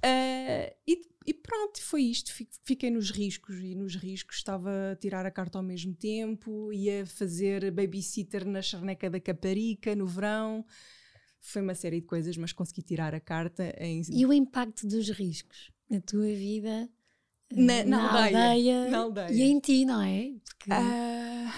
Uh, 0.05 0.72
e, 0.87 1.02
e, 1.26 1.35
pronto, 1.35 1.83
foi 1.83 2.02
isto. 2.02 2.33
Fiquei 2.64 2.90
nos 2.92 3.11
riscos 3.11 3.57
e 3.59 3.74
nos 3.74 3.96
riscos 3.96 4.37
estava 4.37 4.92
a 4.92 4.96
tirar 4.96 5.26
a 5.26 5.31
carta 5.31 5.59
ao 5.59 5.64
mesmo 5.64 5.94
tempo, 5.94 6.72
ia 6.72 7.05
fazer 7.07 7.72
babysitter 7.72 8.46
na 8.46 8.62
charneca 8.62 9.11
da 9.11 9.18
Caparica 9.18 9.96
no 9.96 10.07
verão. 10.07 10.64
Foi 11.40 11.61
uma 11.61 11.74
série 11.74 12.00
de 12.00 12.07
coisas, 12.07 12.37
mas 12.37 12.52
consegui 12.52 12.83
tirar 12.83 13.16
a 13.16 13.20
carta 13.20 13.74
em. 13.81 14.00
E 14.12 14.24
o 14.24 14.33
impacto 14.33 14.87
dos 14.87 15.11
riscos 15.11 15.72
na 15.90 16.00
tua 16.00 16.26
vida? 16.26 16.88
Na, 17.56 17.84
na, 17.84 17.84
na 17.84 18.24
aldeia, 18.24 18.50
aldeia, 18.50 18.90
na 18.90 18.98
aldeia. 18.98 19.32
E 19.32 19.42
em 19.42 19.60
ti, 19.60 19.84
não 19.84 20.02
é? 20.02 20.32
Porque... 20.58 20.70
Uh, 20.70 21.52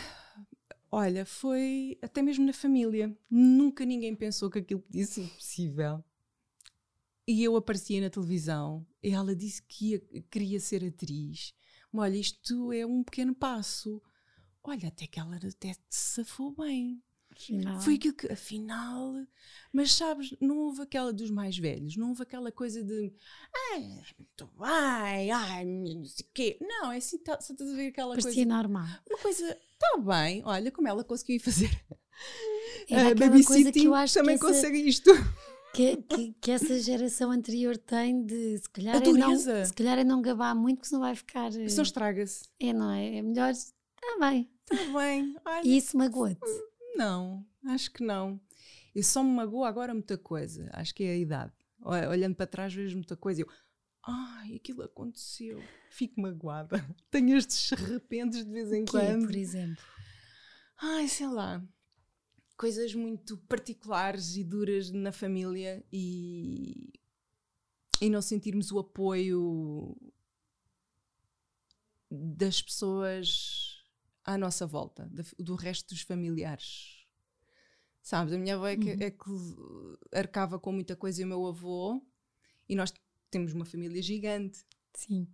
olha, 0.90 1.26
foi 1.26 1.98
até 2.02 2.22
mesmo 2.22 2.44
na 2.44 2.52
família. 2.52 3.16
Nunca 3.30 3.84
ninguém 3.84 4.14
pensou 4.14 4.50
que 4.50 4.58
aquilo 4.58 4.80
podia 4.80 5.06
ser 5.06 5.28
possível. 5.28 6.02
E 7.26 7.42
eu 7.42 7.56
aparecia 7.56 8.00
na 8.00 8.10
televisão 8.10 8.86
e 9.02 9.10
ela 9.10 9.34
disse 9.34 9.62
que 9.62 9.92
ia, 9.92 10.00
queria 10.30 10.60
ser 10.60 10.84
atriz. 10.84 11.54
Olha, 11.92 12.16
isto 12.16 12.72
é 12.72 12.84
um 12.84 13.02
pequeno 13.02 13.34
passo. 13.34 14.02
Olha, 14.62 14.88
até 14.88 15.06
que 15.06 15.18
ela 15.20 15.36
até 15.36 15.72
se 15.88 16.22
safou 16.22 16.54
bem. 16.54 17.02
Afinal. 17.36 17.80
Foi 17.80 17.94
aquilo 17.94 18.14
que, 18.14 18.32
afinal, 18.32 19.12
mas 19.72 19.92
sabes, 19.92 20.34
não 20.40 20.58
houve 20.58 20.82
aquela 20.82 21.12
dos 21.12 21.30
mais 21.30 21.58
velhos, 21.58 21.96
não 21.96 22.10
houve 22.10 22.22
aquela 22.22 22.52
coisa 22.52 22.82
de 22.82 23.12
ai, 23.72 23.80
muito 24.18 24.50
bem, 24.58 25.32
ai, 25.32 25.64
não 25.64 26.04
sei 26.04 26.26
o 26.26 26.30
quê. 26.32 26.58
Não, 26.60 26.92
é 26.92 26.98
assim, 26.98 27.18
tá, 27.18 27.40
só 27.40 27.52
estás 27.52 27.70
a 27.70 27.74
ver 27.74 27.88
aquela 27.88 28.14
Parecia 28.14 28.32
coisa. 28.32 28.48
normal. 28.48 28.86
Uma 29.08 29.18
coisa, 29.18 29.58
está 29.72 29.98
bem, 29.98 30.42
olha 30.44 30.70
como 30.70 30.88
ela 30.88 31.02
conseguiu 31.02 31.40
fazer. 31.40 31.70
Era 32.88 33.10
uh, 33.10 33.14
babysitting 33.18 33.72
que 33.72 33.84
eu 33.86 33.94
acho 33.94 34.14
também 34.14 34.38
que 34.38 34.46
essa, 34.46 34.54
consegue 34.54 34.88
isto. 34.88 35.10
Que, 35.74 35.96
que, 35.96 36.32
que, 36.40 36.50
essa 36.52 36.78
geração 36.78 37.32
anterior 37.32 37.76
tem 37.76 38.24
de 38.24 38.58
se 38.58 38.70
calhar, 38.70 38.96
é 38.96 39.12
não, 39.12 39.36
se 39.36 39.72
calhar 39.72 39.98
é 39.98 40.04
não 40.04 40.22
gabar 40.22 40.54
muito, 40.54 40.76
porque 40.76 40.88
senão 40.88 41.02
vai 41.02 41.16
ficar. 41.16 41.50
Senão 41.50 41.82
estraga-se. 41.82 42.44
É, 42.60 42.72
não 42.72 42.92
é? 42.92 43.16
É 43.16 43.22
melhor 43.22 43.52
Está 44.04 44.18
bem. 44.20 44.50
Está 44.70 44.98
bem. 44.98 45.36
Olha, 45.44 45.66
e 45.66 45.76
isso 45.76 45.96
magoa-te? 45.96 46.40
Não, 46.94 47.44
acho 47.66 47.90
que 47.90 48.02
não. 48.02 48.40
Eu 48.94 49.02
só 49.02 49.22
me 49.22 49.30
magoa 49.30 49.68
agora 49.68 49.92
muita 49.92 50.16
coisa. 50.16 50.70
Acho 50.72 50.94
que 50.94 51.02
é 51.02 51.10
a 51.10 51.18
idade. 51.18 51.52
Olhando 51.80 52.36
para 52.36 52.46
trás, 52.46 52.72
vejo 52.72 52.96
muita 52.96 53.16
coisa. 53.16 53.42
Eu, 53.42 53.48
ai, 54.02 54.54
aquilo 54.54 54.82
aconteceu. 54.82 55.62
Fico 55.90 56.20
magoada. 56.20 56.84
Tenho 57.10 57.36
estes 57.36 57.70
repentes 57.70 58.44
de 58.44 58.50
vez 58.50 58.72
em 58.72 58.84
quando. 58.84 59.26
por 59.26 59.34
exemplo? 59.34 59.84
Ai, 60.80 61.08
sei 61.08 61.26
lá. 61.26 61.62
Coisas 62.56 62.94
muito 62.94 63.36
particulares 63.48 64.36
e 64.36 64.44
duras 64.44 64.90
na 64.90 65.10
família 65.10 65.84
e, 65.92 66.92
e 68.00 68.08
não 68.08 68.22
sentirmos 68.22 68.70
o 68.70 68.78
apoio 68.78 69.96
das 72.08 72.62
pessoas 72.62 73.73
à 74.24 74.38
nossa 74.38 74.66
volta, 74.66 75.10
do 75.38 75.54
resto 75.54 75.94
dos 75.94 76.02
familiares. 76.02 77.04
Sabes, 78.02 78.34
a 78.34 78.38
minha 78.38 78.54
avó 78.54 78.66
é 78.66 78.76
que, 78.76 78.92
uhum. 78.92 78.98
é 79.00 79.10
que 79.10 79.30
arcava 80.12 80.58
com 80.58 80.72
muita 80.72 80.94
coisa 80.94 81.22
e 81.22 81.24
o 81.24 81.28
meu 81.28 81.46
avô, 81.46 82.02
e 82.68 82.74
nós 82.74 82.92
temos 83.30 83.52
uma 83.52 83.64
família 83.64 84.02
gigante. 84.02 84.64
Sim. 84.94 85.26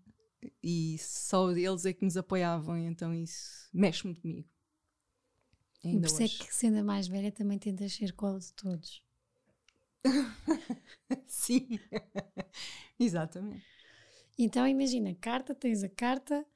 E 0.63 0.97
só 0.99 1.51
eles 1.51 1.85
é 1.85 1.93
que 1.93 2.05
nos 2.05 2.17
apoiavam, 2.17 2.77
então 2.79 3.13
isso 3.15 3.69
mexe 3.73 4.05
muito 4.05 4.21
comigo. 4.21 4.49
Ainda 5.85 5.99
e 5.99 6.01
por 6.01 6.07
isso 6.07 6.23
é 6.23 6.29
que, 6.29 6.55
sendo 6.55 6.79
a 6.79 6.85
mais 6.85 7.09
velha, 7.09 7.33
também 7.33 7.59
tentas 7.59 7.93
ser 7.93 8.13
colo 8.13 8.39
de 8.39 8.53
todos. 8.55 9.03
Sim, 11.27 11.79
exatamente. 12.99 13.65
Então 14.39 14.67
imagina, 14.67 15.15
carta, 15.15 15.55
tens 15.55 15.83
a 15.83 15.89
carta, 15.89 16.47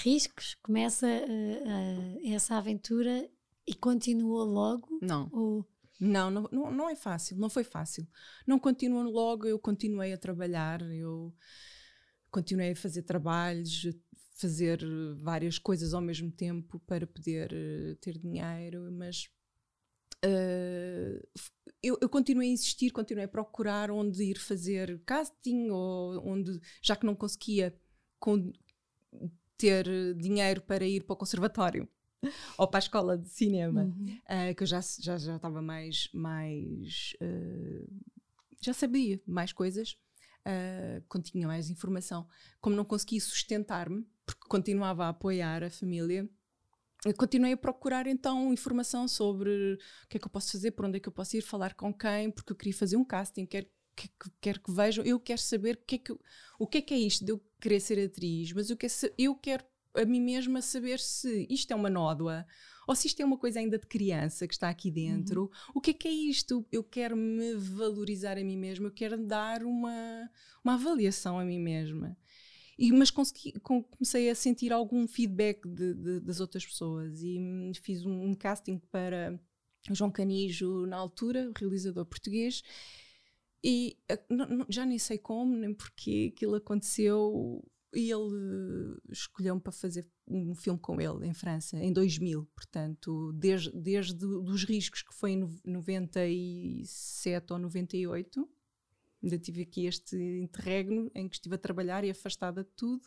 riscos, 0.00 0.56
começa 0.62 1.06
uh, 1.06 2.18
uh, 2.20 2.34
essa 2.34 2.56
aventura 2.56 3.28
e 3.66 3.74
continuou 3.74 4.44
logo? 4.44 4.98
Não. 5.00 5.28
Ou... 5.32 5.66
Não, 6.00 6.30
não, 6.30 6.48
não, 6.50 6.88
é 6.88 6.96
fácil, 6.96 7.36
não 7.36 7.50
foi 7.50 7.62
fácil. 7.62 8.08
Não 8.46 8.58
continuou 8.58 9.02
logo, 9.02 9.46
eu 9.46 9.58
continuei 9.58 10.14
a 10.14 10.18
trabalhar, 10.18 10.80
eu 10.90 11.34
continuei 12.30 12.72
a 12.72 12.76
fazer 12.76 13.02
trabalhos, 13.02 13.86
fazer 14.40 14.80
várias 15.18 15.58
coisas 15.58 15.92
ao 15.92 16.00
mesmo 16.00 16.30
tempo 16.30 16.80
para 16.80 17.06
poder 17.06 17.52
uh, 17.52 17.96
ter 17.96 18.16
dinheiro, 18.16 18.90
mas 18.92 19.28
uh, 20.24 21.28
eu, 21.82 21.98
eu, 22.00 22.08
continuei 22.08 22.48
a 22.48 22.52
insistir, 22.52 22.90
continuei 22.90 23.26
a 23.26 23.28
procurar 23.28 23.90
onde 23.90 24.24
ir 24.24 24.38
fazer 24.38 25.02
casting, 25.04 25.68
ou 25.68 26.26
onde, 26.26 26.58
já 26.82 26.96
que 26.96 27.04
não 27.04 27.14
conseguia 27.14 27.78
com, 28.18 28.52
ter 29.60 30.14
dinheiro 30.14 30.62
para 30.62 30.86
ir 30.86 31.04
para 31.04 31.14
o 31.14 31.16
conservatório 31.16 31.86
ou 32.56 32.66
para 32.66 32.78
a 32.78 32.80
escola 32.80 33.18
de 33.18 33.28
cinema, 33.28 33.82
uhum. 33.82 34.18
uh, 34.24 34.54
que 34.54 34.62
eu 34.62 34.66
já 34.66 34.80
já 34.80 35.18
já 35.18 35.36
estava 35.36 35.60
mais 35.60 36.08
mais 36.12 37.14
uh, 37.20 37.88
já 38.60 38.72
sabia 38.72 39.20
mais 39.26 39.52
coisas, 39.52 39.96
uh, 40.46 41.02
quando 41.08 41.24
tinha 41.24 41.46
mais 41.46 41.70
informação. 41.70 42.26
Como 42.60 42.76
não 42.76 42.84
conseguia 42.84 43.20
sustentar-me, 43.20 44.06
porque 44.26 44.46
continuava 44.48 45.06
a 45.06 45.08
apoiar 45.08 45.62
a 45.64 45.70
família, 45.70 46.28
continuei 47.16 47.52
a 47.52 47.56
procurar 47.56 48.06
então 48.06 48.52
informação 48.52 49.08
sobre 49.08 49.78
o 50.04 50.08
que 50.08 50.18
é 50.18 50.20
que 50.20 50.26
eu 50.26 50.30
posso 50.30 50.52
fazer, 50.52 50.72
por 50.72 50.84
onde 50.84 50.98
é 50.98 51.00
que 51.00 51.08
eu 51.08 51.12
posso 51.12 51.36
ir, 51.36 51.42
falar 51.42 51.74
com 51.74 51.92
quem, 51.92 52.30
porque 52.30 52.52
eu 52.52 52.56
queria 52.56 52.74
fazer 52.74 52.96
um 52.96 53.04
casting, 53.04 53.46
quero 53.46 53.66
que, 54.00 54.08
que, 54.08 54.30
quero 54.40 54.60
que 54.60 54.72
vejam, 54.72 55.04
eu 55.04 55.20
quero 55.20 55.40
saber 55.40 55.76
o 55.76 55.86
que, 55.86 55.96
é 55.96 55.98
que, 55.98 56.12
o 56.58 56.66
que 56.66 56.78
é 56.78 56.82
que 56.82 56.94
é 56.94 56.98
isto 56.98 57.24
de 57.24 57.32
eu 57.32 57.40
querer 57.60 57.80
ser 57.80 58.02
atriz, 58.02 58.52
mas 58.52 58.70
eu 58.70 58.76
quero, 58.76 58.92
eu 59.18 59.34
quero 59.34 59.64
a 59.94 60.04
mim 60.04 60.20
mesma 60.20 60.62
saber 60.62 60.98
se 61.00 61.46
isto 61.50 61.72
é 61.72 61.76
uma 61.76 61.90
nódoa 61.90 62.46
ou 62.86 62.94
se 62.94 63.06
isto 63.06 63.20
é 63.20 63.24
uma 63.24 63.36
coisa 63.36 63.60
ainda 63.60 63.78
de 63.78 63.86
criança 63.86 64.48
que 64.48 64.54
está 64.54 64.68
aqui 64.68 64.90
dentro. 64.90 65.42
Uhum. 65.42 65.72
O 65.74 65.80
que 65.80 65.90
é 65.90 65.94
que 65.94 66.08
é 66.08 66.10
isto? 66.10 66.66
Eu 66.72 66.82
quero 66.82 67.16
me 67.16 67.54
valorizar 67.54 68.38
a 68.38 68.44
mim 68.44 68.56
mesma, 68.56 68.88
eu 68.88 68.92
quero 68.92 69.18
dar 69.18 69.62
uma, 69.62 70.30
uma 70.64 70.74
avaliação 70.74 71.38
a 71.38 71.44
mim 71.44 71.60
mesma. 71.60 72.16
E, 72.78 72.90
mas 72.92 73.10
consegui, 73.10 73.52
comecei 73.60 74.30
a 74.30 74.34
sentir 74.34 74.72
algum 74.72 75.06
feedback 75.06 75.68
de, 75.68 75.94
de, 75.94 76.20
das 76.20 76.40
outras 76.40 76.64
pessoas 76.64 77.22
e 77.22 77.38
fiz 77.82 78.06
um, 78.06 78.30
um 78.30 78.34
casting 78.34 78.78
para 78.90 79.38
João 79.90 80.10
Canijo 80.10 80.86
na 80.86 80.96
altura, 80.96 81.52
realizador 81.56 82.06
português, 82.06 82.62
e 83.62 83.96
eh, 84.08 84.22
já 84.68 84.86
nem 84.86 84.98
sei 84.98 85.18
como 85.18 85.54
nem 85.54 85.74
porque 85.74 86.32
aquilo 86.34 86.54
aconteceu 86.54 87.62
e 87.94 88.10
ele 88.10 88.98
escolheu-me 89.10 89.60
para 89.60 89.72
fazer 89.72 90.06
um 90.26 90.54
filme 90.54 90.78
com 90.78 91.00
ele 91.00 91.26
em 91.26 91.34
França 91.34 91.76
em 91.76 91.92
2000, 91.92 92.46
portanto, 92.54 93.32
desde, 93.32 93.72
desde 93.72 94.24
os 94.24 94.64
riscos 94.64 95.02
que 95.02 95.12
foi 95.12 95.32
em 95.32 95.60
97 95.64 97.52
ou 97.52 97.58
98, 97.58 98.48
ainda 99.22 99.38
tive 99.38 99.62
aqui 99.62 99.86
este 99.86 100.16
interregno 100.16 101.10
em 101.14 101.28
que 101.28 101.34
estive 101.36 101.56
a 101.56 101.58
trabalhar 101.58 102.04
e 102.04 102.10
afastada 102.10 102.62
de 102.62 102.70
tudo. 102.76 103.06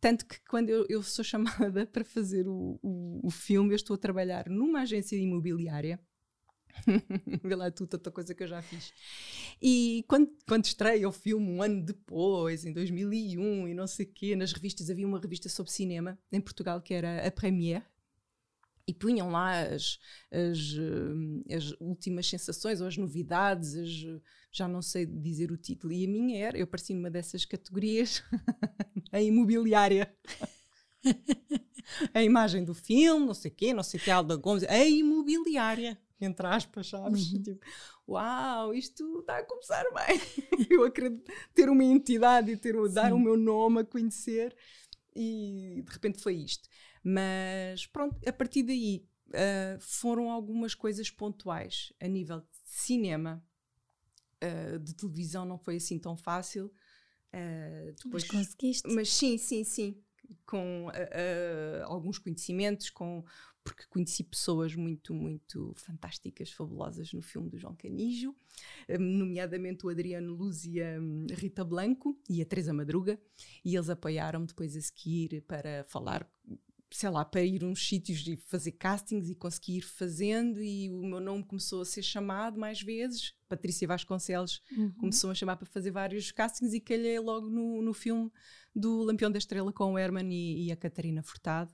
Tanto 0.00 0.26
que 0.26 0.40
quando 0.48 0.68
eu, 0.68 0.84
eu 0.88 1.02
sou 1.02 1.22
chamada 1.24 1.86
para 1.86 2.04
fazer 2.04 2.48
o, 2.48 2.78
o, 2.82 3.20
o 3.22 3.30
filme, 3.30 3.70
eu 3.70 3.76
estou 3.76 3.94
a 3.94 3.98
trabalhar 3.98 4.48
numa 4.48 4.80
agência 4.80 5.16
imobiliária 5.16 6.00
Vê 7.42 7.54
lá 7.54 7.70
tu, 7.70 7.86
tanta 7.86 8.10
coisa 8.10 8.34
que 8.34 8.42
eu 8.42 8.48
já 8.48 8.62
fiz. 8.62 8.92
E 9.60 10.04
quando, 10.08 10.30
quando 10.46 10.64
estreia 10.64 11.08
o 11.08 11.12
filme, 11.12 11.46
um 11.48 11.62
ano 11.62 11.82
depois, 11.82 12.64
em 12.64 12.72
2001, 12.72 13.68
e 13.68 13.74
não 13.74 13.86
sei 13.86 14.06
o 14.06 14.12
quê, 14.12 14.36
nas 14.36 14.52
revistas, 14.52 14.90
havia 14.90 15.06
uma 15.06 15.20
revista 15.20 15.48
sobre 15.48 15.70
cinema 15.72 16.18
em 16.30 16.40
Portugal 16.40 16.80
que 16.80 16.94
era 16.94 17.26
a 17.26 17.30
Premiere, 17.30 17.84
e 18.86 18.92
punham 18.92 19.30
lá 19.30 19.60
as, 19.60 19.98
as, 20.30 20.76
eh, 20.76 21.54
as, 21.54 21.72
últimas 21.80 22.26
sensações 22.26 22.80
ou 22.80 22.88
as 22.88 22.96
novidades, 22.96 23.76
as, 23.76 24.20
já 24.50 24.66
não 24.66 24.82
sei 24.82 25.06
dizer 25.06 25.52
o 25.52 25.56
título. 25.56 25.92
E 25.92 26.04
a 26.04 26.08
minha 26.08 26.38
era, 26.38 26.58
eu 26.58 26.64
apareci 26.64 26.92
numa 26.92 27.10
dessas 27.10 27.44
categorias, 27.44 28.22
a 29.12 29.20
imobiliária. 29.22 30.12
a 32.12 32.22
imagem 32.22 32.64
do 32.64 32.74
filme, 32.74 33.26
não 33.26 33.34
sei 33.34 33.50
o 33.50 33.54
quê, 33.54 33.72
não 33.72 33.82
sei 33.82 34.00
o 34.00 34.02
que, 34.02 34.10
Alda 34.10 34.36
Gomes, 34.36 34.64
a 34.64 34.84
imobiliária 34.84 35.98
entre 36.24 36.46
aspas, 36.46 36.88
sabes? 36.88 37.32
Uhum. 37.32 37.42
Tipo, 37.42 37.66
uau, 38.08 38.74
isto 38.74 39.20
está 39.20 39.38
a 39.38 39.44
começar 39.44 39.84
bem. 39.92 40.20
eu 40.70 40.84
acredito 40.84 41.30
ter 41.54 41.68
uma 41.68 41.84
entidade 41.84 42.52
e 42.52 42.56
ter, 42.56 42.74
dar 42.90 43.12
o 43.12 43.18
meu 43.18 43.36
nome 43.36 43.80
a 43.80 43.84
conhecer 43.84 44.56
e 45.14 45.82
de 45.84 45.92
repente 45.92 46.20
foi 46.20 46.34
isto. 46.34 46.68
Mas 47.02 47.86
pronto, 47.86 48.16
a 48.26 48.32
partir 48.32 48.62
daí 48.62 49.04
uh, 49.28 49.80
foram 49.80 50.30
algumas 50.30 50.74
coisas 50.74 51.10
pontuais 51.10 51.92
a 52.00 52.06
nível 52.06 52.40
de 52.40 52.46
cinema. 52.64 53.44
Uh, 54.42 54.78
de 54.78 54.94
televisão 54.94 55.44
não 55.44 55.58
foi 55.58 55.76
assim 55.76 55.98
tão 55.98 56.16
fácil. 56.16 56.72
Uh, 57.32 57.92
depois, 57.96 58.24
mas 58.24 58.24
conseguiste. 58.24 58.88
Mas 58.88 59.12
sim, 59.12 59.38
sim, 59.38 59.64
sim. 59.64 60.02
Com 60.46 60.86
alguns 61.84 62.18
conhecimentos, 62.18 62.88
com 62.88 63.22
porque 63.64 63.84
conheci 63.88 64.24
pessoas 64.24 64.74
muito, 64.74 65.14
muito 65.14 65.72
fantásticas, 65.76 66.50
fabulosas 66.50 67.12
no 67.12 67.22
filme 67.22 67.48
do 67.48 67.58
João 67.58 67.74
Canijo, 67.74 68.34
hum, 68.88 68.98
nomeadamente 68.98 69.86
o 69.86 69.88
Adriano 69.88 70.34
Luz 70.34 70.64
e 70.64 70.82
a 70.82 71.00
hum, 71.00 71.26
Rita 71.30 71.64
Blanco 71.64 72.18
e 72.28 72.42
a 72.42 72.46
Teresa 72.46 72.72
Madruga, 72.72 73.20
e 73.64 73.76
eles 73.76 73.88
apoiaram-me 73.88 74.46
depois 74.46 74.76
a 74.76 74.80
seguir 74.80 75.42
para 75.42 75.84
falar 75.84 76.28
sei 76.94 77.08
lá, 77.08 77.24
para 77.24 77.42
ir 77.42 77.64
a 77.64 77.66
uns 77.66 77.88
sítios 77.88 78.26
e 78.26 78.36
fazer 78.36 78.72
castings 78.72 79.30
e 79.30 79.34
conseguir 79.34 79.78
ir 79.78 79.82
fazendo 79.82 80.62
e 80.62 80.90
o 80.90 81.02
meu 81.02 81.20
nome 81.20 81.42
começou 81.42 81.80
a 81.80 81.84
ser 81.84 82.02
chamado 82.02 82.58
mais 82.58 82.82
vezes. 82.82 83.34
Patrícia 83.48 83.88
Vasconcelos 83.88 84.62
uhum. 84.76 84.92
começou 84.92 85.30
a 85.30 85.34
chamar 85.34 85.56
para 85.56 85.66
fazer 85.66 85.90
vários 85.90 86.30
castings 86.30 86.74
e 86.74 86.80
calhei 86.80 87.18
logo 87.18 87.48
no, 87.48 87.80
no 87.80 87.94
filme 87.94 88.30
do 88.74 89.02
Lampião 89.04 89.30
da 89.30 89.38
Estrela 89.38 89.72
com 89.72 89.94
o 89.94 89.98
Herman 89.98 90.30
e, 90.32 90.66
e 90.66 90.72
a 90.72 90.76
Catarina 90.76 91.22
Furtado 91.22 91.72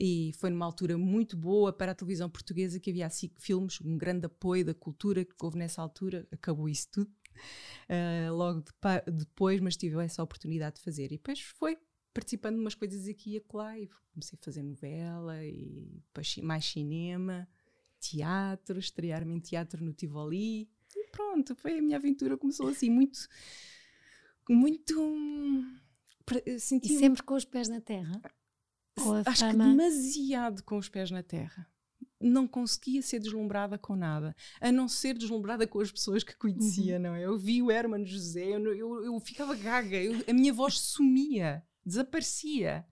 e 0.00 0.32
foi 0.38 0.48
numa 0.48 0.64
altura 0.64 0.96
muito 0.96 1.36
boa 1.36 1.74
para 1.74 1.92
a 1.92 1.94
televisão 1.94 2.30
portuguesa 2.30 2.80
que 2.80 2.88
havia 2.88 3.06
assim 3.06 3.30
filmes, 3.38 3.78
um 3.82 3.98
grande 3.98 4.24
apoio 4.24 4.64
da 4.64 4.72
cultura 4.72 5.26
que 5.26 5.34
houve 5.42 5.58
nessa 5.58 5.82
altura, 5.82 6.26
acabou 6.32 6.70
isso 6.70 6.88
tudo 6.90 7.10
uh, 7.10 8.34
logo 8.34 8.62
de, 8.62 9.12
depois, 9.12 9.60
mas 9.60 9.76
tive 9.76 10.02
essa 10.02 10.22
oportunidade 10.22 10.76
de 10.76 10.82
fazer. 10.82 11.04
E 11.06 11.18
depois 11.18 11.40
foi 11.40 11.76
participando 12.14 12.54
de 12.54 12.62
umas 12.62 12.74
coisas 12.74 13.06
aqui 13.06 13.34
e 13.34 13.36
acolá 13.36 13.78
e 13.78 13.90
comecei 14.14 14.38
a 14.40 14.42
fazer 14.42 14.62
novela 14.62 15.44
e 15.44 16.02
mais 16.42 16.64
cinema, 16.64 17.46
teatro, 18.00 18.78
estrear-me 18.78 19.34
em 19.34 19.40
teatro 19.40 19.84
no 19.84 19.92
Tivoli. 19.92 20.62
E 20.96 21.10
pronto, 21.12 21.54
foi 21.54 21.78
a 21.78 21.82
minha 21.82 21.98
aventura. 21.98 22.38
Começou 22.38 22.68
assim 22.68 22.88
muito 22.88 23.28
muito 24.48 24.94
senti 26.58 26.92
e 26.92 26.98
sempre 26.98 27.22
com 27.22 27.34
os 27.34 27.44
pés 27.44 27.68
na 27.68 27.80
terra 27.80 28.20
acho 29.26 29.50
que 29.50 29.56
demasiado 29.56 30.62
com 30.64 30.76
os 30.78 30.88
pés 30.88 31.10
na 31.10 31.22
terra. 31.22 31.66
Não 32.20 32.46
conseguia 32.46 33.00
ser 33.00 33.18
deslumbrada 33.18 33.78
com 33.78 33.96
nada, 33.96 34.36
a 34.60 34.70
não 34.70 34.86
ser 34.88 35.16
deslumbrada 35.16 35.66
com 35.66 35.80
as 35.80 35.90
pessoas 35.90 36.22
que 36.22 36.36
conhecia, 36.36 36.96
uhum. 36.96 37.02
não 37.02 37.14
é? 37.14 37.24
Eu 37.24 37.38
vi 37.38 37.62
o 37.62 37.70
Hermano 37.70 38.04
José, 38.04 38.44
eu, 38.44 38.74
eu, 38.74 39.04
eu 39.04 39.20
ficava 39.20 39.54
gaga, 39.56 39.96
eu, 39.96 40.22
a 40.28 40.32
minha 40.32 40.52
voz 40.52 40.78
sumia, 40.78 41.62
desaparecia. 41.84 42.84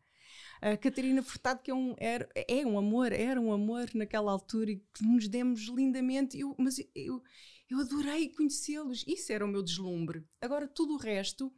A 0.60 0.76
Catarina 0.76 1.22
Furtado, 1.22 1.62
que 1.62 1.70
é 1.70 1.74
um, 1.74 1.94
era, 1.98 2.28
é 2.34 2.66
um 2.66 2.78
amor, 2.78 3.12
era 3.12 3.40
um 3.40 3.52
amor 3.52 3.90
naquela 3.94 4.32
altura 4.32 4.72
e 4.72 4.82
que 4.94 5.04
nos 5.04 5.28
demos 5.28 5.68
lindamente. 5.68 6.38
Eu, 6.38 6.54
mas 6.58 6.78
eu, 6.94 7.22
eu 7.70 7.78
adorei 7.78 8.30
conhecê-los. 8.30 9.04
Isso 9.06 9.32
era 9.32 9.44
o 9.44 9.48
meu 9.48 9.62
deslumbre. 9.62 10.26
Agora, 10.40 10.66
tudo 10.66 10.94
o 10.94 10.98
resto 10.98 11.52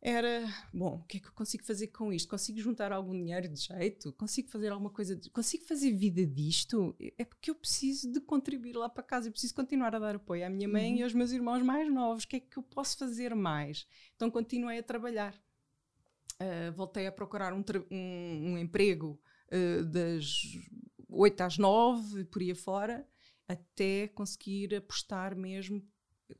era, 0.00 0.46
bom, 0.72 1.00
o 1.02 1.04
que 1.04 1.16
é 1.16 1.20
que 1.20 1.26
eu 1.26 1.32
consigo 1.32 1.64
fazer 1.64 1.88
com 1.88 2.12
isto? 2.12 2.28
Consigo 2.28 2.60
juntar 2.60 2.92
algum 2.92 3.12
dinheiro 3.12 3.48
de 3.48 3.58
jeito? 3.58 4.12
Consigo 4.12 4.48
fazer 4.48 4.70
alguma 4.70 4.90
coisa? 4.90 5.16
De, 5.16 5.28
consigo 5.28 5.64
fazer 5.64 5.90
vida 5.90 6.24
disto? 6.24 6.94
É 7.16 7.24
porque 7.24 7.50
eu 7.50 7.54
preciso 7.54 8.12
de 8.12 8.20
contribuir 8.20 8.76
lá 8.76 8.88
para 8.88 9.02
casa, 9.02 9.26
eu 9.26 9.32
preciso 9.32 9.54
continuar 9.54 9.94
a 9.96 9.98
dar 9.98 10.14
apoio 10.14 10.46
à 10.46 10.48
minha 10.48 10.68
mãe 10.68 10.92
uhum. 10.92 10.98
e 10.98 11.02
aos 11.02 11.12
meus 11.12 11.32
irmãos 11.32 11.62
mais 11.62 11.92
novos. 11.92 12.22
O 12.22 12.28
que 12.28 12.36
é 12.36 12.40
que 12.40 12.56
eu 12.56 12.62
posso 12.62 12.96
fazer 12.96 13.34
mais? 13.34 13.88
Então 14.14 14.30
continuei 14.30 14.78
a 14.78 14.82
trabalhar. 14.84 15.34
Uh, 16.40 16.70
voltei 16.76 17.08
a 17.08 17.12
procurar 17.12 17.52
um, 17.52 17.64
um, 17.90 18.52
um 18.52 18.58
emprego 18.58 19.20
uh, 19.52 19.84
das 19.84 20.42
8 21.08 21.40
às 21.40 21.58
9, 21.58 22.24
por 22.26 22.40
aí 22.40 22.54
fora, 22.54 23.04
até 23.48 24.06
conseguir 24.06 24.76
apostar 24.76 25.34
mesmo 25.34 25.82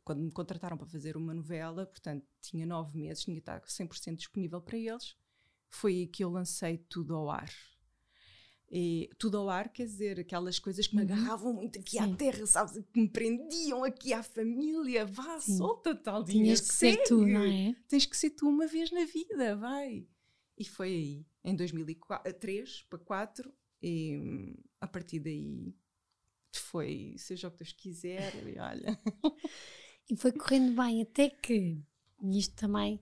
quando 0.04 0.20
me 0.20 0.30
contrataram 0.30 0.76
para 0.76 0.86
fazer 0.86 1.16
uma 1.16 1.34
novela, 1.34 1.86
portanto, 1.86 2.26
tinha 2.40 2.66
nove 2.66 2.96
meses, 2.96 3.24
tinha 3.24 3.34
que 3.34 3.40
estar 3.40 3.60
100% 3.60 4.16
disponível 4.16 4.60
para 4.60 4.76
eles, 4.76 5.16
foi 5.68 5.92
aí 5.94 6.06
que 6.06 6.24
eu 6.24 6.30
lancei 6.30 6.78
tudo 6.88 7.14
ao 7.14 7.30
ar. 7.30 7.52
E 8.70 9.08
tudo 9.18 9.38
ao 9.38 9.48
ar 9.48 9.70
quer 9.70 9.84
dizer 9.84 10.20
aquelas 10.20 10.58
coisas 10.58 10.86
que 10.86 10.94
me 10.94 11.02
uhum. 11.02 11.12
agarravam 11.12 11.54
muito 11.54 11.78
aqui 11.78 11.92
Sim. 11.92 12.12
à 12.12 12.16
terra, 12.16 12.46
sabes? 12.46 12.84
Que 12.92 13.00
me 13.00 13.08
prendiam 13.08 13.82
aqui 13.82 14.12
à 14.12 14.22
família. 14.22 15.06
Vá, 15.06 15.40
Sim. 15.40 15.56
solta 15.56 15.94
tal 15.94 16.22
dia. 16.22 16.34
Tinhas 16.34 16.60
que 16.60 16.74
segue. 16.74 16.96
ser 16.98 17.04
tu, 17.04 17.26
não 17.26 17.44
é? 17.44 17.74
Tens 17.88 18.04
que 18.04 18.16
ser 18.16 18.30
tu 18.30 18.46
uma 18.46 18.66
vez 18.66 18.90
na 18.90 19.06
vida, 19.06 19.56
vai. 19.56 20.06
E 20.58 20.64
foi 20.66 20.88
aí, 20.88 21.26
em 21.44 21.56
2003 21.56 22.82
para 22.90 22.98
4, 22.98 23.54
e 23.80 24.18
hum, 24.18 24.54
a 24.80 24.86
partir 24.86 25.20
daí 25.20 25.74
foi, 26.52 27.14
seja 27.16 27.48
o 27.48 27.50
que 27.50 27.58
Deus 27.58 27.72
quiser, 27.72 28.34
e 28.46 28.58
olha. 28.58 29.00
e 30.10 30.16
foi 30.16 30.32
correndo 30.32 30.74
bem, 30.74 31.02
até 31.02 31.28
que, 31.28 31.78
isto 32.22 32.54
também, 32.54 33.00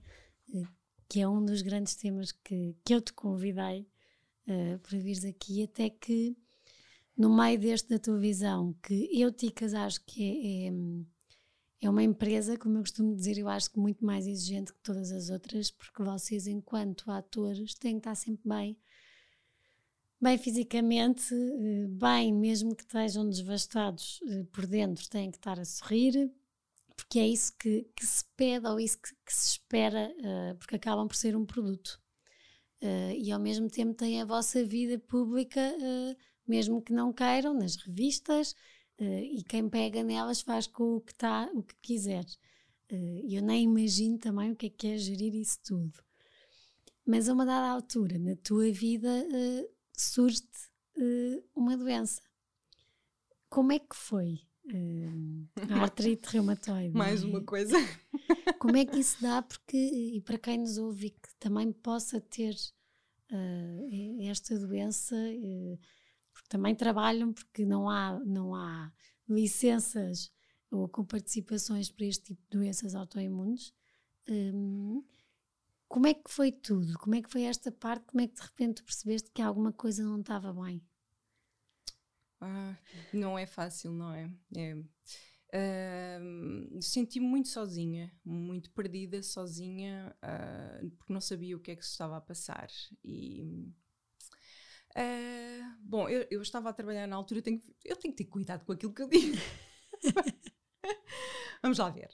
eh, 0.53 0.63
que 1.07 1.21
é 1.21 1.27
um 1.27 1.43
dos 1.43 1.61
grandes 1.61 1.95
temas 1.95 2.31
que, 2.31 2.75
que 2.83 2.93
eu 2.93 3.01
te 3.01 3.13
convidei 3.13 3.87
uh, 4.47 4.79
para 4.79 4.99
vires 4.99 5.23
aqui, 5.23 5.63
até 5.63 5.89
que 5.89 6.35
no 7.17 7.35
meio 7.35 7.59
deste 7.59 7.89
da 7.89 7.97
tua 7.97 8.19
visão, 8.19 8.73
que 8.83 9.09
eu, 9.19 9.31
Ticas, 9.31 9.73
acho 9.73 10.03
que 10.05 10.23
é, 10.23 10.67
é, 10.67 11.87
é 11.87 11.89
uma 11.89 12.03
empresa, 12.03 12.57
como 12.57 12.77
eu 12.77 12.81
costumo 12.81 13.15
dizer, 13.15 13.37
eu 13.37 13.47
acho 13.47 13.71
que 13.71 13.79
muito 13.79 14.05
mais 14.05 14.27
exigente 14.27 14.73
que 14.73 14.79
todas 14.81 15.11
as 15.11 15.29
outras, 15.29 15.71
porque 15.71 16.03
vocês, 16.03 16.45
enquanto 16.45 17.09
atores, 17.09 17.73
têm 17.73 17.93
que 17.93 17.99
estar 17.99 18.15
sempre 18.15 18.47
bem 18.47 18.77
bem 20.19 20.37
fisicamente, 20.37 21.33
eh, 21.33 21.87
bem, 21.87 22.33
mesmo 22.33 22.75
que 22.75 22.83
estejam 22.83 23.29
devastados 23.29 24.19
eh, 24.27 24.43
por 24.51 24.65
dentro, 24.65 25.07
têm 25.09 25.29
que 25.31 25.37
estar 25.37 25.59
a 25.59 25.65
sorrir, 25.65 26.31
porque 26.97 27.19
é 27.19 27.27
isso 27.27 27.55
que, 27.57 27.83
que 27.95 28.05
se 28.05 28.25
pede 28.35 28.67
ou 28.67 28.79
isso 28.79 28.99
que, 28.99 29.11
que 29.25 29.33
se 29.33 29.51
espera, 29.51 30.11
uh, 30.19 30.57
porque 30.57 30.75
acabam 30.75 31.07
por 31.07 31.15
ser 31.15 31.37
um 31.37 31.45
produto. 31.45 32.01
Uh, 32.83 33.13
e 33.15 33.31
ao 33.31 33.39
mesmo 33.39 33.69
tempo 33.69 33.93
têm 33.93 34.21
a 34.21 34.25
vossa 34.25 34.65
vida 34.65 34.99
pública, 34.99 35.61
uh, 35.61 36.17
mesmo 36.45 36.81
que 36.81 36.91
não 36.91 37.13
queiram, 37.13 37.53
nas 37.53 37.75
revistas, 37.77 38.53
e 38.99 39.43
quem 39.43 39.69
pega 39.69 40.01
nelas 40.01 40.41
faz 40.41 40.65
com 40.65 40.95
o 40.95 41.01
que, 41.01 41.13
tá, 41.13 41.47
o 41.53 41.61
que 41.61 41.75
quiser. 41.83 42.25
Eu 43.29 43.43
nem 43.43 43.65
imagino 43.65 44.17
também 44.17 44.51
o 44.51 44.55
que 44.55 44.65
é 44.65 44.69
que 44.71 44.87
é 44.87 44.97
gerir 44.97 45.35
isso 45.35 45.59
tudo. 45.63 46.03
Mas 47.05 47.29
a 47.29 47.33
uma 47.33 47.45
dada 47.45 47.69
altura 47.69 48.17
na 48.17 48.35
tua 48.37 48.71
vida 48.71 49.07
surge-te 49.95 50.67
uh, 50.97 51.43
uma 51.55 51.77
doença. 51.77 52.23
Como 53.49 53.71
é 53.71 53.77
que 53.77 53.95
foi 53.95 54.46
uh, 54.73 55.73
a 55.73 55.81
artrite 55.81 56.29
reumatoide? 56.29 56.95
Mais 56.95 57.23
é? 57.23 57.25
uma 57.25 57.41
coisa. 57.41 57.75
Como 58.59 58.75
é 58.75 58.85
que 58.85 58.99
isso 58.99 59.21
dá? 59.21 59.41
Porque, 59.41 59.77
e 59.77 60.21
para 60.21 60.37
quem 60.37 60.57
nos 60.59 60.77
ouve 60.77 61.11
que 61.11 61.35
também 61.39 61.71
possa 61.71 62.19
ter 62.19 62.55
uh, 63.31 64.21
esta 64.29 64.57
doença, 64.57 65.15
porque 66.33 66.49
também 66.49 66.75
trabalham, 66.75 67.33
porque 67.33 67.65
não 67.65 67.89
há, 67.89 68.19
não 68.25 68.55
há 68.55 68.91
licenças 69.29 70.31
ou 70.71 70.87
com 70.87 71.05
participações 71.05 71.89
para 71.89 72.05
este 72.05 72.25
tipo 72.25 72.41
de 72.43 72.57
doenças 72.57 72.95
autoimunes. 72.95 73.73
Um, 74.29 75.03
como 75.87 76.07
é 76.07 76.13
que 76.13 76.29
foi 76.29 76.51
tudo? 76.51 76.97
Como 76.99 77.15
é 77.15 77.21
que 77.21 77.31
foi 77.31 77.43
esta 77.43 77.71
parte? 77.71 78.05
Como 78.05 78.21
é 78.21 78.27
que 78.27 78.35
de 78.35 78.41
repente 78.41 78.83
percebeste 78.83 79.31
que 79.31 79.41
alguma 79.41 79.71
coisa 79.71 80.03
não 80.03 80.19
estava 80.19 80.53
bem? 80.53 80.81
Ah, 82.39 82.75
não 83.13 83.37
é 83.37 83.45
fácil, 83.45 83.91
não 83.91 84.13
é? 84.13 84.31
é. 84.55 84.75
Uh, 85.49 86.81
Senti-me 86.81 87.25
muito 87.25 87.47
sozinha, 87.47 88.11
muito 88.23 88.69
perdida, 88.71 89.23
sozinha, 89.23 90.15
uh, 90.23 90.89
porque 90.91 91.13
não 91.13 91.21
sabia 91.21 91.55
o 91.55 91.59
que 91.59 91.71
é 91.71 91.75
que 91.75 91.85
se 91.85 91.91
estava 91.91 92.17
a 92.17 92.21
passar. 92.21 92.67
E. 93.03 93.43
Uh, 94.95 95.77
bom, 95.79 96.09
eu, 96.09 96.27
eu, 96.29 96.41
estava 96.41 96.69
a 96.69 96.73
trabalhar 96.73 97.07
na 97.07 97.15
altura, 97.15 97.39
eu 97.39 97.43
tenho, 97.43 97.61
eu 97.85 97.95
tenho 97.95 98.13
que 98.13 98.23
ter 98.23 98.29
cuidado 98.29 98.65
com 98.65 98.71
aquilo 98.71 98.93
que 98.93 99.01
eu 99.01 99.09
digo. 99.09 99.37
Vamos 101.61 101.77
lá 101.77 101.89
ver 101.89 102.09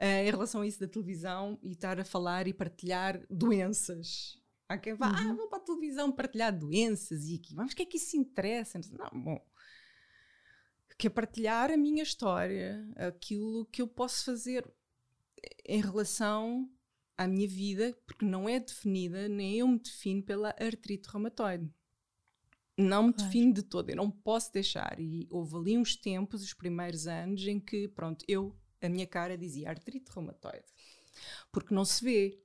uh, 0.00 0.26
em 0.26 0.30
relação 0.30 0.60
a 0.60 0.66
isso 0.66 0.80
da 0.80 0.88
televisão 0.88 1.58
e 1.62 1.72
estar 1.72 1.98
a 1.98 2.04
falar 2.04 2.46
e 2.46 2.54
partilhar 2.54 3.24
doenças. 3.30 4.38
Há 4.68 4.78
quem 4.78 4.94
vá, 4.94 5.08
ah, 5.08 5.22
uhum. 5.22 5.30
ah, 5.30 5.34
vou 5.34 5.48
para 5.48 5.58
a 5.58 5.64
televisão 5.64 6.10
partilhar 6.10 6.56
doenças 6.56 7.28
e 7.28 7.36
aqui, 7.36 7.54
mas 7.54 7.72
o 7.72 7.76
que 7.76 7.82
é 7.82 7.86
que 7.86 7.98
isso 7.98 8.16
interessa? 8.16 8.80
Não, 8.90 9.22
bom, 9.22 9.46
que 10.96 11.06
é 11.06 11.10
partilhar 11.10 11.70
a 11.70 11.76
minha 11.76 12.02
história, 12.02 12.86
aquilo 12.96 13.66
que 13.66 13.82
eu 13.82 13.88
posso 13.88 14.24
fazer 14.24 14.68
em 15.64 15.80
relação 15.80 16.70
à 17.16 17.26
minha 17.26 17.48
vida, 17.48 17.96
porque 18.06 18.24
não 18.24 18.48
é 18.48 18.58
definida, 18.58 19.28
nem 19.28 19.58
eu 19.58 19.68
me 19.68 19.78
defino 19.78 20.22
pela 20.22 20.54
artrite 20.58 21.08
reumatoide. 21.08 21.70
Não 22.76 23.04
me 23.04 23.12
claro. 23.12 23.30
defino 23.30 23.52
de 23.52 23.62
todo, 23.62 23.90
eu 23.90 23.96
não 23.96 24.10
posso 24.10 24.52
deixar. 24.52 24.98
E 24.98 25.26
houve 25.30 25.56
ali 25.56 25.78
uns 25.78 25.94
tempos, 25.96 26.42
os 26.42 26.52
primeiros 26.54 27.06
anos, 27.06 27.46
em 27.46 27.60
que, 27.60 27.88
pronto, 27.88 28.24
eu 28.26 28.56
a 28.82 28.88
minha 28.88 29.06
cara 29.06 29.38
dizia 29.38 29.70
artrite 29.70 30.10
reumatoide. 30.12 30.66
Porque 31.52 31.74
não 31.74 31.84
se 31.84 32.04
vê. 32.04 32.40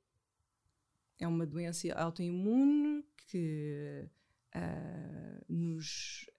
É 1.17 1.27
uma 1.27 1.45
doença 1.45 1.91
autoimune 1.95 3.03
que 3.27 4.07
uh, 4.55 5.45
nos 5.49 6.29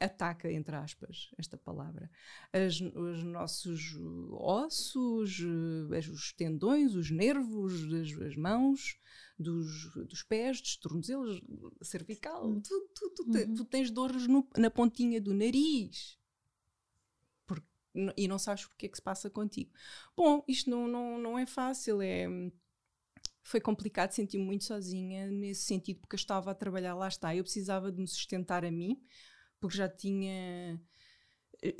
ataca, 0.00 0.50
entre 0.50 0.74
aspas, 0.76 1.30
esta 1.38 1.56
palavra, 1.56 2.10
as, 2.52 2.80
os 2.80 3.22
nossos 3.22 3.96
ossos, 4.32 5.40
uh, 5.40 6.12
os 6.12 6.32
tendões, 6.32 6.94
os 6.94 7.10
nervos 7.10 7.88
das, 7.88 8.12
as 8.22 8.36
mãos, 8.36 8.98
dos, 9.38 9.92
dos 9.94 10.22
pés, 10.22 10.60
dos 10.60 10.76
tornozelos, 10.76 11.40
cervical, 11.82 12.60
tu, 12.60 12.88
tu, 12.94 13.10
tu, 13.10 13.22
uhum. 13.22 13.54
tu 13.54 13.64
tens 13.64 13.90
dores 13.90 14.26
no, 14.26 14.48
na 14.56 14.70
pontinha 14.70 15.20
do 15.20 15.34
nariz 15.34 16.18
e 18.14 18.28
não 18.28 18.38
sabes 18.38 18.66
porque 18.66 18.84
é 18.84 18.88
que 18.90 18.96
se 18.96 19.02
passa 19.02 19.30
contigo. 19.30 19.70
Bom, 20.14 20.44
isto 20.46 20.68
não, 20.68 20.86
não, 20.86 21.18
não 21.18 21.38
é 21.38 21.46
fácil, 21.46 22.02
é 22.02 22.26
foi 23.46 23.60
complicado, 23.60 24.10
senti-me 24.10 24.44
muito 24.44 24.64
sozinha 24.64 25.30
nesse 25.30 25.62
sentido, 25.62 26.00
porque 26.00 26.16
eu 26.16 26.18
estava 26.18 26.50
a 26.50 26.54
trabalhar, 26.54 26.94
lá 26.94 27.06
está, 27.06 27.34
eu 27.34 27.44
precisava 27.44 27.92
de 27.92 28.00
me 28.00 28.08
sustentar 28.08 28.64
a 28.64 28.72
mim, 28.72 29.00
porque 29.66 29.78
já 29.78 29.88
tinha 29.88 30.80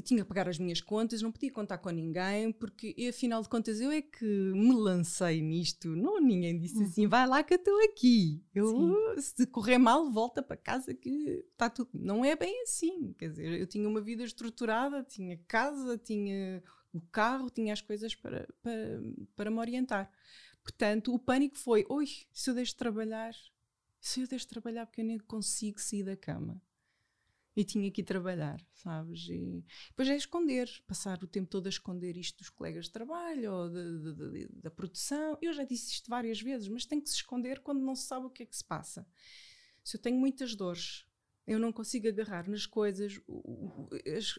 tinha 0.02 0.22
que 0.22 0.28
pagar 0.28 0.48
as 0.48 0.58
minhas 0.58 0.80
contas, 0.80 1.22
não 1.22 1.30
podia 1.30 1.50
contar 1.50 1.78
com 1.78 1.90
ninguém, 1.90 2.52
porque 2.52 2.94
afinal 3.08 3.42
de 3.42 3.48
contas 3.48 3.80
eu 3.80 3.90
é 3.90 4.00
que 4.00 4.24
me 4.24 4.74
lancei 4.74 5.40
nisto. 5.40 5.88
Não, 5.94 6.20
ninguém 6.20 6.58
disse 6.58 6.82
assim, 6.82 7.04
uhum. 7.04 7.10
vai 7.10 7.26
lá 7.26 7.42
que 7.42 7.54
eu 7.54 7.58
estou 7.58 7.84
aqui. 7.84 8.42
Eu, 8.54 8.68
Sim. 9.16 9.20
se 9.20 9.46
correr 9.46 9.78
mal, 9.78 10.10
volta 10.10 10.42
para 10.42 10.56
casa 10.56 10.94
que 10.94 11.44
está 11.52 11.68
tudo. 11.68 11.90
Não 11.94 12.24
é 12.24 12.34
bem 12.34 12.62
assim. 12.62 13.12
Quer 13.18 13.30
dizer, 13.30 13.60
eu 13.60 13.66
tinha 13.66 13.88
uma 13.88 14.00
vida 14.00 14.24
estruturada, 14.24 15.02
tinha 15.02 15.38
casa, 15.46 15.98
tinha 15.98 16.62
o 16.92 17.00
carro, 17.00 17.50
tinha 17.50 17.72
as 17.72 17.80
coisas 17.80 18.14
para, 18.14 18.48
para, 18.62 19.02
para 19.34 19.50
me 19.50 19.58
orientar. 19.58 20.10
Portanto, 20.62 21.14
o 21.14 21.18
pânico 21.18 21.56
foi: 21.58 21.84
oi, 21.88 22.06
se 22.32 22.50
eu 22.50 22.54
deixo 22.54 22.72
de 22.72 22.78
trabalhar, 22.78 23.34
se 24.00 24.22
eu 24.22 24.26
deixo 24.26 24.46
de 24.46 24.50
trabalhar 24.50 24.86
porque 24.86 25.00
eu 25.00 25.04
nem 25.04 25.18
consigo 25.18 25.80
sair 25.80 26.02
da 26.02 26.16
cama 26.16 26.60
e 27.56 27.64
tinha 27.64 27.90
que 27.90 28.02
ir 28.02 28.04
trabalhar, 28.04 28.60
sabes? 28.74 29.26
E 29.30 29.64
depois 29.88 30.08
é 30.10 30.14
esconder, 30.14 30.70
passar 30.86 31.24
o 31.24 31.26
tempo 31.26 31.48
todo 31.48 31.66
a 31.66 31.70
esconder 31.70 32.14
isto 32.16 32.38
dos 32.38 32.50
colegas 32.50 32.84
de 32.84 32.90
trabalho 32.90 33.50
ou 33.50 33.70
de, 33.70 33.98
de, 33.98 34.30
de, 34.30 34.48
da 34.60 34.70
produção. 34.70 35.38
Eu 35.40 35.54
já 35.54 35.64
disse 35.64 35.92
isto 35.92 36.10
várias 36.10 36.40
vezes, 36.40 36.68
mas 36.68 36.84
tem 36.84 37.00
que 37.00 37.08
se 37.08 37.16
esconder 37.16 37.60
quando 37.60 37.80
não 37.80 37.94
se 37.94 38.06
sabe 38.06 38.26
o 38.26 38.30
que 38.30 38.42
é 38.42 38.46
que 38.46 38.56
se 38.56 38.64
passa. 38.64 39.08
Se 39.82 39.96
eu 39.96 40.00
tenho 40.00 40.18
muitas 40.18 40.54
dores, 40.54 41.06
eu 41.46 41.58
não 41.58 41.72
consigo 41.72 42.08
agarrar 42.08 42.46
nas 42.46 42.66
coisas, 42.66 43.20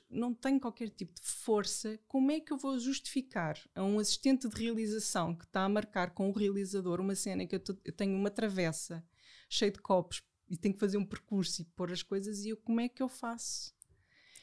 não 0.10 0.34
tenho 0.34 0.60
qualquer 0.60 0.90
tipo 0.90 1.20
de 1.20 1.28
força, 1.28 1.98
como 2.08 2.32
é 2.32 2.40
que 2.40 2.52
eu 2.52 2.58
vou 2.58 2.78
justificar 2.78 3.58
a 3.74 3.82
um 3.82 3.98
assistente 3.98 4.48
de 4.48 4.56
realização 4.56 5.34
que 5.34 5.46
está 5.46 5.64
a 5.64 5.70
marcar 5.70 6.14
com 6.14 6.30
o 6.30 6.34
realizador 6.34 7.00
uma 7.00 7.16
cena 7.16 7.48
que 7.48 7.56
eu, 7.56 7.60
tenho 7.94 8.16
uma 8.16 8.30
travessa 8.30 9.04
cheio 9.50 9.72
de 9.72 9.80
copos 9.80 10.22
e 10.50 10.58
tenho 10.58 10.74
que 10.74 10.80
fazer 10.80 10.98
um 10.98 11.06
percurso 11.06 11.62
e 11.62 11.66
pôr 11.66 11.92
as 11.92 12.02
coisas 12.02 12.46
e 12.46 12.50
eu, 12.50 12.58
como 12.58 12.80
é 12.80 12.88
que 12.88 13.02
eu 13.02 13.10
faço? 13.10 13.74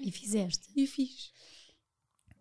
E 0.00 0.10
fizeste? 0.10 0.68
E 0.74 0.86
fiz. 0.86 1.32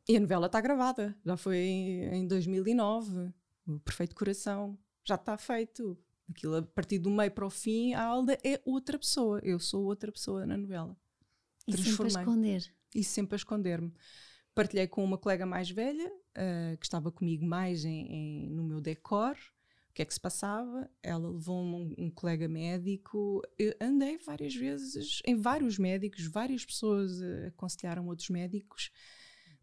E 0.07 0.18
a 0.18 0.20
novela 0.20 0.47
está 0.47 0.59
gravada, 0.59 1.18
já 1.26 1.38
foi 1.38 1.57
em 1.57 2.28
2009, 2.28 3.32
o 3.66 3.80
Perfeito 3.80 4.16
Coração, 4.16 4.78
já 5.05 5.16
está 5.16 5.38
feito. 5.38 5.97
Aquilo 6.30 6.55
a 6.57 6.61
partir 6.61 6.99
do 6.99 7.09
meio 7.09 7.32
para 7.32 7.45
o 7.45 7.49
fim, 7.49 7.93
a 7.93 8.03
Alda 8.03 8.38
é 8.43 8.61
outra 8.66 8.97
pessoa, 8.97 9.39
eu 9.43 9.59
sou 9.59 9.86
outra 9.86 10.11
pessoa 10.11 10.45
na 10.45 10.57
novela. 10.57 10.95
E 11.68 11.78
sempre 11.78 12.03
a 12.03 12.07
esconder. 12.07 12.74
E 12.93 13.03
sempre 13.03 13.36
a 13.36 13.38
esconder-me. 13.38 13.93
Partilhei 14.53 14.88
com 14.88 15.03
uma 15.03 15.18
colega 15.18 15.45
mais 15.45 15.70
velha, 15.70 16.07
uh, 16.07 16.78
que 16.78 16.86
estava 16.86 17.11
comigo 17.11 17.45
mais 17.45 17.86
em, 17.86 18.07
em, 18.07 18.49
no 18.49 18.64
meu 18.64 18.80
decor, 18.80 19.38
o 19.94 19.96
que 19.96 20.02
é 20.02 20.06
que 20.06 20.14
se 20.14 20.20
passava. 20.20 20.89
Ela 21.04 21.30
levou-me 21.30 21.76
um, 21.76 22.06
um, 22.06 22.10
colega 22.10 22.48
médico. 22.48 23.44
Eu 23.60 23.76
andei 23.80 24.18
várias 24.18 24.56
vezes 24.56 25.22
em 25.24 25.36
vários 25.36 25.78
médicos, 25.78 26.26
várias 26.26 26.66
pessoas 26.66 27.22
aconselharam 27.48 28.08
outros 28.08 28.30
médicos, 28.30 28.91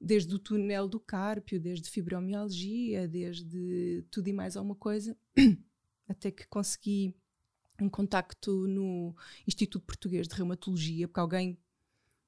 desde 0.00 0.32
o 0.32 0.38
túnel 0.38 0.86
do 0.86 1.00
cárpio, 1.00 1.58
desde 1.58 1.90
fibromialgia, 1.90 3.08
desde 3.08 4.04
tudo 4.08 4.28
e 4.28 4.32
mais 4.32 4.56
alguma 4.56 4.76
coisa, 4.76 5.18
até 6.08 6.30
que 6.30 6.46
consegui 6.46 7.12
um 7.80 7.88
contacto 7.88 8.68
no 8.68 9.16
Instituto 9.48 9.84
Português 9.84 10.28
de 10.28 10.34
Reumatologia, 10.36 11.08
porque 11.08 11.18
alguém 11.18 11.58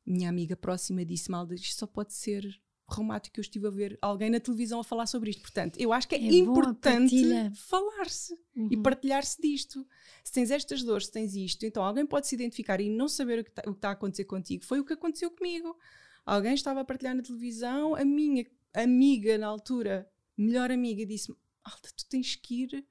minha 0.05 0.29
amiga 0.29 0.57
próxima 0.57 1.05
disse 1.05 1.31
mal, 1.31 1.51
isto 1.53 1.79
só 1.79 1.87
pode 1.87 2.15
ser 2.15 2.61
reumático. 2.93 3.39
Eu 3.39 3.43
estive 3.43 3.67
a 3.67 3.71
ver 3.71 3.99
alguém 4.01 4.31
na 4.31 4.41
televisão 4.41 4.81
a 4.81 4.85
falar 4.85 5.07
sobre 5.07 5.31
isto. 5.31 5.43
Portanto, 5.43 5.79
eu 5.79 5.93
acho 5.93 6.09
que 6.09 6.15
é, 6.15 6.19
é 6.19 6.35
importante 6.35 7.17
falar-se 7.55 8.39
uhum. 8.57 8.69
e 8.71 8.77
partilhar-se 8.77 9.41
disto. 9.41 9.87
Se 10.23 10.33
tens 10.33 10.51
estas 10.51 10.83
dores, 10.83 11.07
se 11.07 11.13
tens 11.13 11.35
isto, 11.35 11.65
então 11.65 11.83
alguém 11.83 12.07
pode 12.07 12.27
se 12.27 12.35
identificar 12.35 12.81
e 12.81 12.89
não 12.89 13.09
saber 13.09 13.41
o 13.41 13.45
que 13.45 13.51
está 13.51 13.63
tá 13.75 13.89
a 13.89 13.93
acontecer 13.93 14.25
contigo. 14.25 14.65
Foi 14.65 14.81
o 14.81 14.85
que 14.85 14.93
aconteceu 14.93 15.31
comigo. 15.31 15.77
Alguém 16.25 16.55
estava 16.55 16.81
a 16.81 16.85
partilhar 16.85 17.15
na 17.15 17.23
televisão, 17.23 17.95
a 17.95 18.05
minha 18.05 18.47
amiga 18.73 19.37
na 19.39 19.47
altura, 19.49 20.09
melhor 20.37 20.71
amiga, 20.71 21.05
disse-me: 21.05 21.37
Alta, 21.65 21.89
tu 21.97 22.07
tens 22.09 22.37
que 22.37 22.63
ir 22.63 22.87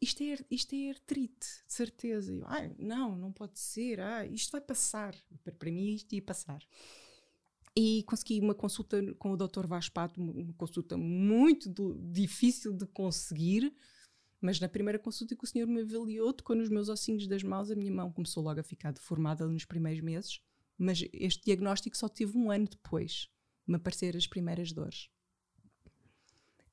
isto 0.00 0.22
é, 0.22 0.38
isto 0.50 0.74
é 0.74 0.90
artrite, 0.90 1.46
de 1.66 1.72
certeza. 1.72 2.32
Eu, 2.32 2.44
ai, 2.46 2.74
não, 2.78 3.16
não 3.16 3.32
pode 3.32 3.58
ser, 3.58 4.00
ah, 4.00 4.24
isto 4.26 4.52
vai 4.52 4.60
passar. 4.60 5.14
Para, 5.42 5.52
para 5.52 5.70
mim, 5.70 5.94
isto 5.94 6.14
ia 6.14 6.22
passar. 6.22 6.62
E 7.76 8.02
consegui 8.04 8.40
uma 8.40 8.54
consulta 8.54 9.00
com 9.14 9.32
o 9.32 9.36
Dr. 9.36 9.66
Vaspato, 9.66 10.20
uma 10.20 10.52
consulta 10.54 10.96
muito 10.96 11.68
do, 11.68 11.94
difícil 12.10 12.72
de 12.72 12.86
conseguir, 12.86 13.72
mas 14.40 14.58
na 14.58 14.68
primeira 14.68 14.98
consulta 14.98 15.36
que 15.36 15.44
o 15.44 15.46
senhor 15.46 15.66
me 15.66 15.82
avaliou, 15.82 16.32
tocou 16.32 16.56
nos 16.56 16.68
meus 16.68 16.88
ossinhos 16.88 17.26
das 17.26 17.42
mãos, 17.42 17.70
a 17.70 17.76
minha 17.76 17.92
mão 17.92 18.12
começou 18.12 18.42
logo 18.42 18.58
a 18.58 18.64
ficar 18.64 18.92
deformada 18.92 19.46
nos 19.46 19.64
primeiros 19.64 20.02
meses, 20.02 20.40
mas 20.76 21.04
este 21.12 21.44
diagnóstico 21.44 21.96
só 21.96 22.08
tive 22.08 22.36
um 22.36 22.50
ano 22.50 22.66
depois 22.68 23.28
de 23.66 23.72
me 23.72 23.76
aparecer 23.76 24.16
as 24.16 24.26
primeiras 24.26 24.72
dores. 24.72 25.08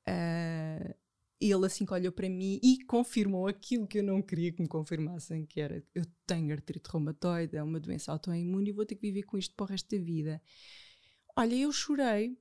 Uh, 0.08 0.94
ele 1.40 1.66
assim 1.66 1.86
que 1.86 1.92
olhou 1.92 2.10
para 2.10 2.28
mim 2.28 2.58
e 2.62 2.84
confirmou 2.84 3.46
aquilo 3.46 3.86
que 3.86 3.98
eu 3.98 4.02
não 4.02 4.20
queria 4.20 4.50
que 4.50 4.60
me 4.60 4.66
confirmassem, 4.66 5.46
que 5.46 5.60
era 5.60 5.84
eu 5.94 6.04
tenho 6.26 6.52
artrite 6.52 6.90
reumatoide, 6.90 7.56
é 7.56 7.62
uma 7.62 7.78
doença 7.78 8.10
autoimune 8.10 8.70
e 8.70 8.72
vou 8.72 8.84
ter 8.84 8.96
que 8.96 9.02
viver 9.02 9.22
com 9.22 9.38
isto 9.38 9.54
para 9.54 9.64
o 9.64 9.68
resto 9.68 9.96
da 9.96 10.02
vida. 10.02 10.42
Olha, 11.38 11.54
eu 11.54 11.70
chorei 11.70 12.36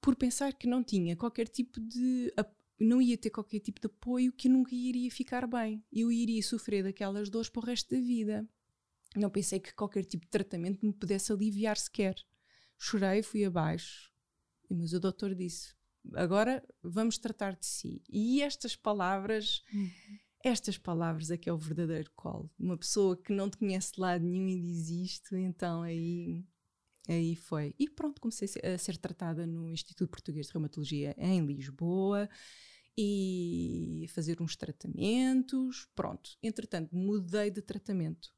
por 0.00 0.16
pensar 0.16 0.54
que 0.54 0.66
não 0.66 0.82
tinha 0.82 1.14
qualquer 1.14 1.46
tipo 1.48 1.78
de 1.78 2.32
não 2.80 3.02
ia 3.02 3.18
ter 3.18 3.28
qualquer 3.28 3.60
tipo 3.60 3.78
de 3.78 3.86
apoio 3.86 4.32
que 4.32 4.48
nunca 4.48 4.74
iria 4.74 5.10
ficar 5.10 5.46
bem. 5.46 5.84
Eu 5.92 6.10
iria 6.10 6.42
sofrer 6.42 6.82
daquelas 6.82 7.28
dores 7.28 7.50
para 7.50 7.60
o 7.60 7.64
resto 7.66 7.94
da 7.94 8.00
vida. 8.00 8.48
Não 9.14 9.28
pensei 9.28 9.60
que 9.60 9.74
qualquer 9.74 10.06
tipo 10.06 10.24
de 10.24 10.30
tratamento 10.30 10.84
me 10.84 10.94
pudesse 10.94 11.30
aliviar 11.30 11.76
sequer. 11.76 12.16
Chorei, 12.78 13.22
fui 13.22 13.44
abaixo. 13.44 14.10
Mas 14.70 14.94
o 14.94 14.98
doutor 14.98 15.34
disse: 15.34 15.74
agora 16.14 16.66
vamos 16.82 17.18
tratar 17.18 17.54
de 17.54 17.66
si. 17.66 18.02
E 18.08 18.40
estas 18.40 18.74
palavras, 18.74 19.62
uhum. 19.74 19.90
estas 20.42 20.78
palavras 20.78 21.30
é 21.30 21.36
que 21.36 21.50
é 21.50 21.52
o 21.52 21.58
verdadeiro 21.58 22.10
colo. 22.16 22.50
Uma 22.58 22.78
pessoa 22.78 23.14
que 23.14 23.30
não 23.30 23.50
te 23.50 23.58
conhece 23.58 23.92
de 23.92 24.00
lado 24.00 24.24
nenhum 24.24 24.48
e 24.48 24.58
diz 24.58 24.88
isto, 24.88 25.36
então 25.36 25.82
aí, 25.82 26.42
aí 27.08 27.34
foi. 27.36 27.74
E 27.78 27.88
pronto, 27.88 28.20
comecei 28.20 28.48
a 28.62 28.78
ser 28.78 28.96
tratada 28.96 29.46
no 29.46 29.70
Instituto 29.70 30.10
Português 30.10 30.46
de 30.46 30.52
Reumatologia 30.52 31.14
em 31.18 31.44
Lisboa 31.44 32.28
e 32.96 34.06
fazer 34.10 34.40
uns 34.40 34.56
tratamentos. 34.56 35.88
Pronto, 35.94 36.36
entretanto, 36.42 36.94
mudei 36.94 37.50
de 37.50 37.62
tratamento 37.62 38.32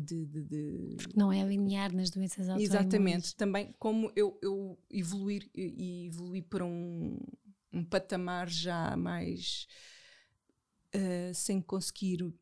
de, 0.00 0.26
de, 0.26 0.42
de... 0.42 0.96
Porque 0.96 1.18
não 1.18 1.32
é 1.32 1.42
linear 1.46 1.94
nas 1.94 2.10
doenças 2.10 2.48
autoimunes. 2.48 2.74
Exatamente. 2.74 3.36
Também 3.36 3.74
como 3.78 4.10
eu, 4.16 4.38
eu 4.42 4.78
evoluir 4.90 5.48
e 5.54 6.06
evoluir 6.06 6.44
para 6.44 6.64
um, 6.64 7.18
um 7.72 7.84
patamar 7.84 8.48
já 8.48 8.96
mais 8.96 9.66
uh, 10.94 11.34
sem 11.34 11.60
conseguir 11.60 12.22
uh, 12.22 12.34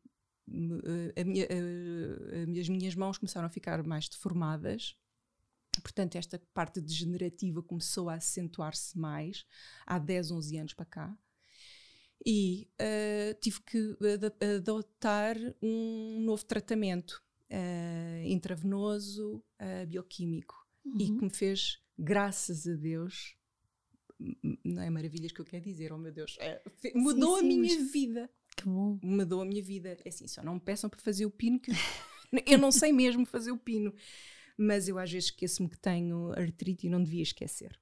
minha, 1.25 1.45
uh, 1.45 2.59
as 2.59 2.69
minhas 2.69 2.95
mãos 2.95 3.17
começaram 3.17 3.47
a 3.47 3.51
ficar 3.51 3.85
mais 3.85 4.07
deformadas. 4.09 4.95
Portanto, 5.81 6.15
esta 6.15 6.41
parte 6.53 6.79
degenerativa 6.81 7.61
começou 7.61 8.09
a 8.09 8.15
acentuar-se 8.15 8.97
mais 8.97 9.45
há 9.85 9.99
10, 9.99 10.31
11 10.31 10.57
anos 10.57 10.73
para 10.73 10.85
cá. 10.85 11.17
E 12.25 12.69
tive 13.41 13.61
que 13.63 13.97
adotar 14.57 15.35
um 15.61 16.21
novo 16.21 16.45
tratamento 16.45 17.21
uh, 17.53 18.27
intravenoso, 18.27 19.43
uh, 19.61 19.87
bioquímico, 19.87 20.55
uhum. 20.85 20.97
e 20.99 21.05
que 21.05 21.23
me 21.23 21.29
fez, 21.29 21.79
graças 21.97 22.67
a 22.67 22.73
Deus, 22.73 23.35
não 24.63 24.81
é 24.81 24.89
maravilhas 24.89 25.31
que 25.31 25.41
eu 25.41 25.45
quero 25.45 25.63
dizer, 25.63 25.91
oh 25.91 25.97
meu 25.97 26.11
Deus, 26.11 26.37
é, 26.39 26.61
mudou 26.95 27.37
sim, 27.37 27.41
sim, 27.41 27.57
a 27.57 27.61
minha 27.61 27.79
mas... 27.79 27.91
vida. 27.91 28.29
Que 28.55 28.65
bom. 28.65 28.99
Mudou 29.01 29.41
a 29.41 29.45
minha 29.45 29.63
vida. 29.63 29.97
É 30.05 30.09
assim, 30.09 30.27
só 30.27 30.43
não 30.43 30.55
me 30.55 30.59
peçam 30.59 30.89
para 30.89 30.99
fazer 30.99 31.25
o 31.25 31.31
pino, 31.31 31.59
que 31.59 31.71
eu 32.45 32.57
não 32.59 32.71
sei 32.71 32.91
mesmo 32.93 33.25
fazer 33.25 33.51
o 33.51 33.57
pino. 33.57 33.93
Mas 34.57 34.87
eu 34.87 34.97
às 34.97 35.11
vezes 35.11 35.29
esqueço-me 35.29 35.69
que 35.69 35.77
tenho 35.77 36.31
artrite 36.31 36.87
e 36.87 36.89
não 36.89 37.03
devia 37.03 37.23
esquecer. 37.23 37.79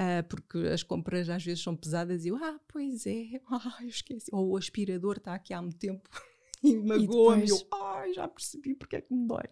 Uh, 0.00 0.22
porque 0.28 0.58
as 0.68 0.82
compras 0.82 1.28
às 1.28 1.44
vezes 1.44 1.62
são 1.62 1.74
pesadas 1.74 2.24
e 2.24 2.28
eu, 2.28 2.36
ah, 2.36 2.60
pois 2.68 3.04
é, 3.04 3.40
ah, 3.50 3.78
eu 3.80 3.88
esqueci. 3.88 4.30
Ou 4.32 4.50
o 4.50 4.56
aspirador 4.56 5.16
está 5.16 5.34
aqui 5.34 5.52
há 5.52 5.60
muito 5.60 5.78
tempo 5.78 6.08
e 6.62 6.76
magoa-me. 6.76 7.48
Eu, 7.48 7.58
ai, 7.72 8.12
já 8.12 8.28
percebi 8.28 8.74
porque 8.74 8.96
é 8.96 9.00
que 9.00 9.12
me 9.12 9.26
dói. 9.26 9.48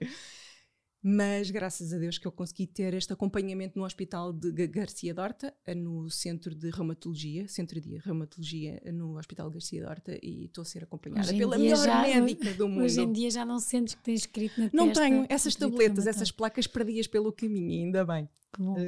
Mas 1.02 1.50
graças 1.50 1.92
a 1.92 1.98
Deus 1.98 2.18
que 2.18 2.26
eu 2.26 2.32
consegui 2.32 2.66
ter 2.66 2.92
este 2.94 3.12
acompanhamento 3.12 3.78
no 3.78 3.84
Hospital 3.84 4.32
de 4.32 4.66
Garcia 4.66 5.14
Dorta, 5.14 5.54
no 5.76 6.10
Centro 6.10 6.54
de 6.54 6.70
Reumatologia, 6.70 7.46
Centro 7.46 7.80
de 7.80 7.96
Reumatologia 7.98 8.82
no 8.92 9.16
Hospital 9.16 9.50
Garcia 9.50 9.84
Dorta, 9.84 10.18
e 10.20 10.46
estou 10.46 10.62
a 10.62 10.64
ser 10.64 10.82
acompanhada 10.82 11.28
pela 11.32 11.56
melhor 11.56 11.84
já, 11.84 12.02
médica 12.02 12.52
do 12.54 12.68
mundo. 12.68 12.82
Hoje 12.84 13.00
em 13.00 13.12
dia 13.12 13.30
já 13.30 13.44
não 13.44 13.60
sentes 13.60 13.94
que 13.94 14.02
tens 14.02 14.20
escrito 14.20 14.60
na 14.60 14.70
não 14.72 14.88
testa. 14.88 15.00
Não 15.02 15.10
tenho 15.10 15.26
essas 15.28 15.54
tabletas, 15.54 16.06
essas 16.06 16.30
placas 16.32 16.66
perdias 16.66 17.06
pelo 17.06 17.32
caminho, 17.32 17.70
ainda 17.70 18.04
bem. 18.04 18.28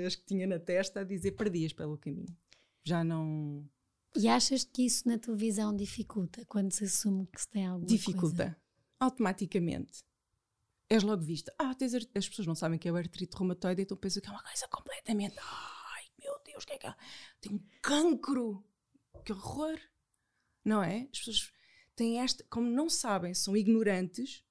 As 0.04 0.16
que 0.16 0.24
tinha 0.24 0.46
na 0.46 0.58
testa 0.58 1.00
a 1.00 1.04
dizer 1.04 1.32
perdias 1.32 1.72
pelo 1.72 1.96
caminho. 1.96 2.34
Já 2.84 3.04
não 3.04 3.68
e 4.16 4.26
achas 4.26 4.64
que 4.64 4.82
isso 4.82 5.06
na 5.06 5.18
televisão 5.18 5.74
dificulta 5.74 6.44
quando 6.46 6.72
se 6.72 6.84
assume 6.84 7.26
que 7.26 7.40
se 7.40 7.48
tem 7.48 7.66
alguma 7.66 7.86
dificulta. 7.86 8.44
coisa? 8.44 8.56
Automaticamente. 8.98 10.02
És 10.88 11.02
logo 11.02 11.22
vista. 11.22 11.54
Ah, 11.58 11.74
tens 11.74 11.94
as 11.94 12.28
pessoas 12.28 12.46
não 12.46 12.54
sabem 12.54 12.78
que 12.78 12.88
é 12.88 12.92
o 12.92 12.96
artrite 12.96 13.36
reumatoide, 13.36 13.82
então 13.82 13.96
pensam 13.96 14.22
que 14.22 14.28
é 14.28 14.32
uma 14.32 14.42
coisa 14.42 14.66
completamente. 14.68 15.36
Ai, 15.38 16.04
meu 16.18 16.40
Deus, 16.44 16.64
que 16.64 16.72
é 16.72 16.78
que 16.78 16.86
é? 16.86 16.94
Tem 17.40 17.52
um 17.52 17.60
cancro! 17.82 18.64
Que 19.24 19.32
horror! 19.32 19.78
Não 20.64 20.82
é? 20.82 21.08
As 21.12 21.18
pessoas 21.18 21.52
têm 21.94 22.20
esta. 22.20 22.44
Como 22.50 22.70
não 22.70 22.88
sabem, 22.88 23.34
são 23.34 23.56
ignorantes, 23.56 24.44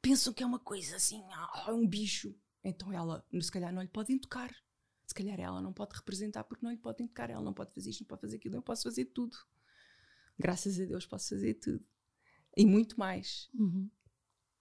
pensam 0.00 0.32
que 0.32 0.42
é 0.42 0.46
uma 0.46 0.60
coisa 0.60 0.96
assim, 0.96 1.22
ah, 1.32 1.72
um 1.72 1.86
bicho. 1.86 2.34
Então 2.62 2.92
ela, 2.92 3.24
se 3.40 3.50
calhar, 3.50 3.72
não 3.72 3.82
lhe 3.82 3.88
podem 3.88 4.18
tocar 4.18 4.54
se 5.08 5.14
calhar 5.14 5.40
ela 5.40 5.62
não 5.62 5.72
pode 5.72 5.96
representar 5.96 6.44
porque 6.44 6.62
não 6.64 6.70
lhe 6.70 6.76
podem 6.76 7.06
tocar, 7.06 7.30
ela 7.30 7.42
não 7.42 7.54
pode 7.54 7.72
fazer 7.72 7.88
isto, 7.88 8.00
não 8.00 8.06
pode 8.06 8.20
fazer 8.20 8.36
aquilo, 8.36 8.56
eu 8.56 8.62
posso 8.62 8.82
fazer 8.82 9.06
tudo. 9.06 9.38
Graças 10.38 10.78
a 10.78 10.84
Deus 10.84 11.06
posso 11.06 11.30
fazer 11.30 11.54
tudo. 11.54 11.82
E 12.54 12.66
muito 12.66 12.98
mais. 12.98 13.48
Uhum. 13.54 13.90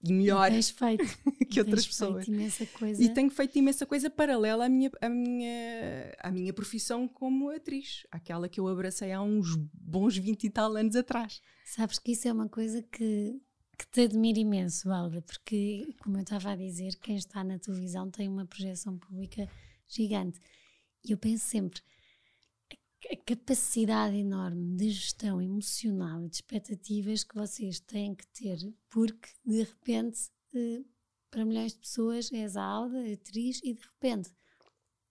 E 0.03 0.13
melhor 0.13 0.51
feito. 0.51 1.05
que 1.49 1.59
outras 1.59 1.87
pessoas. 1.87 2.27
imensa 2.27 2.65
coisa. 2.67 3.01
E 3.03 3.13
tenho 3.13 3.29
feito 3.29 3.57
imensa 3.57 3.85
coisa 3.85 4.09
paralela 4.09 4.65
à 4.65 4.69
minha, 4.69 4.91
à, 5.01 5.09
minha, 5.09 6.15
à 6.19 6.31
minha 6.31 6.53
profissão 6.53 7.07
como 7.07 7.49
atriz, 7.49 8.05
aquela 8.11 8.47
que 8.47 8.59
eu 8.59 8.67
abracei 8.67 9.11
há 9.11 9.21
uns 9.21 9.55
bons 9.73 10.17
20 10.17 10.43
e 10.43 10.49
tal 10.49 10.75
anos 10.75 10.95
atrás. 10.95 11.41
Sabes 11.65 11.97
que 11.99 12.11
isso 12.11 12.27
é 12.27 12.33
uma 12.33 12.47
coisa 12.47 12.81
que, 12.83 13.41
que 13.77 13.87
te 13.91 14.01
admiro 14.01 14.39
imenso, 14.39 14.91
Alda, 14.91 15.21
porque, 15.21 15.95
como 15.99 16.17
eu 16.17 16.21
estava 16.21 16.51
a 16.51 16.55
dizer, 16.55 16.95
quem 17.01 17.15
está 17.15 17.43
na 17.43 17.57
televisão 17.57 18.09
tem 18.09 18.27
uma 18.27 18.45
projeção 18.45 18.97
pública 18.97 19.49
gigante. 19.87 20.39
E 21.03 21.11
eu 21.11 21.17
penso 21.17 21.45
sempre, 21.45 21.81
a 23.11 23.15
capacidade 23.15 24.15
enorme 24.15 24.75
de 24.75 24.89
gestão 24.89 25.41
emocional 25.41 26.25
e 26.25 26.29
de 26.29 26.35
expectativas 26.35 27.23
que 27.23 27.35
vocês 27.35 27.79
têm 27.79 28.15
que 28.15 28.27
ter, 28.27 28.57
porque 28.89 29.29
de 29.45 29.63
repente, 29.63 30.29
eh, 30.53 30.83
para 31.29 31.45
milhões 31.45 31.73
de 31.73 31.79
pessoas, 31.79 32.31
és 32.33 32.55
a 32.57 32.63
Alda, 32.63 32.99
a 32.99 33.13
atriz, 33.13 33.61
e 33.63 33.73
de 33.73 33.81
repente 33.81 34.31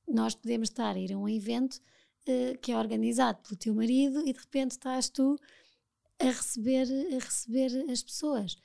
nós 0.07 0.35
podemos 0.35 0.69
estar 0.69 0.95
a 0.95 0.99
ir 0.99 1.13
a 1.13 1.19
um 1.19 1.29
evento 1.29 1.81
uh, 2.29 2.59
que 2.61 2.73
é 2.73 2.79
organizado 2.79 3.43
pelo 3.43 3.57
teu 3.57 3.75
marido 3.75 4.21
e 4.27 4.33
de 4.33 4.39
repente 4.39 4.73
estás 4.73 5.09
tu 5.09 5.39
a 6.19 6.27
receber, 6.27 6.87
a 7.15 7.19
receber 7.19 7.91
as 7.91 8.03
pessoas. 8.03 8.57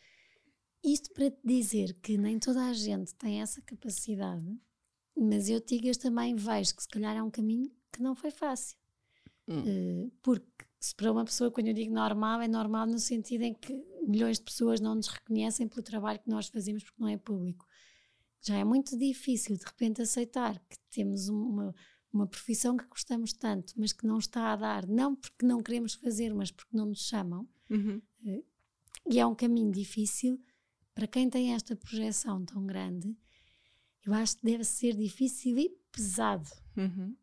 Isto 0.83 1.11
para 1.13 1.29
te 1.29 1.39
dizer 1.43 1.93
que 2.01 2.17
nem 2.17 2.39
toda 2.39 2.65
a 2.65 2.73
gente 2.73 3.13
tem 3.15 3.41
essa 3.41 3.61
capacidade, 3.61 4.45
mas 5.15 5.49
eu, 5.49 5.59
Tigas, 5.59 5.97
também 5.97 6.35
vejo 6.35 6.75
que 6.75 6.83
se 6.83 6.89
calhar 6.89 7.15
é 7.15 7.21
um 7.21 7.29
caminho 7.29 7.71
que 7.91 8.01
não 8.01 8.15
foi 8.15 8.31
fácil. 8.31 8.80
Hum. 9.51 10.05
Uh, 10.05 10.11
porque 10.21 10.65
se 10.79 10.95
para 10.95 11.11
uma 11.11 11.23
pessoa, 11.23 11.51
quando 11.51 11.67
eu 11.67 11.73
digo 11.73 11.93
normal, 11.93 12.41
é 12.41 12.47
normal 12.47 12.87
no 12.87 12.97
sentido 12.97 13.43
em 13.43 13.53
que 13.53 13.85
milhões 14.07 14.37
de 14.37 14.43
pessoas 14.43 14.79
não 14.79 14.95
nos 14.95 15.07
reconhecem 15.07 15.67
pelo 15.67 15.83
trabalho 15.83 16.19
que 16.19 16.29
nós 16.29 16.47
fazemos 16.47 16.83
porque 16.83 16.99
não 16.99 17.07
é 17.07 17.17
público. 17.17 17.67
Já 18.41 18.57
é 18.57 18.63
muito 18.63 18.97
difícil 18.97 19.55
de 19.55 19.63
repente 19.63 20.01
aceitar 20.01 20.57
que 20.67 20.77
temos 20.89 21.29
uma, 21.29 21.75
uma 22.11 22.25
profissão 22.25 22.75
que 22.75 22.87
gostamos 22.87 23.31
tanto, 23.31 23.73
mas 23.77 23.93
que 23.93 24.07
não 24.07 24.17
está 24.17 24.53
a 24.53 24.55
dar, 24.55 24.87
não 24.87 25.15
porque 25.15 25.45
não 25.45 25.61
queremos 25.61 25.93
fazer, 25.93 26.33
mas 26.33 26.49
porque 26.49 26.75
não 26.75 26.87
nos 26.87 27.07
chamam. 27.07 27.47
Uhum. 27.69 28.01
Uh, 28.25 28.43
e 29.07 29.19
é 29.19 29.25
um 29.25 29.35
caminho 29.35 29.71
difícil 29.71 30.43
para 30.95 31.05
quem 31.05 31.29
tem 31.29 31.53
esta 31.53 31.75
projeção 31.75 32.43
tão 32.43 32.65
grande. 32.65 33.15
Eu 34.03 34.13
acho 34.13 34.37
que 34.37 34.45
deve 34.45 34.63
ser 34.63 34.95
difícil 34.95 35.59
e 35.59 35.69
pesado. 35.91 36.49
Uhum 36.75 37.15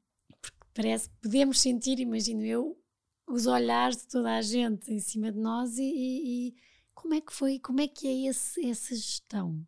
parece 0.79 1.11
que 1.11 1.17
podemos 1.23 1.59
sentir, 1.59 1.99
imagino 1.99 2.45
eu, 2.45 2.81
os 3.27 3.47
olhares 3.47 3.97
de 3.97 4.07
toda 4.07 4.37
a 4.37 4.41
gente 4.41 4.95
em 4.95 5.01
cima 5.01 5.33
de 5.33 5.37
nós 5.37 5.77
e, 5.77 5.83
e, 5.83 6.49
e 6.49 6.55
como 6.95 7.15
é 7.15 7.21
que 7.21 7.33
foi, 7.33 7.59
como 7.59 7.81
é 7.81 7.89
que 7.89 8.07
é 8.07 8.31
esse, 8.31 8.65
essa 8.65 8.95
gestão? 8.95 9.67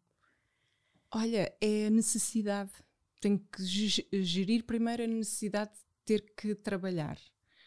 Olha, 1.12 1.52
é 1.60 1.86
a 1.88 1.90
necessidade. 1.90 2.70
Tenho 3.20 3.40
que 3.40 3.60
gerir 4.22 4.64
primeiro 4.64 5.02
a 5.02 5.06
necessidade 5.08 5.72
de 5.72 5.80
ter 6.04 6.32
que 6.36 6.54
trabalhar, 6.54 7.18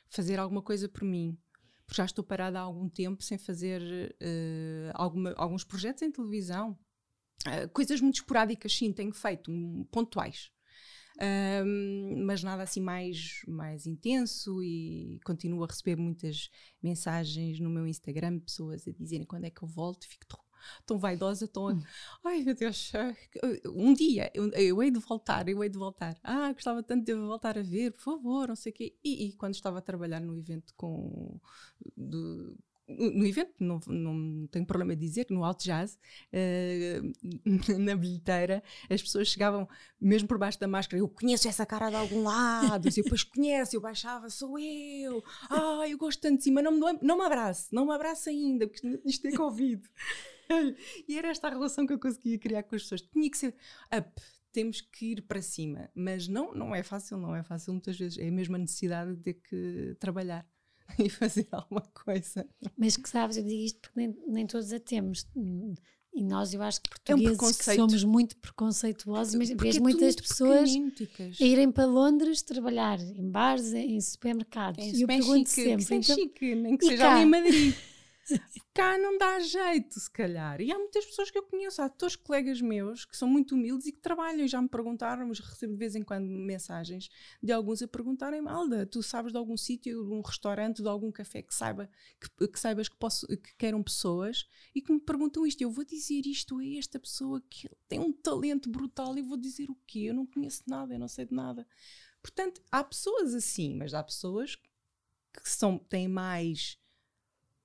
fazer 0.09 0.39
alguma 0.39 0.61
coisa 0.61 0.87
por 0.87 1.03
mim. 1.03 1.37
Porque 1.85 1.97
já 1.97 2.05
estou 2.05 2.23
parada 2.23 2.59
há 2.59 2.61
algum 2.61 2.87
tempo 2.87 3.21
sem 3.21 3.37
fazer 3.37 4.15
uh, 4.21 4.91
alguma, 4.93 5.33
alguns 5.33 5.65
projetos 5.65 6.01
em 6.01 6.09
televisão. 6.09 6.79
Uh, 7.45 7.67
coisas 7.73 7.99
muito 7.99 8.15
esporádicas, 8.15 8.73
sim, 8.73 8.93
tenho 8.93 9.13
feito, 9.13 9.51
um, 9.51 9.83
pontuais 9.91 10.49
um, 11.21 12.25
mas 12.25 12.43
nada 12.43 12.63
assim 12.63 12.81
mais, 12.81 13.41
mais 13.47 13.85
intenso 13.85 14.63
e 14.63 15.19
continuo 15.23 15.63
a 15.63 15.67
receber 15.67 15.95
muitas 15.95 16.49
mensagens 16.81 17.59
no 17.59 17.69
meu 17.69 17.85
Instagram, 17.87 18.39
pessoas 18.39 18.87
a 18.87 18.91
dizerem 18.91 19.25
quando 19.25 19.45
é 19.45 19.49
que 19.49 19.63
eu 19.63 19.67
volto, 19.67 20.07
fico 20.07 20.25
tão, 20.25 20.39
tão 20.85 20.97
vaidosa, 20.97 21.47
tão. 21.47 21.67
Hum. 21.67 21.83
Ai 22.23 22.43
meu 22.43 22.55
Deus, 22.55 22.91
um 23.67 23.93
dia 23.93 24.31
eu, 24.33 24.49
eu 24.51 24.81
hei 24.81 24.91
de 24.91 24.99
voltar, 24.99 25.47
eu 25.47 25.63
hei 25.63 25.69
de 25.69 25.77
voltar. 25.77 26.17
Ah, 26.23 26.51
gostava 26.51 26.81
tanto 26.81 27.05
de 27.05 27.13
voltar 27.13 27.57
a 27.57 27.61
ver, 27.61 27.91
por 27.91 28.03
favor, 28.03 28.47
não 28.47 28.55
sei 28.55 28.71
o 28.71 28.75
quê. 28.75 28.95
E, 29.03 29.27
e 29.27 29.33
quando 29.33 29.53
estava 29.53 29.79
a 29.79 29.81
trabalhar 29.81 30.19
no 30.19 30.35
evento 30.37 30.73
com. 30.75 31.39
Do, 31.95 32.57
no 32.87 33.25
evento, 33.25 33.53
não, 33.59 33.79
não 33.87 34.47
tenho 34.47 34.65
problema 34.65 34.95
de 34.95 35.01
dizer 35.05 35.27
no 35.29 35.43
Alto 35.43 35.63
Jazz, 35.63 35.97
uh, 36.33 37.13
na 37.79 37.95
bilheteira, 37.95 38.61
as 38.89 39.01
pessoas 39.01 39.29
chegavam 39.29 39.67
mesmo 39.99 40.27
por 40.27 40.37
baixo 40.37 40.59
da 40.59 40.67
máscara. 40.67 40.99
Eu 40.99 41.07
conheço 41.07 41.47
essa 41.47 41.65
cara 41.65 41.89
de 41.89 41.95
algum 41.95 42.23
lado, 42.23 42.89
depois 42.89 43.23
conheço, 43.23 43.75
eu 43.75 43.81
baixava, 43.81 44.29
sou 44.29 44.59
eu. 44.59 45.23
Ah, 45.49 45.87
eu 45.87 45.97
gosto 45.97 46.21
tanto 46.21 46.37
de 46.37 46.43
cima, 46.43 46.61
não 46.61 46.71
me, 46.71 46.99
não 47.01 47.17
me 47.17 47.25
abrace, 47.25 47.67
não 47.71 47.85
me 47.85 47.93
abrace 47.93 48.29
ainda, 48.29 48.67
porque 48.67 49.01
isto 49.05 49.27
é 49.27 49.31
Covid. 49.31 49.81
e 51.07 51.17
era 51.17 51.29
esta 51.29 51.47
a 51.47 51.51
relação 51.51 51.85
que 51.85 51.93
eu 51.93 51.99
conseguia 51.99 52.37
criar 52.37 52.63
com 52.63 52.75
as 52.75 52.83
pessoas. 52.83 53.01
Tinha 53.01 53.29
que 53.29 53.37
ser 53.37 53.55
up, 53.95 54.21
temos 54.51 54.81
que 54.81 55.13
ir 55.13 55.21
para 55.23 55.41
cima, 55.41 55.89
mas 55.95 56.27
não, 56.27 56.53
não 56.53 56.75
é 56.75 56.83
fácil, 56.83 57.17
não 57.17 57.35
é 57.35 57.43
fácil 57.43 57.73
muitas 57.73 57.97
vezes. 57.97 58.17
É 58.17 58.27
a 58.27 58.31
mesma 58.31 58.57
necessidade 58.57 59.15
de 59.15 59.21
ter 59.21 59.33
que 59.35 59.95
trabalhar. 59.99 60.45
e 60.99 61.09
fazer 61.09 61.47
alguma 61.51 61.81
coisa. 61.93 62.47
Mas 62.77 62.97
que 62.97 63.09
sabes, 63.09 63.37
eu 63.37 63.43
digo 63.43 63.63
isto 63.63 63.79
porque 63.81 63.99
nem, 63.99 64.15
nem 64.27 64.47
todos 64.47 64.71
a 64.71 64.79
temos. 64.79 65.27
E 66.15 66.21
nós, 66.21 66.53
eu 66.53 66.61
acho 66.61 66.79
que 66.79 66.89
portugueses 66.89 67.39
é 67.39 67.45
um 67.45 67.53
que 67.53 67.75
somos 67.75 68.03
muito 68.03 68.37
preconceituosos, 68.37 69.33
mas 69.33 69.49
vejo 69.49 69.81
muitas 69.81 70.15
pessoas 70.15 70.69
a 71.41 71.43
irem 71.43 71.71
para 71.71 71.85
Londres 71.85 72.43
trabalhar 72.43 72.99
em 72.99 73.31
bares, 73.31 73.73
em 73.73 73.99
supermercados. 73.99 74.85
e 74.85 75.01
eu 75.01 75.07
pergunto 75.07 75.49
chique, 75.49 75.63
sempre. 75.63 75.85
Que 75.85 75.95
então, 75.95 76.15
chique, 76.15 76.55
nem 76.55 76.77
que 76.77 76.85
seja 76.85 77.03
cá? 77.03 77.13
ali 77.15 77.23
em 77.23 77.25
Madrid. 77.25 77.75
Cá 78.73 78.97
não 78.97 79.17
dá 79.17 79.39
jeito, 79.39 79.99
se 79.99 80.09
calhar. 80.09 80.61
E 80.61 80.71
há 80.71 80.77
muitas 80.77 81.05
pessoas 81.05 81.29
que 81.29 81.37
eu 81.37 81.43
conheço, 81.43 81.81
há 81.81 81.89
todos 81.89 82.15
colegas 82.15 82.61
meus 82.61 83.05
que 83.05 83.15
são 83.15 83.27
muito 83.27 83.53
humildes 83.55 83.87
e 83.87 83.91
que 83.91 83.99
trabalham 83.99 84.45
e 84.45 84.47
já 84.47 84.61
me 84.61 84.69
perguntaram, 84.69 85.27
recebo 85.27 85.73
de 85.73 85.79
vez 85.79 85.95
em 85.95 86.01
quando 86.01 86.25
mensagens 86.25 87.09
de 87.41 87.51
alguns 87.51 87.81
a 87.81 87.87
perguntarem: 87.87 88.41
Alda, 88.47 88.85
tu 88.85 89.03
sabes 89.03 89.31
de 89.31 89.37
algum 89.37 89.57
sítio, 89.57 90.03
de 90.03 90.11
um 90.11 90.21
restaurante, 90.21 90.81
de 90.81 90.87
algum 90.87 91.11
café 91.11 91.41
que, 91.41 91.53
saiba, 91.53 91.89
que, 92.19 92.47
que 92.47 92.59
saibas 92.59 92.89
que, 92.89 92.95
posso, 92.95 93.27
que 93.27 93.55
queiram 93.57 93.83
pessoas 93.83 94.47
e 94.73 94.81
que 94.81 94.91
me 94.91 94.99
perguntam 94.99 95.45
isto. 95.45 95.61
Eu 95.61 95.71
vou 95.71 95.83
dizer 95.83 96.25
isto 96.25 96.57
a 96.59 96.65
esta 96.65 96.99
pessoa 96.99 97.41
que 97.49 97.69
tem 97.87 97.99
um 97.99 98.11
talento 98.11 98.69
brutal 98.69 99.17
e 99.17 99.21
vou 99.21 99.37
dizer 99.37 99.69
o 99.69 99.77
quê? 99.85 99.99
Eu 100.07 100.13
não 100.13 100.25
conheço 100.25 100.63
nada, 100.67 100.93
eu 100.93 100.99
não 100.99 101.07
sei 101.07 101.25
de 101.25 101.33
nada. 101.33 101.67
Portanto, 102.21 102.61
há 102.71 102.83
pessoas 102.83 103.33
assim, 103.33 103.75
mas 103.75 103.93
há 103.93 104.01
pessoas 104.01 104.55
que 105.33 105.49
são, 105.49 105.77
têm 105.77 106.07
mais 106.07 106.77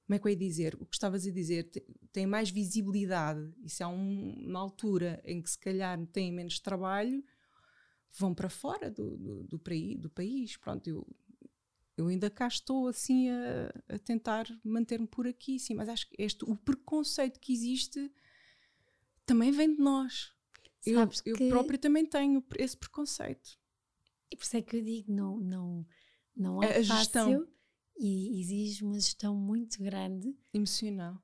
como 0.08 0.16
é 0.16 0.18
que 0.18 0.26
eu 0.26 0.30
ia 0.30 0.36
dizer? 0.36 0.74
O 0.80 0.86
que 0.86 0.96
estavas 0.96 1.26
a 1.26 1.30
dizer 1.30 1.70
tem 2.14 2.26
mais 2.26 2.48
visibilidade. 2.48 3.52
Isso 3.62 3.82
é 3.82 3.86
um, 3.86 4.42
uma 4.46 4.58
altura 4.58 5.20
em 5.22 5.42
que 5.42 5.50
se 5.50 5.58
calhar 5.58 6.02
têm 6.06 6.32
menos 6.32 6.58
trabalho, 6.58 7.22
vão 8.18 8.34
para 8.34 8.48
fora 8.48 8.90
do, 8.90 9.18
do, 9.18 9.42
do, 9.44 9.58
do 9.98 10.08
país. 10.08 10.56
Pronto, 10.56 10.88
eu, 10.88 11.06
eu 11.94 12.08
ainda 12.08 12.30
cá 12.30 12.48
estou 12.48 12.88
assim 12.88 13.28
a, 13.28 13.70
a 13.86 13.98
tentar 13.98 14.46
manter-me 14.64 15.06
por 15.06 15.26
aqui, 15.26 15.58
sim, 15.58 15.74
mas 15.74 15.90
acho 15.90 16.08
que 16.08 16.16
este, 16.18 16.42
o 16.42 16.56
preconceito 16.56 17.38
que 17.38 17.52
existe 17.52 18.10
também 19.26 19.52
vem 19.52 19.74
de 19.74 19.82
nós. 19.82 20.32
eu, 20.86 21.06
eu 21.26 21.50
própria 21.50 21.78
também 21.78 22.06
tenho 22.06 22.42
esse 22.56 22.78
preconceito. 22.78 23.58
E 24.30 24.36
por 24.38 24.44
isso 24.44 24.56
é 24.56 24.62
que 24.62 24.74
eu 24.74 24.82
digo, 24.82 25.12
não, 25.12 25.38
não, 25.38 25.86
não 26.34 26.62
é 26.62 26.68
a 26.68 26.74
fácil. 26.76 26.96
Gestão 26.96 27.57
e 27.98 28.40
exige 28.40 28.84
uma 28.84 28.94
gestão 28.94 29.34
muito 29.34 29.82
grande 29.82 30.34
emocional 30.54 31.20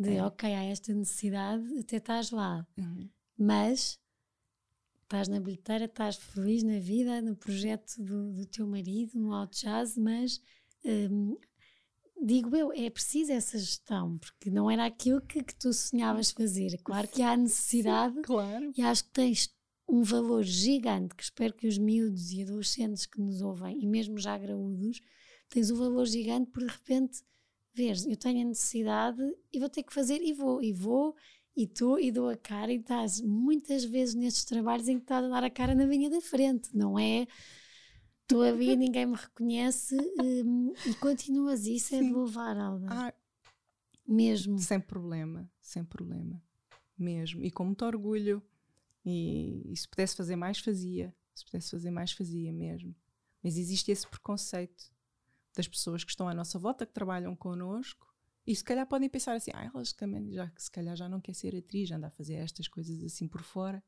de 0.00 0.16
é. 0.16 0.24
ok, 0.24 0.54
há 0.54 0.64
esta 0.64 0.94
necessidade, 0.94 1.78
até 1.78 1.96
estás 1.96 2.30
lá, 2.30 2.66
uhum. 2.78 3.08
mas 3.36 3.98
estás 5.02 5.28
na 5.28 5.40
bilheteira, 5.40 5.84
estás 5.84 6.16
feliz 6.16 6.62
na 6.62 6.78
vida, 6.78 7.20
no 7.20 7.36
projeto 7.36 8.02
do, 8.02 8.32
do 8.32 8.46
teu 8.46 8.66
marido, 8.66 9.18
no 9.18 9.34
Alt 9.34 9.60
Jazz, 9.60 9.98
mas 9.98 10.40
hum, 10.84 11.36
digo 12.24 12.56
eu, 12.56 12.72
é 12.72 12.88
preciso 12.88 13.32
essa 13.32 13.58
gestão, 13.58 14.16
porque 14.18 14.50
não 14.50 14.70
era 14.70 14.86
aquilo 14.86 15.20
que, 15.20 15.42
que 15.42 15.54
tu 15.54 15.72
sonhavas 15.72 16.30
fazer. 16.30 16.78
Claro 16.82 17.08
que 17.08 17.22
há 17.22 17.36
necessidade 17.36 18.14
Sim, 18.14 18.22
claro. 18.24 18.72
e 18.76 18.82
acho 18.82 19.04
que 19.04 19.10
tens 19.10 19.54
um 19.88 20.02
valor 20.02 20.44
gigante 20.44 21.14
que 21.14 21.24
espero 21.24 21.52
que 21.52 21.66
os 21.66 21.76
miúdos 21.76 22.30
e 22.30 22.42
adolescentes 22.42 23.04
que 23.04 23.20
nos 23.20 23.42
ouvem, 23.42 23.82
e 23.82 23.86
mesmo 23.86 24.16
já 24.16 24.38
graúdos, 24.38 25.00
tens 25.50 25.70
um 25.70 25.76
valor 25.76 26.06
gigante 26.06 26.50
por 26.50 26.62
de 26.62 26.70
repente 26.70 27.22
veres, 27.74 28.06
eu 28.06 28.16
tenho 28.16 28.42
a 28.42 28.48
necessidade 28.48 29.20
e 29.52 29.58
vou 29.58 29.68
ter 29.68 29.82
que 29.82 29.92
fazer 29.92 30.20
e 30.22 30.32
vou, 30.32 30.62
e 30.62 30.72
vou, 30.72 31.14
e 31.56 31.64
estou 31.64 31.98
e 31.98 32.10
dou 32.10 32.28
a 32.28 32.36
cara 32.36 32.72
e 32.72 32.76
estás 32.76 33.20
muitas 33.20 33.84
vezes 33.84 34.14
nestes 34.14 34.44
trabalhos 34.44 34.88
em 34.88 34.96
que 34.96 35.04
estás 35.04 35.24
a 35.24 35.28
dar 35.28 35.44
a 35.44 35.50
cara 35.50 35.74
na 35.74 35.84
linha 35.84 36.08
da 36.08 36.20
frente, 36.20 36.74
não 36.74 36.98
é? 36.98 37.26
Estou 38.22 38.42
a 38.42 38.52
ver, 38.52 38.76
ninguém 38.78 39.06
me 39.06 39.16
reconhece 39.16 39.96
um, 40.20 40.72
e 40.86 40.94
continuas 40.94 41.66
isso 41.66 41.88
Sim. 41.88 41.96
é 41.96 42.02
de 42.02 42.10
louvar, 42.10 42.56
Alda. 42.56 42.86
Ah, 42.88 43.14
mesmo. 44.06 44.58
Sem 44.58 44.80
problema, 44.80 45.50
sem 45.60 45.84
problema. 45.84 46.42
Mesmo. 46.96 47.42
E 47.42 47.50
com 47.50 47.64
muito 47.64 47.84
orgulho. 47.84 48.42
E, 49.04 49.62
e 49.72 49.76
se 49.76 49.88
pudesse 49.88 50.14
fazer 50.14 50.36
mais, 50.36 50.58
fazia. 50.58 51.14
Se 51.34 51.44
pudesse 51.44 51.70
fazer 51.70 51.90
mais, 51.90 52.12
fazia 52.12 52.52
mesmo. 52.52 52.94
Mas 53.42 53.56
existe 53.56 53.90
esse 53.90 54.06
preconceito 54.06 54.92
das 55.56 55.68
pessoas 55.68 56.04
que 56.04 56.10
estão 56.10 56.28
à 56.28 56.34
nossa 56.34 56.58
volta, 56.58 56.86
que 56.86 56.92
trabalham 56.92 57.34
connosco, 57.34 58.10
e 58.46 58.56
se 58.56 58.64
calhar 58.64 58.86
podem 58.86 59.08
pensar 59.08 59.34
assim, 59.34 59.50
ah, 59.54 59.70
elas 59.72 59.92
também 59.92 60.32
já, 60.32 60.50
se 60.56 60.70
calhar 60.70 60.96
já 60.96 61.08
não 61.08 61.20
quer 61.20 61.34
ser 61.34 61.54
atriz, 61.54 61.90
anda 61.90 62.08
a 62.08 62.10
fazer 62.10 62.34
estas 62.34 62.66
coisas 62.68 63.02
assim 63.04 63.28
por 63.28 63.42
fora. 63.42 63.82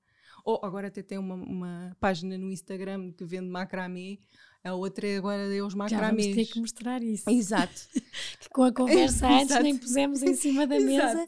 Ou 0.45 0.61
agora 0.63 0.89
até 0.89 1.03
tem 1.03 1.19
uma, 1.19 1.35
uma 1.35 1.97
página 2.01 2.39
no 2.39 2.51
Instagram 2.51 3.13
que 3.13 3.25
vende 3.25 3.49
macramê, 3.49 4.21
a 4.63 4.75
outra 4.75 5.07
é 5.07 5.17
agora 5.17 5.55
é 5.55 5.63
os 5.63 5.75
macramês. 5.75 6.27
Já 6.27 6.33
vamos 6.33 6.49
ter 6.49 6.53
que 6.53 6.61
mostrar 6.61 7.03
isso. 7.03 7.29
Exato. 7.29 7.89
que 8.41 8.49
com 8.51 8.63
a 8.63 8.73
conversa 8.73 9.27
antes 9.29 9.63
nem 9.63 9.77
pusemos 9.77 10.23
em 10.23 10.35
cima 10.35 10.67
da 10.67 10.79
mesa, 10.79 11.27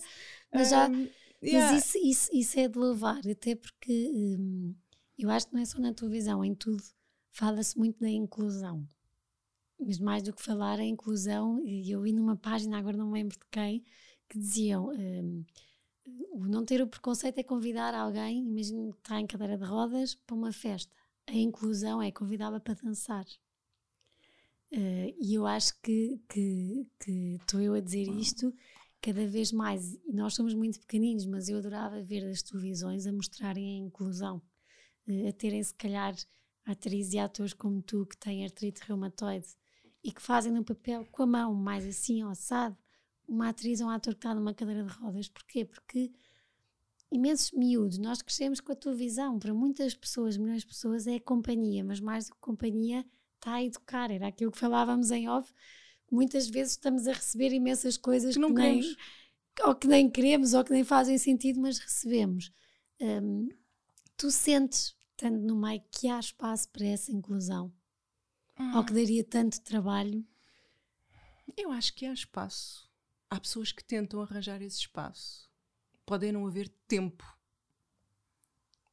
mas 0.52 0.70
já... 0.70 0.88
Um, 0.88 1.08
yeah. 1.42 1.72
Mas 1.72 1.84
isso, 1.84 1.98
isso, 1.98 2.30
isso 2.32 2.60
é 2.60 2.68
de 2.68 2.78
louvar, 2.78 3.20
até 3.28 3.54
porque 3.54 4.10
hum, 4.14 4.74
eu 5.18 5.30
acho 5.30 5.48
que 5.48 5.54
não 5.54 5.60
é 5.60 5.64
só 5.64 5.78
na 5.78 5.92
televisão, 5.92 6.44
em 6.44 6.54
tudo 6.54 6.82
fala-se 7.30 7.76
muito 7.76 7.98
da 7.98 8.08
inclusão 8.08 8.88
mas 9.84 9.98
mais 9.98 10.22
do 10.22 10.32
que 10.32 10.42
falar, 10.42 10.78
a 10.78 10.84
inclusão, 10.84 11.62
e 11.64 11.90
eu 11.90 12.00
vi 12.02 12.12
numa 12.12 12.36
página, 12.36 12.78
agora 12.78 12.96
não 12.96 13.08
me 13.08 13.14
lembro 13.14 13.36
de 13.36 13.44
quem, 13.50 13.84
que 14.28 14.38
diziam. 14.38 14.88
Um, 14.90 15.44
o 16.32 16.46
não 16.46 16.64
ter 16.64 16.82
o 16.82 16.86
preconceito 16.86 17.38
é 17.38 17.42
convidar 17.42 17.94
alguém, 17.94 18.44
imagina 18.44 18.92
que 18.92 18.98
está 18.98 19.20
em 19.20 19.26
cadeira 19.26 19.56
de 19.56 19.64
rodas, 19.64 20.14
para 20.14 20.36
uma 20.36 20.52
festa. 20.52 20.92
A 21.26 21.32
inclusão 21.32 22.02
é 22.02 22.10
convidá-la 22.10 22.60
para 22.60 22.74
dançar. 22.74 23.24
Uh, 24.72 25.14
e 25.20 25.34
eu 25.34 25.46
acho 25.46 25.78
que 25.80 26.20
estou 27.36 27.60
eu 27.60 27.74
a 27.74 27.80
dizer 27.80 28.08
isto 28.08 28.52
cada 29.00 29.26
vez 29.26 29.52
mais. 29.52 29.94
E 30.04 30.12
nós 30.12 30.34
somos 30.34 30.54
muito 30.54 30.80
pequeninos, 30.80 31.26
mas 31.26 31.48
eu 31.48 31.58
adorava 31.58 32.02
ver 32.02 32.24
as 32.26 32.42
televisões 32.42 33.06
a 33.06 33.12
mostrarem 33.12 33.76
a 33.76 33.86
inclusão, 33.86 34.42
uh, 35.06 35.28
a 35.28 35.32
terem, 35.32 35.62
se 35.62 35.74
calhar, 35.74 36.14
atrizes 36.64 37.12
e 37.14 37.18
atores 37.18 37.52
como 37.52 37.82
tu 37.82 38.06
que 38.06 38.16
têm 38.16 38.44
artrite 38.44 38.82
reumatoide 38.86 39.48
e 40.04 40.12
que 40.12 40.20
fazem 40.20 40.52
no 40.52 40.62
papel 40.62 41.06
com 41.10 41.22
a 41.22 41.26
mão, 41.26 41.54
mais 41.54 41.86
assim, 41.86 42.22
assado, 42.22 42.76
uma 43.26 43.48
atriz 43.48 43.80
ou 43.80 43.86
um 43.86 43.90
ator 43.90 44.12
que 44.12 44.18
está 44.18 44.34
numa 44.34 44.52
cadeira 44.52 44.84
de 44.84 44.92
rodas. 44.92 45.30
Porquê? 45.30 45.64
Porque 45.64 46.12
imensos 47.10 47.52
miúdos, 47.52 47.96
nós 47.96 48.20
crescemos 48.20 48.60
com 48.60 48.70
a 48.72 48.76
tua 48.76 48.94
visão. 48.94 49.38
Para 49.38 49.54
muitas 49.54 49.94
pessoas, 49.94 50.36
milhões 50.36 50.60
de 50.60 50.66
pessoas, 50.66 51.06
é 51.06 51.18
companhia, 51.18 51.82
mas 51.82 52.00
mais 52.00 52.26
do 52.26 52.34
que 52.34 52.40
companhia, 52.40 53.02
está 53.36 53.54
a 53.54 53.64
educar. 53.64 54.10
Era 54.10 54.28
aquilo 54.28 54.52
que 54.52 54.58
falávamos 54.58 55.10
em 55.10 55.26
off. 55.26 55.50
Muitas 56.10 56.48
vezes 56.48 56.72
estamos 56.74 57.08
a 57.08 57.12
receber 57.12 57.52
imensas 57.54 57.96
coisas 57.96 58.34
que, 58.34 58.40
não 58.40 58.48
que 58.48 58.60
nem, 58.60 58.96
ou 59.62 59.74
que 59.74 59.86
nem 59.86 60.10
queremos 60.10 60.52
ou 60.52 60.62
que 60.62 60.72
nem 60.72 60.84
fazem 60.84 61.16
sentido, 61.16 61.60
mas 61.62 61.78
recebemos. 61.78 62.52
Um, 63.00 63.48
tu 64.18 64.30
sentes, 64.30 64.94
estando 65.12 65.40
no 65.40 65.56
meio, 65.56 65.82
que 65.90 66.08
há 66.08 66.20
espaço 66.20 66.68
para 66.68 66.84
essa 66.84 67.10
inclusão? 67.10 67.72
Hum. 68.58 68.76
Ou 68.76 68.84
que 68.84 68.92
daria 68.92 69.24
tanto 69.24 69.60
trabalho? 69.60 70.24
Eu 71.56 71.70
acho 71.70 71.94
que 71.94 72.06
há 72.06 72.12
espaço 72.12 72.84
há 73.34 73.40
pessoas 73.40 73.72
que 73.72 73.82
tentam 73.82 74.20
arranjar 74.20 74.62
esse 74.62 74.78
espaço. 74.78 75.50
Pode 76.06 76.30
não 76.30 76.46
haver 76.46 76.68
tempo. 76.86 77.24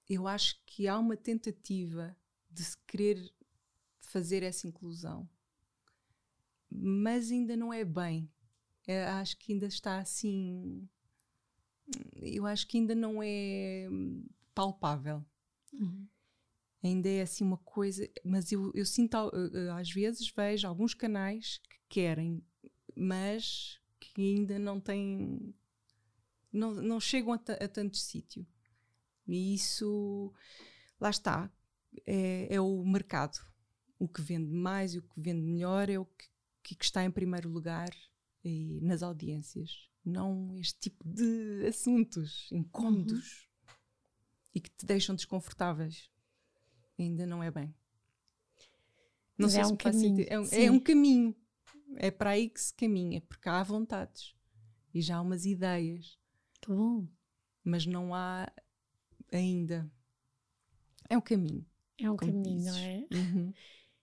Eu 0.09 0.27
acho 0.27 0.59
que 0.65 0.87
há 0.87 0.97
uma 0.97 1.15
tentativa 1.15 2.15
de 2.49 2.63
se 2.63 2.77
querer 2.87 3.33
fazer 3.99 4.43
essa 4.43 4.67
inclusão, 4.67 5.29
mas 6.69 7.31
ainda 7.31 7.55
não 7.55 7.71
é 7.71 7.85
bem. 7.85 8.29
Eu 8.87 9.07
acho 9.09 9.37
que 9.37 9.53
ainda 9.53 9.67
está 9.67 9.99
assim. 9.99 10.89
Eu 12.15 12.45
acho 12.45 12.67
que 12.67 12.77
ainda 12.77 12.95
não 12.95 13.21
é 13.21 13.87
palpável. 14.55 15.23
Uhum. 15.71 16.07
Ainda 16.83 17.09
é 17.09 17.21
assim 17.21 17.43
uma 17.43 17.57
coisa, 17.57 18.09
mas 18.23 18.51
eu, 18.51 18.71
eu 18.73 18.85
sinto, 18.85 19.15
às 19.77 19.91
vezes 19.91 20.31
vejo 20.35 20.67
alguns 20.67 20.95
canais 20.95 21.61
que 21.69 21.77
querem, 21.87 22.43
mas 22.95 23.79
que 23.99 24.35
ainda 24.35 24.57
não 24.57 24.79
têm. 24.79 25.53
não, 26.51 26.73
não 26.73 26.99
chegam 26.99 27.33
a, 27.33 27.35
a 27.35 27.67
tanto 27.67 27.97
sítio. 27.97 28.45
E 29.27 29.53
isso, 29.53 30.33
lá 30.99 31.11
está, 31.11 31.51
é, 32.05 32.53
é, 32.53 32.59
o 32.59 32.83
mercado. 32.83 33.39
O 33.99 34.07
que 34.07 34.21
vende 34.21 34.51
mais 34.51 34.95
e 34.95 34.97
o 34.97 35.03
que 35.03 35.21
vende 35.21 35.41
melhor 35.41 35.87
é 35.87 35.99
o 35.99 36.05
que, 36.63 36.75
que 36.75 36.83
está 36.83 37.03
em 37.03 37.11
primeiro 37.11 37.47
lugar 37.47 37.89
e, 38.43 38.79
nas 38.81 39.03
audiências. 39.03 39.87
Não 40.03 40.57
este 40.57 40.79
tipo 40.79 41.07
de 41.07 41.67
assuntos 41.67 42.49
incômodos 42.51 43.47
uhum. 43.67 43.75
e 44.55 44.59
que 44.59 44.71
te 44.71 44.85
deixam 44.85 45.15
desconfortáveis. 45.15 46.09
Ainda 47.01 47.25
não 47.25 47.43
é 47.43 47.49
bem. 47.49 47.73
Não 49.37 49.47
Mas 49.47 49.53
sei 49.53 49.61
é 49.61 49.65
se 49.65 49.73
um 49.73 49.77
caminho. 49.77 50.25
É 50.27 50.39
um, 50.39 50.45
é 50.51 50.71
um 50.71 50.79
caminho 50.79 51.35
é 51.97 52.11
para 52.11 52.31
aí 52.31 52.49
que 52.49 52.61
se 52.61 52.73
caminha, 52.73 53.21
porque 53.21 53.49
há 53.49 53.61
vontades 53.63 54.33
e 54.93 55.01
já 55.01 55.17
há 55.17 55.21
umas 55.21 55.45
ideias. 55.45 56.17
Que 56.61 56.71
bom. 56.71 57.07
Mas 57.63 57.85
não 57.85 58.13
há 58.13 58.51
ainda. 59.31 59.91
É 61.09 61.17
um 61.17 61.21
caminho. 61.21 61.65
É 61.99 62.09
um 62.09 62.15
caminho, 62.15 62.63
não 62.65 62.77
é? 62.77 63.07
Uhum. 63.11 63.53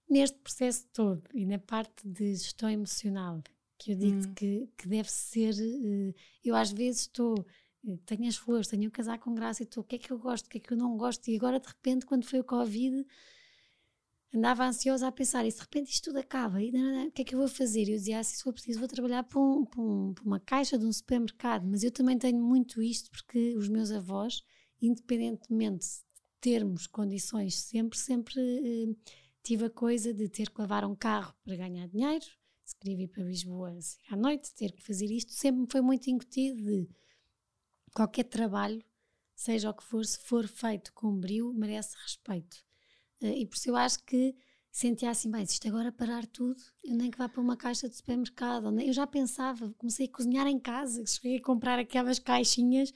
Neste 0.08 0.38
processo 0.38 0.86
todo 0.92 1.22
e 1.34 1.44
na 1.44 1.58
parte 1.58 2.08
de 2.08 2.34
gestão 2.34 2.70
emocional, 2.70 3.42
que 3.76 3.92
eu 3.92 3.96
digo 3.96 4.26
uhum. 4.26 4.34
que, 4.34 4.68
que 4.76 4.88
deve 4.88 5.10
ser. 5.10 5.54
Eh, 5.58 6.14
eu 6.44 6.54
às 6.54 6.70
vezes 6.70 7.02
estou. 7.02 7.46
Eh, 7.86 7.98
tenho 8.06 8.28
as 8.28 8.36
flores, 8.36 8.68
tenho 8.68 8.88
o 8.88 8.92
casaco 8.92 9.24
com 9.24 9.34
graça 9.34 9.62
e 9.62 9.64
estou. 9.64 9.82
O 9.82 9.86
que 9.86 9.96
é 9.96 9.98
que 9.98 10.10
eu 10.10 10.18
gosto, 10.18 10.46
o 10.46 10.50
que 10.50 10.58
é 10.58 10.60
que 10.60 10.72
eu 10.72 10.76
não 10.76 10.96
gosto? 10.96 11.28
E 11.28 11.36
agora, 11.36 11.60
de 11.60 11.68
repente, 11.68 12.06
quando 12.06 12.24
foi 12.24 12.40
o 12.40 12.44
Covid 12.44 13.04
andava 14.34 14.66
ansiosa 14.66 15.06
a 15.06 15.12
pensar, 15.12 15.46
e 15.46 15.52
de 15.52 15.58
repente 15.58 15.90
isto 15.90 16.04
tudo 16.04 16.18
acaba, 16.18 16.62
e, 16.62 16.70
o 17.06 17.10
que 17.12 17.22
é 17.22 17.24
que 17.24 17.34
eu 17.34 17.38
vou 17.38 17.48
fazer? 17.48 17.88
E 17.88 17.92
eu 17.92 17.96
dizia, 17.96 18.18
ah, 18.18 18.24
se 18.24 18.42
for 18.42 18.52
preciso, 18.52 18.78
vou 18.78 18.88
trabalhar 18.88 19.22
para, 19.24 19.40
um, 19.40 19.64
para, 19.64 19.80
um, 19.80 20.12
para, 20.14 20.24
uma 20.24 20.40
caixa 20.40 20.78
de 20.78 20.84
um 20.84 20.92
supermercado, 20.92 21.66
mas 21.66 21.82
eu 21.82 21.90
também 21.90 22.18
tenho 22.18 22.38
muito 22.42 22.82
isto 22.82 23.10
porque 23.10 23.56
os 23.56 23.68
meus 23.68 23.90
avós, 23.90 24.42
independentemente 24.82 25.86
de 25.86 26.22
termos 26.40 26.86
condições, 26.86 27.54
sempre, 27.56 27.98
sempre 27.98 28.40
eh, 28.40 28.94
tive 29.42 29.64
a 29.64 29.70
coisa 29.70 30.12
de 30.12 30.28
ter 30.28 30.50
que 30.50 30.60
lavar 30.60 30.84
um 30.84 30.94
carro 30.94 31.34
para 31.42 31.56
ganhar 31.56 31.88
dinheiro, 31.88 32.24
se 32.64 32.76
queria 32.76 32.98
vir 32.98 33.08
para 33.08 33.24
Lisboa 33.24 33.76
à 34.10 34.16
noite, 34.16 34.54
ter 34.54 34.72
que 34.72 34.82
fazer 34.82 35.10
isto, 35.10 35.32
sempre 35.32 35.62
me 35.62 35.66
foi 35.70 35.80
muito 35.80 36.08
incutido 36.08 36.62
de 36.62 36.88
qualquer 37.94 38.24
trabalho, 38.24 38.82
seja 39.34 39.70
o 39.70 39.74
que 39.74 39.84
for, 39.84 40.04
se 40.04 40.18
for 40.18 40.46
feito 40.46 40.92
com 40.92 41.18
brio, 41.18 41.52
merece 41.54 41.96
respeito. 42.02 42.56
Eh, 43.20 43.40
e 43.40 43.46
por 43.46 43.56
isso 43.56 43.70
eu 43.70 43.76
acho 43.76 44.02
que 44.04 44.34
sentia 44.70 45.10
assim, 45.10 45.30
bem, 45.30 45.44
se 45.46 45.54
isto 45.54 45.68
agora 45.68 45.90
parar 45.92 46.26
tudo, 46.26 46.60
eu 46.84 46.94
nem 46.96 47.10
que 47.10 47.18
vá 47.18 47.28
para 47.28 47.40
uma 47.40 47.56
caixa 47.56 47.88
de 47.88 47.96
supermercado. 47.96 48.68
Eu 48.80 48.92
já 48.92 49.06
pensava, 49.06 49.74
comecei 49.78 50.06
a 50.06 50.12
cozinhar 50.12 50.46
em 50.46 50.58
casa, 50.58 51.04
cheguei 51.06 51.38
a 51.38 51.42
comprar 51.42 51.78
aquelas 51.78 52.18
caixinhas 52.18 52.92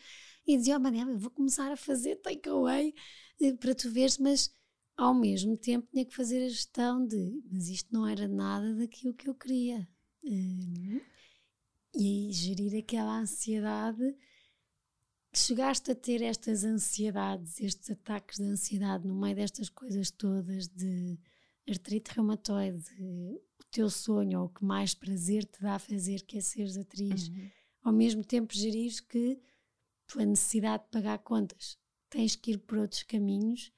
e 0.47 0.57
dizia, 0.57 0.77
oh 0.77 0.81
Manela, 0.81 1.17
vou 1.17 1.31
começar 1.31 1.71
a 1.73 1.77
fazer 1.77 2.17
takeaway 2.17 2.95
eh, 3.41 3.53
para 3.55 3.75
tu 3.75 3.91
veres, 3.91 4.19
mas 4.19 4.55
ao 4.97 5.15
mesmo 5.15 5.57
tempo 5.57 5.89
tinha 5.91 6.05
que 6.05 6.15
fazer 6.15 6.45
a 6.45 6.49
gestão 6.49 7.07
de, 7.07 7.43
mas 7.51 7.69
isto 7.69 7.93
não 7.93 8.07
era 8.07 8.29
nada 8.29 8.75
daquilo 8.75 9.15
que 9.15 9.29
eu 9.29 9.35
queria. 9.35 9.89
Eh, 10.25 11.01
e 11.95 12.31
gerir 12.33 12.79
aquela 12.79 13.19
ansiedade 13.19 14.17
chegaste 15.35 15.91
a 15.91 15.95
ter 15.95 16.23
estas 16.23 16.65
ansiedades, 16.65 17.59
estes 17.61 17.91
ataques 17.91 18.39
de 18.39 18.45
ansiedade 18.45 19.07
no 19.07 19.15
meio 19.15 19.35
destas 19.35 19.69
coisas 19.69 20.11
todas 20.11 20.69
de 20.69 21.19
artrite 21.69 22.13
reumatoide, 22.15 22.85
o 23.01 23.41
teu 23.71 23.89
sonho 23.89 24.41
ou 24.41 24.47
o 24.47 24.49
que 24.51 24.65
mais 24.65 24.95
prazer 24.95 25.45
te 25.45 25.63
dá 25.63 25.77
a 25.77 25.79
fazer 25.79 26.23
que 26.23 26.39
é 26.39 26.41
seres 26.41 26.77
atriz, 26.77 27.29
uhum. 27.29 27.51
ao 27.85 27.93
mesmo 27.93 28.23
tempo 28.23 28.55
gerires 28.55 29.01
que 29.01 29.41
pela 30.07 30.27
necessidade 30.27 30.85
de 30.85 30.91
pagar 30.91 31.19
contas 31.19 31.79
tens 32.11 32.37
que 32.37 32.53
ir 32.53 32.59
por 32.59 32.79
outros 32.79 33.03
caminhos. 33.03 33.73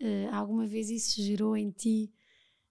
Uh, 0.00 0.32
alguma 0.32 0.66
vez 0.66 0.88
isso 0.88 1.20
gerou 1.20 1.56
em 1.56 1.70
ti 1.70 2.12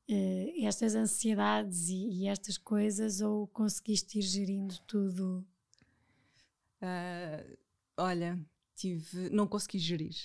uh, 0.10 0.66
estas 0.66 0.96
ansiedades 0.96 1.90
e, 1.90 2.24
e, 2.24 2.28
estas 2.28 2.58
coisas 2.58 3.22
ou 3.22 3.46
conseguiste 3.48 4.20
ir 4.20 4.24
gerindo 4.24 4.80
tudo? 4.88 5.46
Uh, 6.82 7.58
Olha, 8.00 8.39
tive, 8.76 9.30
não 9.30 9.45
consegui 9.45 9.78
gerir 9.78 10.16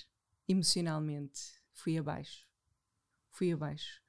emocionalmente. 0.47 1.41
Fui 1.73 1.97
abaixo. 1.97 2.47
Fui 3.29 3.51
abaixo. 3.51 4.01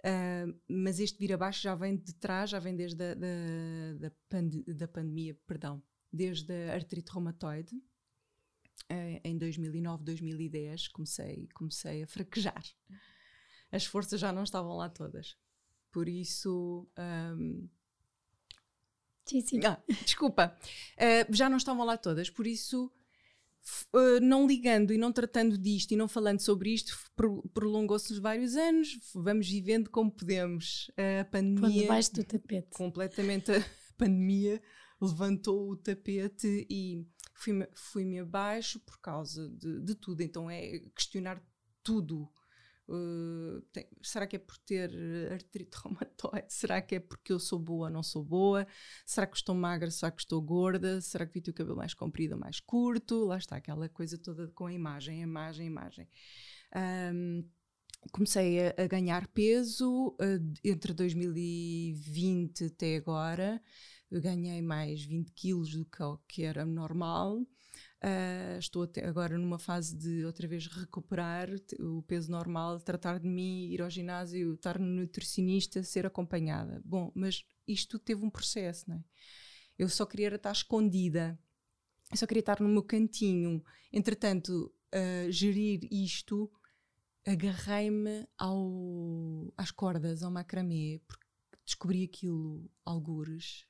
Uh, 0.00 0.60
mas 0.66 0.98
este 0.98 1.16
vir 1.16 1.32
abaixo 1.32 1.62
já 1.62 1.76
vem 1.76 1.96
de 1.96 2.12
trás, 2.14 2.50
já 2.50 2.58
vem 2.58 2.74
desde 2.74 3.00
a, 3.04 3.14
da, 3.14 4.08
da, 4.08 4.74
da 4.74 4.88
pandemia, 4.88 5.38
perdão, 5.46 5.80
desde 6.12 6.52
a 6.52 6.74
artrite 6.74 7.12
reumatoide. 7.12 7.76
Uh, 8.90 9.20
em 9.22 9.38
2009, 9.38 10.02
2010 10.02 10.88
comecei, 10.88 11.48
comecei 11.54 12.02
a 12.02 12.06
fraquejar. 12.08 12.64
As 13.70 13.86
forças 13.86 14.20
já 14.20 14.32
não 14.32 14.42
estavam 14.42 14.76
lá 14.76 14.88
todas. 14.88 15.36
Por 15.92 16.08
isso, 16.08 16.90
um, 16.98 17.68
Sim, 19.24 19.40
sim. 19.40 19.60
Ah, 19.64 19.80
desculpa. 20.04 20.56
Uh, 20.96 21.34
já 21.34 21.48
não 21.48 21.56
estavam 21.56 21.84
lá 21.84 21.96
todas, 21.96 22.28
por 22.28 22.46
isso, 22.46 22.90
uh, 23.92 24.20
não 24.20 24.46
ligando 24.46 24.92
e 24.92 24.98
não 24.98 25.12
tratando 25.12 25.56
disto 25.56 25.92
e 25.92 25.96
não 25.96 26.08
falando 26.08 26.40
sobre 26.40 26.70
isto, 26.70 26.96
pro, 27.14 27.42
prolongou-se 27.54 28.18
vários 28.20 28.56
anos. 28.56 28.98
Vamos 29.14 29.48
vivendo 29.48 29.90
como 29.90 30.10
podemos. 30.10 30.88
Uh, 30.90 31.20
a 31.20 31.24
pandemia. 31.24 31.60
Pondo 31.60 31.80
debaixo 31.80 32.12
do 32.14 32.24
tapete. 32.24 32.68
Completamente 32.70 33.52
a 33.52 33.64
pandemia 33.96 34.60
levantou 35.00 35.70
o 35.70 35.76
tapete 35.76 36.66
e 36.70 37.04
fui-me 37.34 37.66
fui 37.74 38.18
abaixo 38.18 38.78
por 38.80 39.00
causa 39.00 39.48
de, 39.48 39.80
de 39.80 39.94
tudo. 39.94 40.20
Então 40.20 40.50
é 40.50 40.78
questionar 40.94 41.42
tudo 41.82 42.28
Uh, 42.88 43.62
tem, 43.72 43.86
será 44.02 44.26
que 44.26 44.36
é 44.36 44.38
por 44.38 44.58
ter 44.58 44.90
artrite 45.32 45.76
reumatoide? 45.82 46.52
Será 46.52 46.82
que 46.82 46.96
é 46.96 47.00
porque 47.00 47.32
eu 47.32 47.38
sou 47.38 47.58
boa 47.58 47.86
ou 47.86 47.92
não 47.92 48.02
sou 48.02 48.24
boa? 48.24 48.66
Será 49.06 49.26
que 49.26 49.36
estou 49.36 49.54
magra? 49.54 49.90
Será 49.90 50.10
que 50.10 50.20
estou 50.20 50.40
gorda? 50.42 51.00
Será 51.00 51.26
que 51.26 51.40
vi 51.40 51.50
o 51.50 51.54
cabelo 51.54 51.76
mais 51.76 51.94
comprido 51.94 52.34
ou 52.34 52.40
mais 52.40 52.60
curto? 52.60 53.24
Lá 53.24 53.38
está 53.38 53.56
aquela 53.56 53.88
coisa 53.88 54.18
toda 54.18 54.48
com 54.48 54.66
a 54.66 54.72
imagem, 54.72 55.22
imagem, 55.22 55.66
imagem. 55.66 56.08
Um, 56.74 57.44
comecei 58.10 58.68
a, 58.68 58.86
ganhar 58.88 59.28
peso 59.28 60.08
uh, 60.20 60.54
entre 60.64 60.92
2020 60.92 62.64
até 62.64 62.96
agora. 62.96 63.62
Eu 64.12 64.20
ganhei 64.20 64.60
mais 64.60 65.02
20 65.02 65.32
quilos 65.32 65.74
do 65.74 65.86
que, 65.86 66.02
que 66.28 66.42
era 66.42 66.66
normal. 66.66 67.38
Uh, 67.38 68.58
estou 68.58 68.86
agora 69.02 69.38
numa 69.38 69.58
fase 69.58 69.96
de 69.96 70.22
outra 70.26 70.46
vez 70.46 70.66
recuperar 70.66 71.48
o 71.80 72.02
peso 72.02 72.30
normal, 72.30 72.78
tratar 72.78 73.18
de 73.18 73.26
mim, 73.26 73.70
ir 73.70 73.80
ao 73.80 73.88
ginásio, 73.88 74.52
estar 74.52 74.78
no 74.78 74.84
nutricionista, 74.84 75.82
ser 75.82 76.04
acompanhada. 76.04 76.82
Bom, 76.84 77.10
mas 77.14 77.42
isto 77.66 77.98
teve 77.98 78.22
um 78.22 78.28
processo, 78.28 78.90
não 78.90 78.96
é? 78.96 79.04
Eu 79.78 79.88
só 79.88 80.04
queria 80.04 80.34
estar 80.34 80.52
escondida, 80.52 81.38
eu 82.10 82.18
só 82.18 82.26
queria 82.26 82.40
estar 82.40 82.60
no 82.60 82.68
meu 82.68 82.82
cantinho. 82.82 83.64
Entretanto, 83.90 84.70
uh, 84.94 85.32
gerir 85.32 85.88
isto 85.90 86.52
agarrei-me 87.26 88.28
às 89.56 89.70
cordas, 89.70 90.22
ao 90.22 90.30
macramê, 90.30 91.00
porque 91.06 91.26
descobri 91.64 92.04
aquilo, 92.04 92.70
algures, 92.84 93.64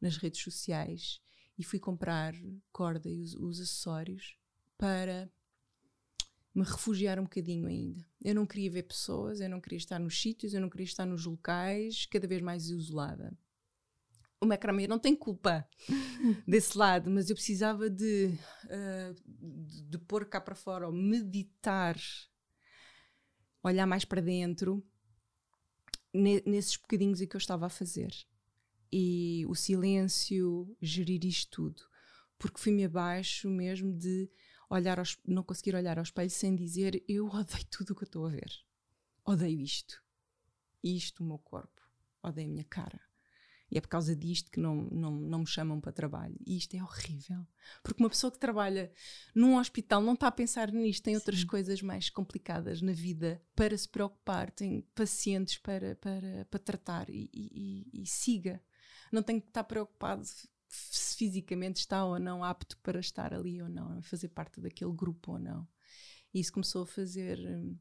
nas 0.00 0.16
redes 0.16 0.42
sociais 0.42 1.20
e 1.58 1.64
fui 1.64 1.78
comprar 1.78 2.34
corda 2.72 3.08
e 3.08 3.20
os, 3.20 3.34
os 3.34 3.60
acessórios 3.60 4.36
para 4.76 5.30
me 6.54 6.64
refugiar 6.64 7.18
um 7.18 7.24
bocadinho 7.24 7.66
ainda. 7.66 8.04
Eu 8.22 8.34
não 8.34 8.46
queria 8.46 8.70
ver 8.70 8.84
pessoas, 8.84 9.40
eu 9.40 9.48
não 9.48 9.60
queria 9.60 9.78
estar 9.78 9.98
nos 9.98 10.20
sítios, 10.20 10.54
eu 10.54 10.60
não 10.60 10.68
queria 10.68 10.86
estar 10.86 11.06
nos 11.06 11.24
locais, 11.24 12.06
cada 12.06 12.26
vez 12.26 12.42
mais 12.42 12.68
isolada. 12.68 13.36
O 14.40 14.46
macramê 14.46 14.86
não 14.86 14.98
tem 14.98 15.16
culpa 15.16 15.68
desse 16.46 16.78
lado, 16.78 17.10
mas 17.10 17.28
eu 17.28 17.36
precisava 17.36 17.90
de, 17.90 18.32
uh, 18.64 19.14
de, 19.26 19.82
de 19.82 19.98
pôr 19.98 20.24
cá 20.26 20.40
para 20.40 20.54
fora, 20.54 20.86
ou 20.86 20.92
meditar 20.92 21.96
olhar 23.62 23.86
mais 23.86 24.04
para 24.04 24.20
dentro 24.20 24.84
nesses 26.12 26.76
bocadinhos 26.76 27.20
que 27.20 27.36
eu 27.36 27.38
estava 27.38 27.66
a 27.66 27.70
fazer. 27.70 28.12
E 28.92 29.44
o 29.48 29.54
silêncio, 29.54 30.76
gerir 30.80 31.24
isto 31.24 31.50
tudo. 31.50 31.82
Porque 32.38 32.58
fui-me 32.58 32.84
abaixo 32.84 33.48
mesmo 33.48 33.92
de 33.92 34.30
olhar 34.70 34.98
aos, 34.98 35.18
não 35.26 35.42
conseguir 35.42 35.74
olhar 35.74 35.98
ao 35.98 36.04
espelho 36.04 36.30
sem 36.30 36.54
dizer 36.54 37.02
eu 37.08 37.26
odeio 37.28 37.64
tudo 37.70 37.92
o 37.92 37.96
que 37.96 38.04
estou 38.04 38.26
a 38.26 38.30
ver. 38.30 38.52
Odeio 39.24 39.60
isto. 39.60 40.02
Isto, 40.82 41.22
o 41.22 41.26
meu 41.26 41.38
corpo. 41.38 41.82
Odeio 42.22 42.48
a 42.48 42.50
minha 42.50 42.64
cara. 42.64 43.00
E 43.70 43.76
é 43.76 43.80
por 43.80 43.88
causa 43.88 44.16
disto 44.16 44.50
que 44.50 44.58
não, 44.58 44.76
não, 44.90 45.10
não 45.12 45.38
me 45.40 45.46
chamam 45.46 45.80
para 45.80 45.92
trabalho. 45.92 46.34
E 46.46 46.56
isto 46.56 46.74
é 46.74 46.82
horrível. 46.82 47.46
Porque 47.82 48.02
uma 48.02 48.08
pessoa 48.08 48.30
que 48.30 48.38
trabalha 48.38 48.90
num 49.34 49.58
hospital 49.58 50.00
não 50.00 50.14
está 50.14 50.28
a 50.28 50.32
pensar 50.32 50.72
nisto, 50.72 51.02
tem 51.02 51.14
outras 51.14 51.40
Sim. 51.40 51.46
coisas 51.46 51.82
mais 51.82 52.08
complicadas 52.08 52.80
na 52.80 52.92
vida 52.92 53.42
para 53.54 53.76
se 53.76 53.88
preocupar, 53.88 54.50
tem 54.50 54.80
pacientes 54.94 55.58
para, 55.58 55.96
para, 55.96 56.46
para 56.50 56.58
tratar 56.58 57.10
e, 57.10 57.28
e, 57.32 58.02
e 58.02 58.06
siga. 58.06 58.62
Não 59.12 59.22
tem 59.22 59.40
que 59.40 59.48
estar 59.48 59.64
preocupado 59.64 60.24
se 60.68 61.16
fisicamente 61.16 61.76
está 61.80 62.04
ou 62.04 62.18
não 62.18 62.44
apto 62.44 62.76
para 62.78 63.00
estar 63.00 63.32
ali 63.32 63.60
ou 63.62 63.68
não, 63.68 64.02
fazer 64.02 64.28
parte 64.28 64.60
daquele 64.60 64.92
grupo 64.92 65.32
ou 65.32 65.38
não. 65.38 65.66
E 66.32 66.40
isso 66.40 66.52
começou 66.52 66.82
a 66.82 66.86
fazer 66.86 67.38
hum, 67.38 67.76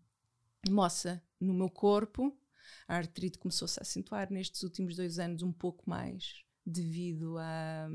moça 0.70 1.22
no 1.40 1.54
meu 1.54 1.70
corpo 1.70 2.36
a 2.88 2.96
artrite 2.96 3.38
começou-se 3.38 3.80
a 3.80 3.84
acentuar 3.84 4.32
nestes 4.32 4.64
últimos 4.64 4.96
dois 4.96 5.20
anos 5.20 5.42
um 5.44 5.52
pouco 5.52 5.90
mais, 5.90 6.44
devido 6.66 7.38
a, 7.38 7.90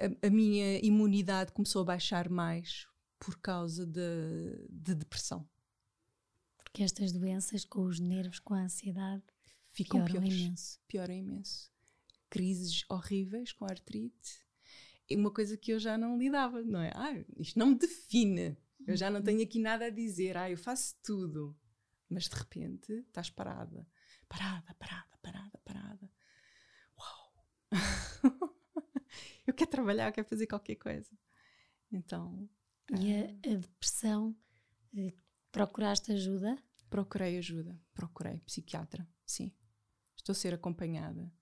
a, 0.00 0.26
a 0.26 0.30
minha 0.30 0.78
imunidade 0.84 1.52
começou 1.52 1.82
a 1.82 1.86
baixar 1.86 2.28
mais 2.28 2.86
por 3.18 3.38
causa 3.40 3.86
de, 3.86 4.66
de 4.70 4.94
depressão. 4.94 5.48
Porque 6.56 6.82
estas 6.82 7.12
doenças 7.12 7.64
com 7.64 7.82
os 7.82 7.98
nervos, 7.98 8.38
com 8.38 8.54
a 8.54 8.62
ansiedade, 8.62 9.24
ficam 9.84 10.04
pioram 10.04 10.22
piores. 10.22 10.40
Imenso. 10.40 10.80
Pioram 10.86 11.14
imenso. 11.14 11.70
Crises 12.30 12.84
horríveis 12.88 13.52
com 13.52 13.64
artrite. 13.64 14.46
E 15.08 15.16
uma 15.16 15.30
coisa 15.30 15.56
que 15.56 15.72
eu 15.72 15.78
já 15.78 15.96
não 15.96 16.18
lidava, 16.18 16.62
não 16.62 16.80
é? 16.80 16.92
Ah, 16.94 17.24
isto 17.38 17.58
não 17.58 17.68
me 17.68 17.78
define. 17.78 18.56
Eu 18.86 18.96
já 18.96 19.10
não 19.10 19.22
tenho 19.22 19.42
aqui 19.42 19.58
nada 19.58 19.86
a 19.86 19.90
dizer. 19.90 20.36
Ah, 20.36 20.50
eu 20.50 20.56
faço 20.58 20.94
tudo 21.02 21.56
mas 22.08 22.28
de 22.28 22.36
repente 22.36 22.92
estás 22.92 23.30
parada, 23.30 23.86
parada, 24.28 24.74
parada, 24.74 25.18
parada, 25.22 25.58
parada. 25.64 26.10
Uau! 26.98 27.46
eu 29.46 29.52
quero 29.52 29.70
trabalhar, 29.70 30.08
eu 30.08 30.12
quero 30.12 30.28
fazer 30.28 30.46
qualquer 30.46 30.76
coisa. 30.76 31.10
Então. 31.92 32.48
E 32.98 33.12
a, 33.12 33.26
ah, 33.26 33.54
a 33.54 33.56
depressão, 33.56 34.34
eh, 34.96 35.12
procuraste 35.52 36.12
ajuda? 36.12 36.56
Procurei 36.88 37.36
ajuda, 37.36 37.78
procurei 37.92 38.40
psiquiatra, 38.40 39.06
sim. 39.26 39.52
Estou 40.28 40.32
a 40.32 40.42
ser 40.42 40.52
acompanhada. 40.52 41.32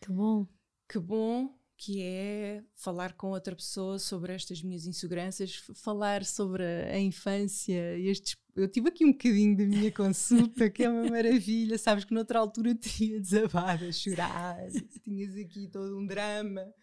Que 0.00 0.10
bom. 0.10 0.48
Que 0.88 0.98
bom, 0.98 1.56
que 1.76 2.02
é 2.02 2.64
falar 2.74 3.12
com 3.12 3.28
outra 3.28 3.54
pessoa 3.54 3.96
sobre 3.96 4.34
estas 4.34 4.60
minhas 4.60 4.86
inseguranças, 4.86 5.54
falar 5.76 6.24
sobre 6.24 6.64
a 6.64 6.98
infância, 6.98 7.96
estes. 7.96 8.36
Eu 8.56 8.68
tive 8.68 8.88
aqui 8.88 9.04
um 9.04 9.12
bocadinho 9.12 9.56
da 9.56 9.64
minha 9.64 9.92
consulta, 9.92 10.68
que 10.68 10.82
é 10.82 10.90
uma 10.90 11.06
maravilha. 11.08 11.78
Sabes 11.78 12.04
que 12.04 12.12
noutra 12.12 12.40
altura 12.40 12.70
eu 12.70 12.74
teria 12.74 13.20
desabado 13.20 13.84
a 13.84 13.92
chorar, 13.92 14.58
tinhas 15.04 15.36
aqui 15.36 15.68
todo 15.68 15.96
um 15.96 16.04
drama 16.04 16.74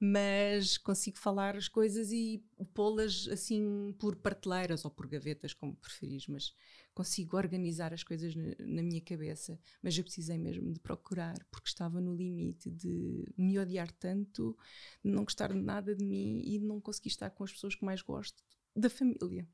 mas 0.00 0.76
consigo 0.76 1.18
falar 1.18 1.56
as 1.56 1.66
coisas 1.68 2.10
e 2.12 2.44
pô-las 2.74 3.26
assim 3.28 3.94
por 3.98 4.16
prateleiras 4.16 4.84
ou 4.84 4.90
por 4.90 5.06
gavetas, 5.06 5.54
como 5.54 5.74
preferis, 5.76 6.26
mas 6.26 6.52
consigo 6.94 7.36
organizar 7.36 7.92
as 7.92 8.02
coisas 8.02 8.34
na, 8.34 8.54
na, 8.60 8.82
minha 8.82 9.00
cabeça. 9.00 9.58
Mas 9.82 9.96
eu 9.96 10.04
precisei 10.04 10.38
mesmo 10.38 10.72
de 10.72 10.80
procurar, 10.80 11.36
porque 11.50 11.68
estava 11.68 12.00
no 12.00 12.14
limite 12.14 12.70
de 12.70 13.26
me 13.36 13.58
odiar 13.58 13.90
tanto, 13.92 14.56
de 15.04 15.10
não 15.10 15.24
gostar 15.24 15.52
de 15.52 15.58
nada 15.58 15.94
de 15.94 16.04
mim 16.04 16.40
e 16.44 16.58
de 16.58 16.64
não 16.64 16.80
conseguir 16.80 17.08
estar 17.08 17.30
com 17.30 17.44
as 17.44 17.52
pessoas 17.52 17.74
que 17.74 17.84
mais 17.84 18.00
gosto, 18.02 18.42
da 18.74 18.88
família. 18.88 19.46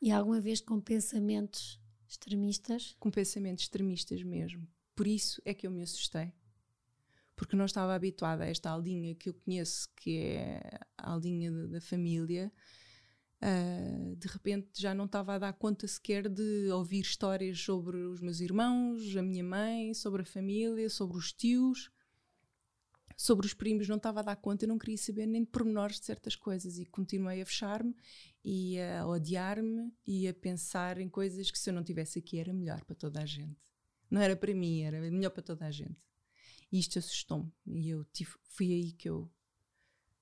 E 0.00 0.10
alguma 0.10 0.40
vez 0.40 0.60
com 0.60 0.80
pensamentos 0.80 1.80
extremistas? 2.08 2.96
Com 3.00 3.10
pensamentos 3.10 3.64
extremistas 3.64 4.22
mesmo. 4.22 4.68
Por 4.94 5.06
isso 5.06 5.40
é 5.44 5.54
que 5.54 5.66
eu 5.66 5.70
me 5.70 5.82
assustei 5.82 6.32
porque 7.38 7.54
não 7.54 7.64
estava 7.64 7.94
habituada 7.94 8.42
a 8.42 8.48
esta 8.48 8.68
aldinha 8.68 9.14
que 9.14 9.28
eu 9.28 9.34
conheço, 9.34 9.88
que 9.94 10.18
é 10.18 10.80
a 10.98 11.12
aldinha 11.12 11.52
da 11.68 11.80
família. 11.80 12.52
Uh, 13.40 14.16
de 14.16 14.26
repente 14.26 14.68
já 14.74 14.92
não 14.92 15.04
estava 15.04 15.34
a 15.34 15.38
dar 15.38 15.52
conta 15.52 15.86
sequer 15.86 16.28
de 16.28 16.70
ouvir 16.72 17.00
histórias 17.00 17.60
sobre 17.60 17.96
os 17.98 18.20
meus 18.20 18.40
irmãos, 18.40 19.16
a 19.16 19.22
minha 19.22 19.44
mãe, 19.44 19.94
sobre 19.94 20.22
a 20.22 20.24
família, 20.24 20.90
sobre 20.90 21.16
os 21.16 21.32
tios, 21.32 21.88
sobre 23.16 23.46
os 23.46 23.54
primos, 23.54 23.88
não 23.88 23.96
estava 23.96 24.20
a 24.20 24.22
dar 24.22 24.36
conta, 24.36 24.64
eu 24.64 24.68
não 24.68 24.78
queria 24.78 24.96
saber 24.96 25.26
nem 25.26 25.42
de 25.42 25.50
pormenores 25.50 25.98
de 25.98 26.06
certas 26.06 26.34
coisas 26.34 26.78
e 26.78 26.86
continuei 26.86 27.40
a 27.40 27.46
fechar-me 27.46 27.94
e 28.44 28.80
a 28.80 29.06
odiar-me 29.06 29.92
e 30.06 30.26
a 30.26 30.34
pensar 30.34 30.98
em 30.98 31.08
coisas 31.08 31.50
que 31.50 31.58
se 31.58 31.70
eu 31.70 31.74
não 31.74 31.84
tivesse 31.84 32.18
aqui 32.18 32.38
era 32.38 32.52
melhor 32.52 32.84
para 32.84 32.94
toda 32.94 33.20
a 33.20 33.26
gente. 33.26 33.58
Não 34.10 34.20
era 34.20 34.36
para 34.36 34.54
mim, 34.54 34.82
era 34.82 35.00
melhor 35.00 35.30
para 35.30 35.42
toda 35.42 35.66
a 35.66 35.70
gente. 35.70 35.98
E 36.70 36.78
isto 36.78 36.98
assustou-me. 36.98 37.52
E 37.66 37.90
eu 37.90 38.04
tive, 38.06 38.32
foi 38.44 38.66
aí 38.66 38.92
que 38.92 39.08
eu. 39.08 39.30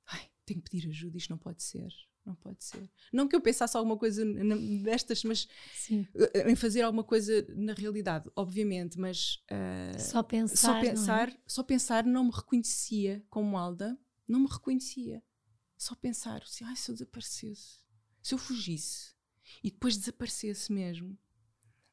Ai, 0.07 0.31
tenho 0.45 0.61
que 0.61 0.71
pedir 0.71 0.89
ajuda, 0.89 1.19
isto 1.19 1.31
não 1.31 1.39
pode 1.39 1.63
ser. 1.63 1.93
Não 2.27 2.35
pode 2.35 2.65
ser. 2.65 2.91
Não 3.13 3.29
que 3.29 3.37
eu 3.37 3.41
pensasse 3.41 3.77
alguma 3.77 3.97
coisa 3.97 4.25
destas, 4.83 5.23
mas 5.23 5.47
Sim. 5.73 6.05
Eh, 6.35 6.51
em 6.51 6.57
fazer 6.57 6.83
alguma 6.83 7.05
coisa 7.05 7.47
na 7.55 7.73
realidade, 7.73 8.29
obviamente, 8.35 8.99
mas 8.99 9.45
uh, 9.49 10.01
só 10.01 10.25
pensar, 10.25 10.57
só 10.57 10.81
pensar, 10.81 11.29
é? 11.29 11.37
só 11.47 11.63
pensar 11.63 12.05
não 12.05 12.25
me 12.25 12.33
reconhecia 12.33 13.25
como 13.31 13.57
Alda, 13.57 13.97
não 14.27 14.41
me 14.41 14.49
reconhecia. 14.51 15.23
Só 15.79 15.95
pensar, 15.95 16.43
assim, 16.43 16.65
ai, 16.65 16.75
se 16.75 16.91
eu 16.91 16.95
desaparecesse, 16.95 17.79
se 18.21 18.35
eu 18.35 18.39
fugisse 18.39 19.15
e 19.63 19.71
depois 19.71 19.97
desaparecesse 19.97 20.73
mesmo, 20.73 21.17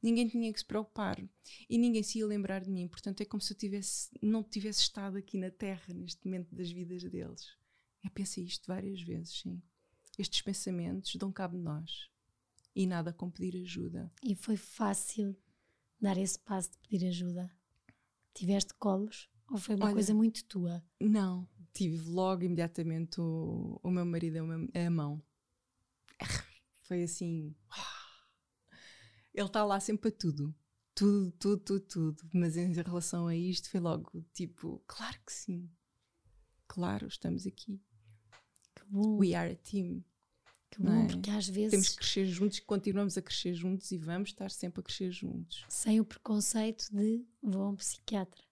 ninguém 0.01 0.27
tinha 0.27 0.51
que 0.51 0.59
se 0.59 0.65
preocupar 0.65 1.23
e 1.69 1.77
ninguém 1.77 2.01
se 2.01 2.17
ia 2.17 2.25
lembrar 2.25 2.63
de 2.63 2.71
mim. 2.71 2.88
Portanto, 2.88 3.21
é 3.21 3.25
como 3.25 3.41
se 3.41 3.53
eu 3.53 3.57
tivesse, 3.57 4.09
não 4.19 4.41
tivesse 4.41 4.81
estado 4.81 5.17
aqui 5.17 5.38
na 5.38 5.51
Terra 5.51 5.93
neste 5.93 6.25
momento 6.25 6.55
das 6.55 6.71
vidas 6.71 7.03
deles. 7.03 7.55
Eu 8.03 8.09
pensei 8.09 8.43
isto 8.43 8.67
várias 8.67 9.01
vezes, 9.01 9.41
sim. 9.41 9.61
Estes 10.18 10.41
pensamentos 10.41 11.16
dão 11.16 11.32
cabo 11.32 11.57
de 11.57 11.64
nós 11.64 12.09
e 12.76 12.86
nada 12.86 13.14
com 13.14 13.30
pedir 13.30 13.61
ajuda. 13.61 14.11
E 14.24 14.36
foi 14.36 14.57
fácil 14.57 15.36
dar 15.99 16.18
esse 16.18 16.38
passo 16.39 16.72
de 16.72 16.78
pedir 16.80 17.07
ajuda? 17.07 17.51
Tiveste 18.34 18.74
colos 18.76 19.30
ou 19.49 19.57
foi 19.57 19.76
uma 19.76 19.86
Olha, 19.86 19.93
coisa 19.93 20.14
muito 20.14 20.43
tua? 20.45 20.84
Não, 20.99 21.47
tive 21.74 22.09
logo 22.09 22.43
imediatamente 22.43 23.20
o, 23.20 23.80
o 23.84 23.91
meu 23.91 24.05
marido 24.05 24.39
a 24.74 24.89
mão. 24.89 25.22
Foi 26.84 27.03
assim. 27.03 27.55
Ele 29.34 29.47
está 29.47 29.64
lá 29.64 29.80
sempre 29.80 30.11
para 30.11 30.20
tudo. 30.20 30.55
Tudo, 30.93 31.32
tudo, 31.32 31.59
tudo, 31.64 31.86
tudo. 31.86 32.30
Mas 32.34 32.55
em 32.55 32.72
relação 32.74 33.28
a 33.28 33.36
isto 33.36 33.70
foi 33.70 33.80
logo 33.80 34.24
tipo, 34.34 34.84
claro 34.86 35.18
que 35.26 35.34
sim. 35.34 35.72
Claro, 36.68 37.07
estamos 37.07 37.47
aqui. 37.47 37.82
Bom. 38.93 39.17
We 39.17 39.33
are 39.33 39.51
a 39.51 39.55
team. 39.55 40.03
Que 40.69 40.79
bom, 40.79 41.05
é? 41.05 41.07
porque 41.07 41.31
às 41.31 41.47
vezes. 41.47 41.71
Temos 41.71 41.89
que 41.89 41.97
crescer 41.97 42.25
juntos, 42.27 42.59
continuamos 42.59 43.17
a 43.17 43.23
crescer 43.23 43.55
juntos 43.55 43.89
e 43.91 43.97
vamos 43.97 44.29
estar 44.29 44.51
sempre 44.51 44.81
a 44.81 44.83
crescer 44.83 45.09
juntos. 45.09 45.65
Sem 45.67 45.99
o 45.99 46.05
preconceito 46.05 46.89
de 46.91 47.25
vou 47.41 47.63
a 47.63 47.69
um 47.69 47.75
psiquiatra. 47.75 48.43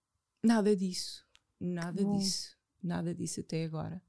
Nada 0.43 0.75
disso. 0.75 1.23
Nada 1.59 2.03
disso. 2.03 2.57
Nada 2.81 3.13
disso 3.13 3.41
até 3.41 3.63
agora. 3.63 4.01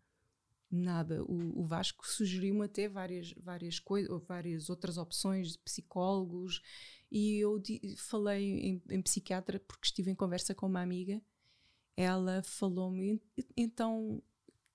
Nada. 0.71 1.23
O, 1.25 1.61
o 1.61 1.65
Vasco 1.67 2.09
sugeriu-me 2.09 2.65
até 2.65 2.89
várias, 2.89 3.35
várias 3.35 3.79
coisas, 3.79 4.23
várias 4.27 4.71
outras 4.71 4.97
opções 4.97 5.53
de 5.53 5.59
psicólogos, 5.59 6.63
e 7.11 7.37
eu 7.37 7.59
di, 7.59 7.95
falei 7.99 8.59
em, 8.59 8.83
em 8.89 9.03
psiquiatra 9.03 9.61
porque 9.61 9.85
estive 9.85 10.11
em 10.11 10.15
conversa 10.15 10.55
com 10.55 10.65
uma 10.65 10.81
amiga. 10.81 11.21
Ela 11.95 12.43
falou-me, 12.43 13.21
então, 13.55 14.23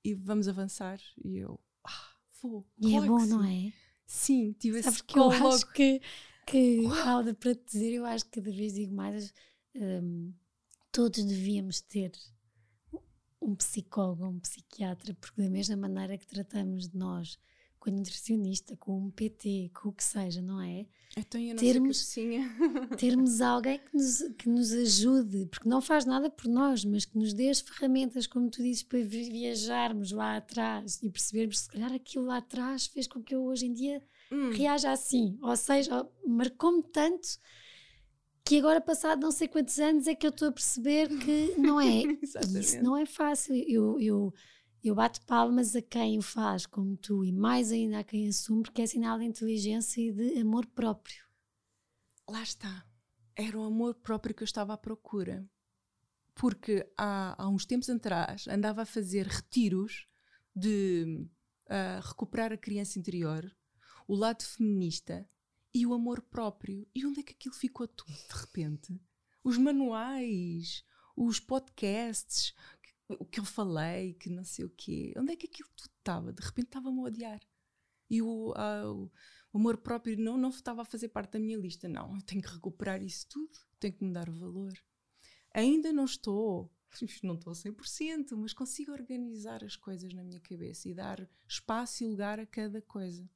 e 0.07 0.13
vamos 0.13 0.47
avançar. 0.47 0.99
E 1.21 1.37
eu, 1.37 1.59
ah, 1.83 2.09
vou. 2.41 2.65
E 2.79 2.95
é 2.95 3.01
bom, 3.01 3.25
não 3.25 3.43
é? 3.43 3.73
Sim, 4.05 4.53
tive 4.53 4.81
Sabes 4.81 4.99
esse 4.99 5.03
que 5.03 5.19
eu 5.19 5.29
acho 5.29 5.73
que, 5.73 6.01
que 6.45 6.85
Alda, 7.05 7.33
para 7.33 7.53
te 7.53 7.65
dizer, 7.65 7.93
eu 7.95 8.05
acho 8.05 8.23
que 8.25 8.39
cada 8.39 8.55
vez 8.55 8.73
digo 8.73 8.95
mais, 8.95 9.33
um, 9.75 10.33
todos 10.93 11.25
devíamos 11.25 11.81
ter 11.81 12.13
um 13.41 13.53
psicólogo 13.53 14.25
um 14.27 14.39
psiquiatra, 14.39 15.13
porque 15.15 15.41
da 15.41 15.49
mesma 15.49 15.75
maneira 15.75 16.17
que 16.17 16.25
tratamos 16.25 16.87
de 16.87 16.97
nós 16.97 17.37
com 17.88 17.91
a 17.91 17.93
nutricionista, 17.93 18.75
com 18.75 19.05
um 19.05 19.09
PT, 19.09 19.71
com 19.73 19.89
o 19.89 19.93
que 19.93 20.03
seja, 20.03 20.41
não 20.41 20.61
é? 20.61 20.85
Então, 21.15 21.39
eu 21.39 21.49
não 21.49 21.55
termos, 21.55 22.13
termos 22.99 23.41
alguém 23.41 23.79
que 23.79 23.95
nos, 23.95 24.21
que 24.38 24.49
nos 24.49 24.73
ajude, 24.73 25.45
porque 25.45 25.69
não 25.69 25.81
faz 25.81 26.05
nada 26.05 26.29
por 26.29 26.47
nós, 26.47 26.83
mas 26.83 27.05
que 27.05 27.17
nos 27.17 27.33
dê 27.33 27.49
as 27.49 27.61
ferramentas, 27.61 28.27
como 28.27 28.49
tu 28.49 28.61
dizes, 28.61 28.83
para 28.83 28.99
viajarmos 28.99 30.11
lá 30.11 30.35
atrás 30.35 31.01
e 31.01 31.09
percebermos 31.09 31.59
se 31.59 31.69
calhar 31.69 31.93
aquilo 31.93 32.25
lá 32.25 32.38
atrás 32.38 32.88
fez 32.88 33.07
com 33.07 33.23
que 33.23 33.33
eu 33.33 33.43
hoje 33.45 33.67
em 33.67 33.73
dia 33.73 34.03
hum. 34.31 34.51
reaja 34.51 34.91
assim. 34.91 35.38
Ou 35.41 35.55
seja, 35.55 36.05
marcou-me 36.25 36.83
tanto 36.83 37.39
que 38.43 38.59
agora, 38.59 38.81
passado 38.81 39.21
não 39.21 39.31
sei 39.31 39.47
quantos 39.47 39.79
anos, 39.79 40.07
é 40.07 40.15
que 40.15 40.25
eu 40.25 40.29
estou 40.29 40.49
a 40.49 40.51
perceber 40.51 41.07
que 41.07 41.55
não 41.57 41.79
é. 41.79 42.03
Isso 42.59 42.81
não 42.83 42.97
é 42.97 43.05
fácil. 43.05 43.55
Eu, 43.55 43.99
eu, 43.99 44.33
eu 44.84 44.95
bato 44.95 45.21
palmas 45.25 45.75
a 45.75 45.82
quem 45.82 46.17
o 46.17 46.21
faz, 46.21 46.65
como 46.65 46.95
tu, 46.97 47.25
e 47.25 47.32
mais 47.32 47.71
ainda 47.71 47.99
a 47.99 48.03
quem 48.03 48.28
assume, 48.28 48.63
porque 48.63 48.82
é 48.82 48.88
sinal 48.88 49.17
de 49.19 49.25
inteligência 49.25 50.01
e 50.01 50.11
de 50.11 50.39
amor 50.39 50.65
próprio. 50.67 51.23
Lá 52.30 52.43
está. 52.43 52.86
Era 53.36 53.57
o 53.57 53.63
amor 53.63 53.95
próprio 53.95 54.36
que 54.36 54.43
eu 54.43 54.45
estava 54.45 54.73
à 54.73 54.78
procura. 54.78 55.47
Porque 56.36 56.88
há, 56.97 57.41
há 57.41 57.47
uns 57.49 57.65
tempos 57.65 57.89
atrás 57.89 58.47
andava 58.47 58.84
a 58.84 58.86
fazer 58.86 59.25
retiros 59.25 60.07
de 60.55 61.28
uh, 61.65 62.01
recuperar 62.07 62.51
a 62.51 62.57
criança 62.57 62.99
interior, 62.99 63.51
o 64.07 64.15
lado 64.15 64.43
feminista 64.43 65.28
e 65.73 65.86
o 65.86 65.93
amor 65.93 66.21
próprio. 66.21 66.88
E 66.93 67.05
onde 67.05 67.19
é 67.19 67.23
que 67.23 67.34
aquilo 67.34 67.55
ficou 67.55 67.88
tudo 67.88 68.11
de 68.11 68.39
repente? 68.39 68.99
Os 69.43 69.57
manuais, 69.57 70.84
os 71.15 71.39
podcasts, 71.39 72.53
o 73.09 73.25
que 73.25 73.39
eu 73.39 73.45
falei, 73.45 74.13
que 74.13 74.29
não 74.29 74.43
sei 74.43 74.65
o 74.65 74.69
quê. 74.69 75.13
Onde 75.17 75.33
é 75.33 75.35
que 75.35 75.47
aquilo 75.47 75.69
tudo 75.75 75.91
estava? 75.97 76.33
De 76.33 76.41
repente 76.41 76.67
estava-me 76.67 76.99
a 76.99 77.03
odiar. 77.03 77.41
E 78.09 78.21
o, 78.21 78.51
uh, 78.51 79.11
o 79.53 79.57
amor 79.57 79.77
próprio 79.77 80.17
não, 80.17 80.37
não 80.37 80.49
estava 80.49 80.81
a 80.81 80.85
fazer 80.85 81.09
parte 81.09 81.33
da 81.33 81.39
minha 81.39 81.57
lista. 81.57 81.87
Não, 81.87 82.15
eu 82.15 82.21
tenho 82.21 82.41
que 82.41 82.49
recuperar 82.49 83.01
isso 83.01 83.27
tudo, 83.29 83.57
tenho 83.79 83.93
que 83.93 84.03
me 84.03 84.13
dar 84.13 84.29
o 84.29 84.33
valor. 84.33 84.73
Ainda 85.53 85.91
não 85.91 86.05
estou, 86.05 86.71
não 87.23 87.35
estou 87.35 87.51
a 87.51 87.55
100%, 87.55 88.35
mas 88.35 88.53
consigo 88.53 88.91
organizar 88.91 89.63
as 89.63 89.75
coisas 89.75 90.13
na 90.13 90.23
minha 90.23 90.39
cabeça 90.39 90.89
e 90.89 90.93
dar 90.93 91.27
espaço 91.47 92.03
e 92.03 92.07
lugar 92.07 92.39
a 92.39 92.45
cada 92.45 92.81
coisa. 92.81 93.29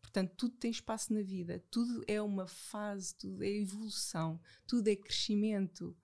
Portanto, 0.00 0.34
tudo 0.36 0.56
tem 0.56 0.70
espaço 0.70 1.14
na 1.14 1.22
vida, 1.22 1.64
tudo 1.70 2.04
é 2.06 2.20
uma 2.20 2.46
fase, 2.46 3.14
tudo 3.16 3.42
é 3.42 3.48
evolução, 3.48 4.38
tudo 4.66 4.88
é 4.88 4.96
crescimento. 4.96 5.96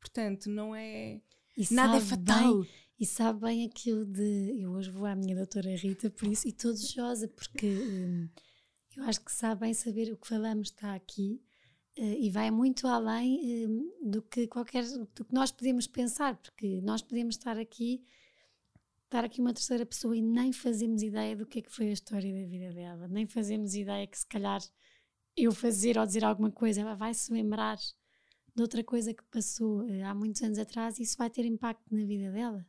Portanto, 0.00 0.50
não 0.50 0.74
é. 0.74 1.22
E 1.56 1.72
nada 1.72 1.96
é 1.96 2.00
fatal. 2.00 2.60
Bem, 2.60 2.70
e 2.98 3.06
sabe 3.06 3.40
bem 3.40 3.66
aquilo 3.66 4.04
de. 4.04 4.60
Eu 4.60 4.72
hoje 4.72 4.90
vou 4.90 5.06
à 5.06 5.14
minha 5.14 5.34
doutora 5.34 5.74
Rita, 5.76 6.08
por 6.10 6.28
isso, 6.28 6.46
e 6.46 6.50
estou 6.50 6.72
desejosa, 6.72 7.28
porque 7.28 7.66
hum, 7.66 8.28
eu 8.96 9.04
acho 9.04 9.24
que 9.24 9.32
sabe 9.32 9.62
bem 9.62 9.74
saber 9.74 10.12
o 10.12 10.16
que 10.16 10.28
falamos 10.28 10.68
está 10.68 10.94
aqui 10.94 11.42
uh, 11.98 12.02
e 12.02 12.30
vai 12.30 12.50
muito 12.50 12.86
além 12.86 13.66
hum, 13.66 13.90
do 14.02 14.22
que 14.22 14.46
qualquer. 14.46 14.84
do 14.84 15.24
que 15.24 15.34
nós 15.34 15.50
podemos 15.50 15.86
pensar, 15.86 16.36
porque 16.36 16.80
nós 16.82 17.02
podemos 17.02 17.36
estar 17.36 17.58
aqui 17.58 18.04
estar 19.04 19.24
aqui 19.26 19.42
uma 19.42 19.52
terceira 19.52 19.84
pessoa 19.84 20.16
e 20.16 20.22
nem 20.22 20.52
fazemos 20.52 21.02
ideia 21.02 21.36
do 21.36 21.44
que 21.44 21.58
é 21.58 21.62
que 21.62 21.70
foi 21.70 21.88
a 21.88 21.92
história 21.92 22.32
da 22.32 22.48
vida 22.48 22.72
dela, 22.72 23.06
nem 23.08 23.26
fazemos 23.26 23.74
ideia 23.74 24.06
que 24.06 24.18
se 24.18 24.26
calhar 24.26 24.60
eu 25.36 25.52
fazer 25.52 25.98
ou 25.98 26.06
dizer 26.06 26.24
alguma 26.24 26.50
coisa, 26.50 26.80
ela 26.80 26.94
vai 26.94 27.12
se 27.12 27.30
lembrar 27.30 27.76
de 28.54 28.62
outra 28.62 28.84
coisa 28.84 29.14
que 29.14 29.24
passou 29.24 29.82
uh, 29.82 30.04
há 30.04 30.14
muitos 30.14 30.42
anos 30.42 30.58
atrás 30.58 30.98
isso 30.98 31.16
vai 31.16 31.30
ter 31.30 31.44
impacto 31.44 31.94
na 31.94 32.04
vida 32.04 32.30
dela. 32.30 32.66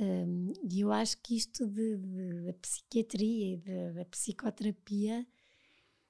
Um, 0.00 0.52
e 0.70 0.80
eu 0.80 0.92
acho 0.92 1.18
que 1.18 1.36
isto 1.36 1.66
da 1.66 2.52
psiquiatria 2.60 3.54
e 3.54 3.92
da 3.94 4.04
psicoterapia 4.04 5.26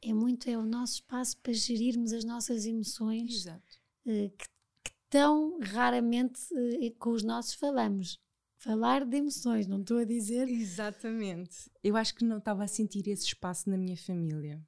é 0.03 0.13
muito 0.13 0.49
é 0.49 0.59
o 0.59 0.67
nosso 0.67 0.95
espaço 0.95 1.39
para 1.39 1.55
gerirmos 1.55 2.13
as 2.13 2.23
nossas 2.25 2.67
emoções 2.67 3.47
uh, 3.47 3.61
que, 4.05 4.47
que, 4.85 4.93
tão 5.09 5.59
raramente 5.61 6.41
uh, 6.53 6.95
com 6.99 7.11
os 7.11 7.23
nossos 7.23 7.55
falamos 7.55 8.21
falar 8.59 9.05
de 9.05 9.17
emoções, 9.17 9.67
não 9.67 9.81
estou 9.81 9.99
a 9.99 10.05
dizer. 10.05 10.49
Exatamente. 10.49 11.71
Eu 11.83 11.97
acho 11.97 12.15
que 12.15 12.25
não 12.25 12.39
estava 12.39 12.65
a 12.65 12.69
sentir 12.69 13.09
esse 13.09 13.25
espaço 13.25 13.71
na 13.71 13.77
minha 13.77 13.97
família. 13.97 14.61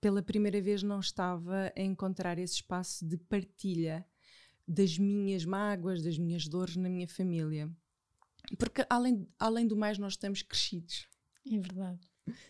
Pela 0.00 0.22
primeira 0.22 0.60
vez 0.60 0.82
não 0.82 1.00
estava 1.00 1.72
a 1.76 1.80
encontrar 1.80 2.38
esse 2.38 2.54
espaço 2.54 3.06
de 3.06 3.16
partilha 3.16 4.06
das 4.66 4.96
minhas 4.96 5.44
mágoas, 5.44 6.02
das 6.02 6.16
minhas 6.16 6.46
dores 6.46 6.76
na 6.76 6.88
minha 6.88 7.08
família. 7.08 7.70
Porque 8.58 8.84
além, 8.88 9.28
além 9.38 9.66
do 9.66 9.76
mais 9.76 9.98
nós 9.98 10.14
estamos 10.14 10.42
crescidos. 10.42 11.08
É 11.46 11.58
verdade. 11.58 12.00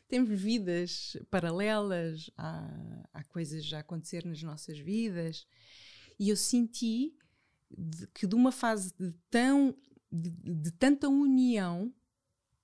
Temos 0.07 0.29
vidas 0.41 1.17
paralelas, 1.31 2.31
há, 2.37 3.09
há 3.13 3.25
coisas 3.25 3.73
a 3.73 3.79
acontecer 3.81 4.25
nas 4.25 4.43
nossas 4.43 4.79
vidas. 4.79 5.47
E 6.19 6.29
eu 6.29 6.37
senti 6.37 7.17
de, 7.71 8.07
que 8.09 8.27
de 8.27 8.35
uma 8.35 8.53
fase 8.53 8.93
de 8.99 9.13
tão 9.31 9.75
de, 10.13 10.31
de 10.31 10.73
tanta 10.73 11.09
união, 11.09 11.93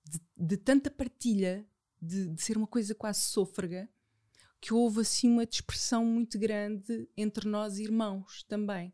de, 0.04 0.20
de 0.36 0.56
tanta 0.56 0.90
partilha, 0.90 1.66
de, 2.02 2.28
de, 2.28 2.42
ser 2.42 2.56
uma 2.56 2.66
coisa 2.66 2.94
quase 2.94 3.20
sôfrega, 3.20 3.88
que 4.60 4.72
houve 4.72 5.00
assim 5.00 5.30
uma 5.30 5.46
dispersão 5.46 6.04
muito 6.04 6.38
grande 6.38 7.08
entre 7.16 7.48
nós 7.48 7.78
irmãos 7.78 8.42
também. 8.44 8.92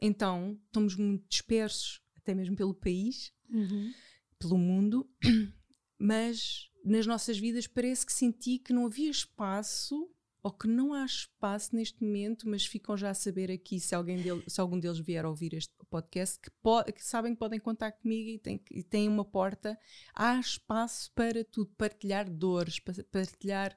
Então, 0.00 0.58
estamos 0.66 0.96
muito 0.96 1.28
dispersos, 1.28 2.00
até 2.16 2.34
mesmo 2.34 2.56
pelo 2.56 2.74
país, 2.74 3.32
uhum. 3.50 3.92
pelo 4.38 4.56
mundo, 4.56 5.08
mas 5.98 6.70
nas 6.84 7.06
nossas 7.06 7.38
vidas 7.38 7.66
parece 7.66 8.06
que 8.06 8.12
senti 8.12 8.58
que 8.58 8.72
não 8.72 8.86
havia 8.86 9.10
espaço 9.10 10.10
ou 10.42 10.50
que 10.50 10.66
não 10.66 10.94
há 10.94 11.04
espaço 11.04 11.76
neste 11.76 12.02
momento, 12.02 12.48
mas 12.48 12.64
ficam 12.64 12.96
já 12.96 13.10
a 13.10 13.14
saber 13.14 13.50
aqui 13.50 13.78
se, 13.78 13.94
alguém 13.94 14.22
dele, 14.22 14.42
se 14.46 14.60
algum 14.60 14.78
deles 14.78 14.98
vier 14.98 15.24
a 15.24 15.28
ouvir 15.28 15.52
este 15.52 15.74
podcast, 15.90 16.38
que, 16.40 16.50
que 16.92 17.04
sabem 17.04 17.34
que 17.34 17.38
podem 17.38 17.60
contar 17.60 17.92
comigo 17.92 18.30
e 18.30 18.38
têm, 18.38 18.60
e 18.70 18.82
têm 18.82 19.08
uma 19.08 19.24
porta. 19.24 19.78
Há 20.14 20.38
espaço 20.38 21.12
para 21.14 21.44
tudo, 21.44 21.70
partilhar 21.76 22.30
dores, 22.30 22.80
partilhar. 23.10 23.76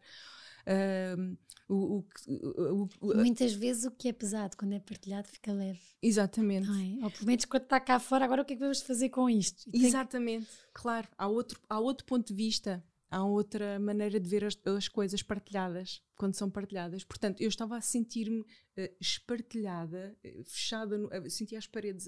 Uh, 0.66 1.38
o, 1.68 2.03
o, 2.28 2.89
o, 3.01 3.16
Muitas 3.16 3.53
vezes 3.53 3.86
o 3.86 3.91
que 3.91 4.09
é 4.09 4.14
pesado, 4.14 4.55
quando 4.57 4.74
é 4.74 4.80
partilhado, 4.80 5.28
fica 5.28 5.51
leve. 5.51 5.80
Exatamente. 6.01 6.70
É? 6.70 7.03
Ou 7.03 7.11
pelo 7.11 7.26
menos 7.26 7.45
quando 7.45 7.64
está 7.64 7.80
cá 7.80 7.99
fora, 7.99 8.26
agora 8.26 8.41
o 8.41 8.45
que 8.45 8.53
é 8.53 8.55
que 8.55 8.61
vamos 8.61 8.82
fazer 8.82 9.09
com 9.09 9.30
isto? 9.30 9.70
Exatamente, 9.74 10.45
que... 10.45 10.74
claro. 10.74 11.07
Há 11.18 11.28
outro, 11.28 11.59
há 11.70 11.80
outro 11.80 12.05
ponto 12.05 12.28
de 12.28 12.34
vista 12.34 12.84
há 13.14 13.24
outra 13.24 13.80
maneira 13.80 14.20
de 14.20 14.28
ver 14.28 14.43
as, 14.43 14.57
as, 14.66 14.88
coisas 14.88 15.22
partilhadas, 15.22 16.01
quando 16.16 16.34
são 16.34 16.49
partilhadas. 16.49 17.03
Portanto, 17.03 17.41
eu 17.41 17.47
estava 17.47 17.78
a 17.78 17.82
sentir-me 17.82 18.41
uh, 18.41 18.95
espartilhada, 18.99 20.18
uh, 20.26 20.43
fechada, 20.43 20.97
no, 20.97 21.07
uh, 21.07 21.30
sentia 21.30 21.59
as 21.59 21.68
paredes 21.68 22.07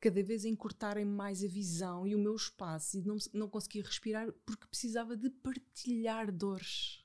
cada 0.00 0.22
vez 0.22 0.44
a 0.44 0.48
encurtarem 0.48 1.04
mais 1.04 1.44
a 1.44 1.48
visão 1.48 2.06
e 2.06 2.14
o 2.14 2.18
meu 2.18 2.34
espaço 2.34 2.96
e 2.96 3.02
não, 3.02 3.16
não 3.34 3.48
conseguia 3.48 3.82
respirar 3.82 4.32
porque 4.46 4.66
precisava 4.68 5.16
de 5.16 5.28
partilhar 5.28 6.32
dores. 6.32 7.04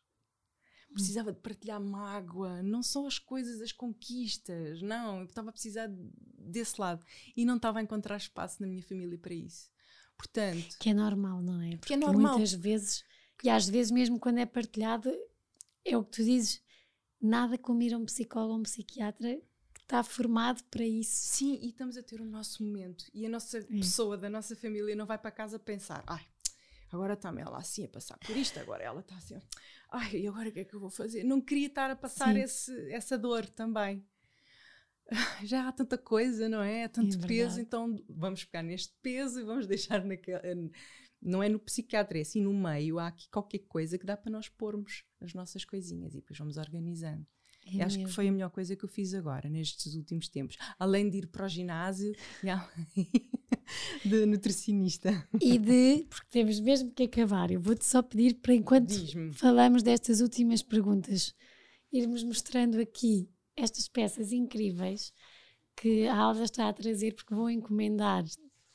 Precisava 0.94 1.32
de 1.32 1.40
partilhar 1.40 1.82
mágoa, 1.82 2.62
não 2.62 2.84
são 2.84 3.08
as 3.08 3.18
coisas, 3.18 3.62
as 3.62 3.72
conquistas, 3.72 4.82
não, 4.82 5.20
eu 5.20 5.26
estava 5.26 5.50
a 5.50 5.52
precisar 5.52 5.90
desse 6.38 6.80
lado 6.80 7.04
e 7.36 7.46
não 7.46 7.56
estava 7.56 7.80
a 7.80 7.82
encontrar 7.82 8.18
espaço 8.18 8.62
na 8.62 8.68
minha 8.68 8.84
família 8.84 9.18
para 9.18 9.34
isso. 9.34 9.72
Portanto, 10.18 10.78
que 10.80 10.90
é 10.90 10.94
normal, 10.94 11.42
não 11.42 11.62
é? 11.62 11.72
Porque 11.72 11.88
que 11.88 11.94
é 11.94 11.98
normal. 11.98 12.34
Muitas 12.34 12.54
vezes, 12.54 13.04
e 13.44 13.50
às 13.50 13.68
vezes 13.68 13.92
mesmo 13.92 14.20
quando 14.20 14.38
é 14.38 14.46
partilhado, 14.46 15.12
é 15.84 15.98
o 15.98 16.04
que 16.04 16.12
tu 16.12 16.24
dizes, 16.24 16.62
nada 17.22 17.58
como 17.58 17.82
ir 17.82 17.94
a 17.94 17.98
um 17.98 18.06
psicólogo 18.06 18.54
ou 18.54 18.60
um 18.60 18.64
psiquiatra 18.64 19.42
que 19.74 19.82
está 19.82 20.04
formado 20.04 20.64
para 20.66 20.84
isso. 20.84 21.36
Sim, 21.36 21.60
e 21.62 21.70
estamos 21.70 21.98
a 21.98 22.04
ter 22.04 22.22
o 22.22 22.26
nosso 22.26 22.64
momento. 22.64 23.06
E 23.14 23.26
a 23.26 23.30
nossa 23.30 23.60
é. 23.60 23.64
pessoa 23.64 24.18
da 24.18 24.30
nossa 24.30 24.56
família 24.56 24.96
não 24.96 25.06
vai 25.06 25.18
para 25.18 25.32
casa 25.32 25.58
pensar, 25.58 26.04
ai, 26.08 26.26
agora 26.92 27.14
está-me 27.14 27.42
ela 27.42 27.58
assim 27.58 27.86
a 27.86 27.90
passar 27.90 28.18
por 28.20 28.36
isto, 28.36 28.60
agora 28.60 28.84
ela 28.84 29.02
está 29.02 29.16
assim, 29.16 29.40
ai, 29.94 30.18
e 30.18 30.28
agora 30.28 30.50
o 30.50 30.52
que 30.52 30.60
é 30.60 30.66
que 30.66 30.74
eu 30.74 30.80
vou 30.80 30.90
fazer? 30.90 31.24
Não 31.24 31.40
queria 31.40 31.68
estar 31.68 31.90
a 31.90 31.96
passar 31.96 32.36
esse, 32.36 32.72
essa 32.92 33.18
dor 33.18 33.46
também. 33.46 34.04
Já 35.46 35.68
há 35.68 35.72
tanta 35.72 35.98
coisa, 35.98 36.50
não 36.50 36.62
é? 36.62 36.88
Tanto 36.88 37.24
é 37.24 37.28
peso, 37.28 37.62
então 37.62 37.96
vamos 38.10 38.44
pegar 38.44 38.64
neste 38.64 38.94
peso 39.02 39.40
e 39.40 39.44
vamos 39.44 39.68
deixar 39.68 40.04
naquele. 40.04 40.72
Não 41.22 41.42
é 41.42 41.48
no 41.48 41.60
psiquiatra, 41.60 42.18
é 42.18 42.22
assim 42.22 42.42
no 42.42 42.54
meio. 42.54 43.00
Há 43.00 43.08
aqui 43.08 43.30
qualquer 43.30 43.60
coisa 43.60 43.98
que 43.98 44.06
dá 44.06 44.18
para 44.18 44.32
nós 44.32 44.50
pormos 44.50 45.06
as 45.22 45.34
nossas 45.34 45.64
coisinhas 45.64 46.14
e 46.14 46.18
depois 46.18 46.38
vamos 46.38 46.58
organizando. 46.58 47.26
É 47.66 47.82
acho 47.82 47.98
mesmo. 47.98 48.10
que 48.10 48.14
foi 48.14 48.28
a 48.28 48.32
melhor 48.32 48.50
coisa 48.50 48.76
que 48.76 48.84
eu 48.84 48.90
fiz 48.90 49.14
agora, 49.14 49.50
nestes 49.50 49.96
últimos 49.96 50.28
tempos. 50.28 50.58
Além 50.78 51.10
de 51.10 51.20
ir 51.20 51.28
para 51.28 51.46
o 51.46 51.50
ginásio 51.50 52.14
de 54.06 54.26
nutricionista. 54.26 55.28
E 55.42 55.58
de, 55.58 56.06
porque 56.10 56.28
temos 56.30 56.60
mesmo 56.60 56.92
que 56.92 57.04
acabar, 57.04 57.52
eu 57.52 57.60
vou-te 57.60 57.86
só 57.86 58.02
pedir 58.02 58.36
para 58.36 58.54
enquanto 58.54 58.94
falamos 59.34 59.84
destas 59.84 60.22
últimas 60.22 60.62
perguntas, 60.62 61.36
irmos 61.92 62.24
mostrando 62.24 62.80
aqui 62.80 63.30
estas 63.56 63.88
peças 63.88 64.32
incríveis 64.32 65.14
que 65.76 66.08
a 66.08 66.16
Alda 66.16 66.44
está 66.44 66.70
a 66.70 66.74
trazer, 66.74 67.14
porque 67.14 67.34
vou 67.34 67.50
encomendar 67.50 68.24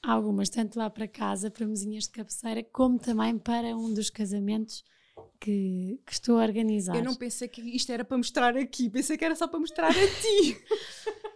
algumas, 0.03 0.49
tanto 0.49 0.79
lá 0.79 0.89
para 0.91 1.07
casa, 1.07 1.51
para 1.51 1.67
mesinhas 1.67 2.05
de 2.05 2.11
cabeceira, 2.11 2.63
como 2.63 2.99
também 2.99 3.39
para 3.39 3.77
um 3.77 3.93
dos 3.93 4.11
casamentos 4.11 4.85
que, 5.41 6.01
que, 6.05 6.13
estou 6.13 6.39
a 6.39 6.43
organizar. 6.43 6.97
Eu 6.97 7.05
não 7.05 7.15
pensei 7.15 7.49
que 7.49 7.61
isto 7.61 7.91
era 7.91 8.05
para 8.05 8.17
mostrar 8.17 8.57
aqui, 8.57 8.89
pensei 8.91 9.17
que 9.17 9.25
era 9.25 9.35
só 9.35 9.47
para 9.47 9.61
mostrar 9.61 9.91
a 9.91 9.93
ti. 9.93 10.57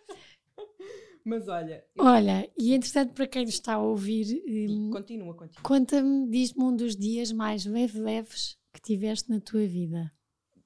Mas 1.25 1.47
olha. 1.47 1.85
Olha, 1.99 2.51
e 2.59 2.75
entretanto, 2.75 3.14
para 3.14 3.27
quem 3.27 3.45
está 3.45 3.75
a 3.75 3.81
ouvir. 3.81 4.43
Um, 4.68 4.91
continua, 4.91 5.35
continua. 5.35 5.62
Conta-me, 5.62 6.29
diz-me 6.29 6.64
um 6.64 6.75
dos 6.75 6.97
dias 6.97 7.31
mais 7.31 7.64
leve-leves 7.64 8.59
que 8.73 8.81
tiveste 8.81 9.31
na 9.31 9.41
tua 9.41 9.66
vida. 9.66 10.12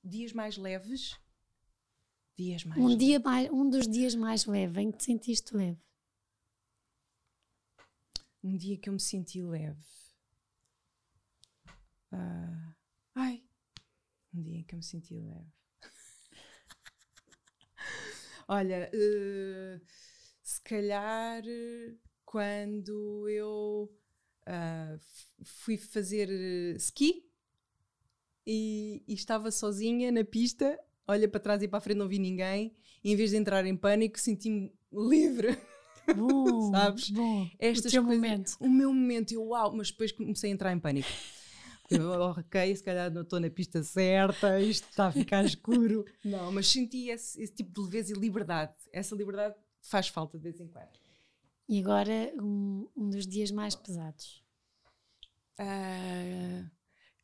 Dias 0.02 0.32
mais 0.32 0.56
leves? 0.56 1.18
Dias 2.38 2.64
mais 2.64 2.80
um, 2.80 2.96
dia 2.96 3.18
mais, 3.18 3.50
um 3.50 3.68
dos 3.68 3.88
dias 3.88 4.14
mais 4.14 4.46
leve, 4.46 4.80
em 4.80 4.90
que 4.90 4.98
te 4.98 5.04
sentiste 5.04 5.54
leve? 5.54 5.80
Um 8.42 8.56
dia 8.56 8.78
que 8.78 8.88
eu 8.88 8.92
me 8.92 9.00
senti 9.00 9.42
leve. 9.42 9.82
Uh, 12.12 12.74
ai, 13.14 13.42
um 14.32 14.42
dia 14.42 14.58
em 14.58 14.64
que 14.64 14.74
eu 14.74 14.78
me 14.78 14.84
senti 14.84 15.18
leve. 15.18 15.52
Olha, 18.48 18.90
uh, 18.94 19.80
se 20.46 20.60
calhar 20.60 21.42
quando 22.24 23.28
eu 23.28 23.90
uh, 24.46 25.00
fui 25.42 25.76
fazer 25.76 26.28
ski 26.76 27.24
e, 28.46 29.02
e, 29.08 29.14
estava 29.14 29.50
sozinha 29.50 30.12
na 30.12 30.24
pista, 30.24 30.78
olha 31.08 31.28
para 31.28 31.40
trás 31.40 31.62
e 31.64 31.68
para 31.68 31.78
a 31.78 31.80
frente, 31.80 31.98
não 31.98 32.06
vi 32.06 32.20
ninguém, 32.20 32.72
e 33.02 33.10
em 33.12 33.16
vez 33.16 33.30
de 33.30 33.38
entrar 33.38 33.66
em 33.66 33.76
pânico, 33.76 34.20
senti-me 34.20 34.72
livre. 34.94 35.58
Bom, 36.16 36.70
sabes? 36.70 37.10
Bom, 37.10 37.50
Estas 37.58 37.86
o 37.86 37.90
teu 37.90 38.04
coisas, 38.04 38.22
momento. 38.22 38.56
O 38.60 38.68
meu 38.68 38.94
momento, 38.94 39.32
eu 39.32 39.42
uau, 39.48 39.74
mas 39.74 39.90
depois 39.90 40.12
comecei 40.12 40.52
a 40.52 40.54
entrar 40.54 40.72
em 40.72 40.78
pânico. 40.78 41.08
Eu, 41.90 42.08
ok, 42.20 42.76
se 42.76 42.84
calhar 42.84 43.12
não 43.12 43.22
estou 43.22 43.40
na 43.40 43.50
pista 43.50 43.82
certa, 43.82 44.60
isto 44.60 44.88
está 44.90 45.06
a 45.08 45.12
ficar 45.12 45.44
escuro. 45.44 46.04
Não, 46.24 46.50
mas 46.50 46.66
senti 46.66 47.10
esse, 47.10 47.40
esse, 47.40 47.54
tipo 47.54 47.72
de 47.72 47.80
leveza 47.80 48.12
e 48.12 48.18
liberdade. 48.18 48.74
Essa 48.92 49.14
liberdade 49.14 49.54
faz 49.86 50.08
falta 50.08 50.36
de 50.36 50.42
vez 50.42 50.60
em 50.60 50.68
quando. 50.68 50.98
E 51.68 51.80
agora, 51.80 52.32
um, 52.40 52.88
um 52.96 53.10
dos 53.10 53.26
dias 53.26 53.50
mais 53.50 53.74
pesados? 53.74 54.44
Uh, 55.58 56.70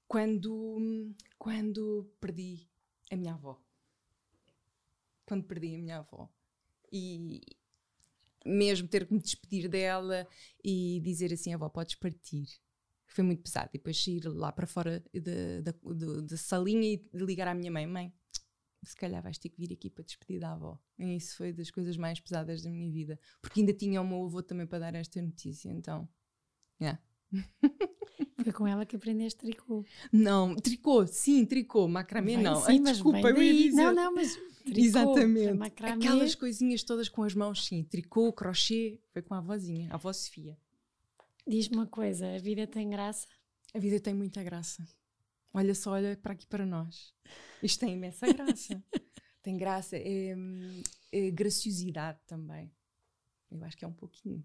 quando, 0.09 1.15
quando 1.39 2.11
perdi 2.21 2.69
a 3.11 3.17
minha 3.17 3.35
avó. 3.35 3.61
Quando 5.25 5.45
perdi 5.45 5.75
a 5.75 5.79
minha 5.79 5.99
avó. 5.99 6.29
E, 6.91 7.41
mesmo 8.45 8.89
ter 8.89 9.07
que 9.07 9.15
me 9.15 9.21
despedir 9.21 9.69
dela 9.69 10.27
e 10.63 11.01
dizer 11.05 11.33
assim: 11.33 11.55
avó, 11.55 11.69
podes 11.69 11.95
partir. 11.95 12.49
Foi 13.07 13.23
muito 13.23 13.43
pesado. 13.43 13.71
E 13.71 13.79
depois 13.79 14.03
sair 14.03 14.25
lá 14.25 14.51
para 14.51 14.67
fora 14.67 15.05
da 16.27 16.37
salinha 16.37 16.95
e 16.95 17.09
ligar 17.13 17.49
à 17.49 17.55
minha 17.55 17.71
mãe: 17.71 17.87
mãe, 17.87 18.13
se 18.83 18.97
calhar 18.97 19.23
vais 19.23 19.39
ter 19.39 19.49
que 19.49 19.59
vir 19.59 19.73
aqui 19.73 19.89
para 19.89 20.05
despedir 20.05 20.41
da 20.41 20.53
avó. 20.53 20.79
E 20.99 21.17
isso 21.17 21.37
foi 21.37 21.53
das 21.53 21.71
coisas 21.71 21.97
mais 21.97 22.21
pesadas 22.21 22.63
da 22.63 22.71
minha 22.71 22.91
vida. 22.91 23.19
Porque 23.41 23.61
ainda 23.61 23.73
tinha 23.73 24.01
o 24.01 24.07
meu 24.07 24.25
avô 24.25 24.43
também 24.43 24.67
para 24.67 24.81
dar 24.81 24.95
esta 24.95 25.21
notícia. 25.21 25.71
Então, 25.71 26.09
yeah. 26.81 27.01
Foi 28.43 28.53
com 28.53 28.67
ela 28.67 28.85
que 28.85 28.97
aprendeste 28.97 29.39
tricô. 29.39 29.85
Não, 30.13 30.57
tricô, 30.57 31.07
sim, 31.07 31.47
tricô, 31.47 31.87
macramê 31.87 32.37
não. 32.37 32.57
Sim, 32.57 32.73
Ai, 32.73 32.79
mas 32.81 32.93
desculpa, 32.95 33.31
eu 33.31 33.43
ia 33.43 33.53
dizer. 33.53 33.83
Não, 33.83 33.95
não, 33.95 34.15
mas 34.15 34.37
Tricô, 34.65 34.81
Exatamente. 34.81 35.63
Aquelas 35.85 36.35
coisinhas 36.35 36.83
todas 36.83 37.09
com 37.09 37.23
as 37.23 37.35
mãos, 37.35 37.67
sim. 37.67 37.83
Tricô, 37.83 38.33
crochê. 38.33 39.01
Foi 39.13 39.21
com 39.21 39.35
a 39.35 39.39
avózinha, 39.39 39.91
a 39.91 39.95
avó 39.95 40.13
Sofia. 40.13 40.57
Diz-me 41.47 41.77
uma 41.77 41.87
coisa: 41.87 42.35
a 42.35 42.39
vida 42.39 42.67
tem 42.67 42.89
graça? 42.89 43.27
A 43.75 43.79
vida 43.79 43.99
tem 43.99 44.15
muita 44.15 44.43
graça. 44.43 44.87
Olha 45.53 45.75
só, 45.75 45.93
olha 45.93 46.17
para 46.17 46.33
aqui 46.33 46.47
para 46.47 46.65
nós. 46.65 47.13
Isto 47.63 47.81
tem 47.81 47.95
imensa 47.95 48.33
graça. 48.33 48.83
tem 49.43 49.57
graça. 49.57 49.97
É, 49.97 50.35
é 51.13 51.31
graciosidade 51.31 52.19
também. 52.27 52.71
Eu 53.51 53.63
acho 53.65 53.77
que 53.77 53.85
é 53.85 53.89
um 53.89 53.93
pouquinho. 53.93 54.45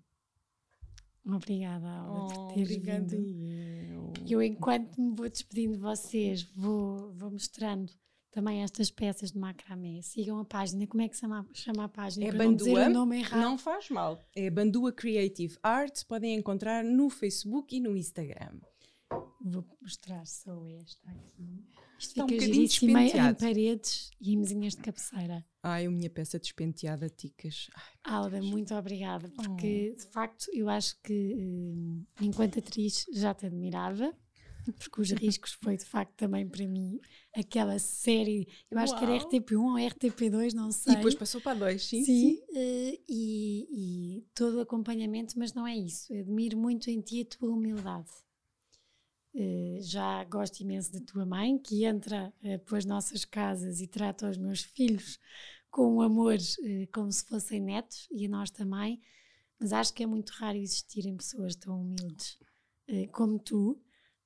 Obrigada, 1.25 1.89
Alda, 1.89 2.33
oh, 2.33 2.47
por 2.47 2.53
teres 2.53 2.77
vindo. 2.77 4.13
Eu. 4.25 4.41
enquanto 4.41 4.99
me 5.01 5.13
vou 5.13 5.29
despedindo 5.29 5.73
de 5.73 5.79
vocês, 5.79 6.43
vou, 6.55 7.11
vou 7.13 7.31
mostrando 7.31 7.91
também 8.31 8.63
estas 8.63 8.89
peças 8.89 9.31
de 9.31 9.37
macramé. 9.37 10.01
Sigam 10.01 10.39
a 10.39 10.45
página. 10.45 10.87
Como 10.87 11.01
é 11.01 11.09
que 11.09 11.15
se 11.15 11.21
chama, 11.21 11.45
chama 11.53 11.83
a 11.83 11.89
página? 11.89 12.25
É 12.25 12.29
Para 12.29 12.45
Bandua. 12.45 12.87
Não, 12.87 13.05
não 13.05 13.57
faz 13.57 13.89
mal. 13.89 14.23
É 14.35 14.49
Bandua 14.49 14.93
Creative 14.93 15.57
Arts. 15.61 16.03
Podem 16.03 16.35
encontrar 16.35 16.83
no 16.83 17.09
Facebook 17.09 17.75
e 17.75 17.79
no 17.79 17.97
Instagram. 17.97 18.59
Vou 19.41 19.65
mostrar 19.81 20.25
só 20.25 20.65
esta 20.67 21.09
aqui. 21.09 21.65
Isto 21.99 22.11
Está 22.11 22.27
fica 22.27 22.43
um 22.43 22.53
giríssima 22.53 23.03
em 23.03 23.33
paredes 23.33 24.11
e 24.21 24.33
em 24.33 24.37
mesinhas 24.37 24.73
de 24.73 24.81
cabeceira. 24.81 25.45
Ai, 25.63 25.85
a 25.85 25.89
minha 25.89 26.09
peça 26.09 26.39
despenteada, 26.39 27.09
ticas. 27.09 27.67
Ai, 27.75 28.13
Alda, 28.13 28.41
muito 28.41 28.73
obrigada, 28.75 29.29
porque 29.29 29.93
oh. 29.93 29.97
de 29.97 30.11
facto 30.11 30.45
eu 30.53 30.69
acho 30.69 30.95
que 31.01 31.13
eh, 31.13 32.23
enquanto 32.23 32.59
atriz 32.59 33.05
já 33.11 33.33
te 33.33 33.45
admirava 33.45 34.15
porque 34.73 35.01
os 35.01 35.11
riscos 35.11 35.57
foi 35.61 35.77
de 35.77 35.85
facto 35.85 36.13
também 36.15 36.47
para 36.47 36.67
mim 36.67 36.99
aquela 37.35 37.79
série, 37.79 38.47
eu 38.69 38.77
acho 38.79 38.93
Uau. 38.93 38.99
que 38.99 39.05
era 39.05 39.23
RTP1 39.23 39.59
ou 39.59 39.75
RTP2, 39.75 40.53
não 40.53 40.71
sei. 40.71 40.93
E 40.93 40.95
depois 40.97 41.15
passou 41.15 41.39
para 41.41 41.57
dois, 41.57 41.85
sim. 41.85 42.03
Sim, 42.03 42.21
sim. 42.23 42.41
Uh, 42.49 43.03
e, 43.07 43.67
e, 44.17 44.25
todo 44.33 44.57
o 44.57 44.61
acompanhamento, 44.61 45.37
mas 45.37 45.53
não 45.53 45.67
é 45.67 45.75
isso. 45.75 46.11
Eu 46.11 46.21
admiro 46.21 46.57
muito 46.57 46.89
em 46.89 46.99
ti 47.01 47.21
a 47.21 47.37
tua 47.37 47.51
humildade. 47.51 48.09
Uh, 49.39 49.81
já 49.81 50.23
gosto 50.23 50.61
imenso 50.61 50.91
da 50.91 50.99
tua 50.99 51.25
mãe, 51.25 51.59
que 51.59 51.85
entra 51.85 52.33
uh, 52.43 52.59
pelas 52.65 52.85
nossas 52.85 53.23
casas 53.23 53.81
e 53.81 53.87
trata 53.87 54.29
os 54.29 54.37
meus 54.37 54.61
filhos 54.61 55.19
com 55.69 56.01
amor 56.01 56.37
como 56.91 57.11
se 57.11 57.23
fossem 57.23 57.59
netos, 57.59 58.07
e 58.11 58.25
a 58.25 58.29
nós 58.29 58.49
também, 58.49 58.99
mas 59.59 59.71
acho 59.71 59.93
que 59.93 60.01
é 60.01 60.07
muito 60.07 60.31
raro 60.31 60.57
existirem 60.57 61.15
pessoas 61.15 61.55
tão 61.55 61.79
humildes 61.79 62.39
como 63.11 63.37
tu, 63.37 63.79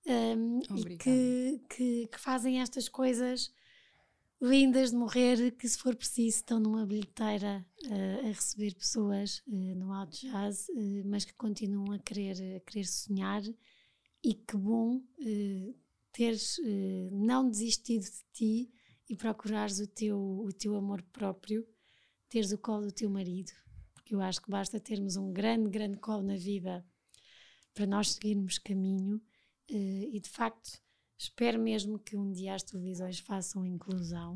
um, 0.05 0.59
e 0.77 0.97
que, 0.97 1.61
que, 1.69 2.07
que, 2.07 2.19
fazem 2.19 2.59
estas 2.59 2.89
coisas 2.89 3.51
lindas 4.41 4.89
de 4.89 4.97
morrer 4.97 5.51
que 5.51 5.69
se 5.69 5.77
for 5.77 5.95
preciso 5.95 6.37
estão 6.37 6.59
numa 6.59 6.85
bilheteira 6.85 7.63
uh, 7.85 8.25
a 8.25 8.29
receber 8.29 8.73
pessoas 8.73 9.43
uh, 9.47 9.75
no 9.75 9.93
alto 9.93 10.17
jazz 10.19 10.67
uh, 10.69 11.03
mas 11.05 11.23
que 11.23 11.33
continuam 11.33 11.91
a 11.91 11.99
querer, 11.99 12.55
a 12.55 12.59
querer 12.61 12.85
sonhar 12.85 13.43
e 14.23 14.33
que 14.33 14.55
bom 14.55 15.01
teres 16.11 16.59
não 17.11 17.49
desistido 17.49 18.03
de 18.03 18.23
ti 18.33 18.71
e 19.09 19.15
procurares 19.15 19.79
o 19.79 19.87
teu, 19.87 20.19
o 20.19 20.51
teu 20.53 20.75
amor 20.75 21.01
próprio 21.11 21.67
teres 22.29 22.51
o 22.51 22.57
colo 22.57 22.85
do 22.85 22.91
teu 22.91 23.09
marido 23.09 23.51
porque 24.11 24.15
eu 24.15 24.21
acho 24.21 24.41
que 24.41 24.51
basta 24.51 24.77
termos 24.77 25.15
um 25.15 25.31
grande, 25.31 25.69
grande 25.69 25.97
colo 25.97 26.21
na 26.21 26.35
vida 26.35 26.85
para 27.73 27.85
nós 27.85 28.11
seguirmos 28.11 28.57
caminho. 28.57 29.21
Uh, 29.69 30.09
e 30.11 30.19
de 30.19 30.29
facto, 30.29 30.81
espero 31.17 31.57
mesmo 31.57 31.97
que 31.97 32.17
um 32.17 32.29
dia 32.29 32.53
as 32.53 32.63
televisões 32.63 33.19
façam 33.19 33.65
inclusão, 33.65 34.35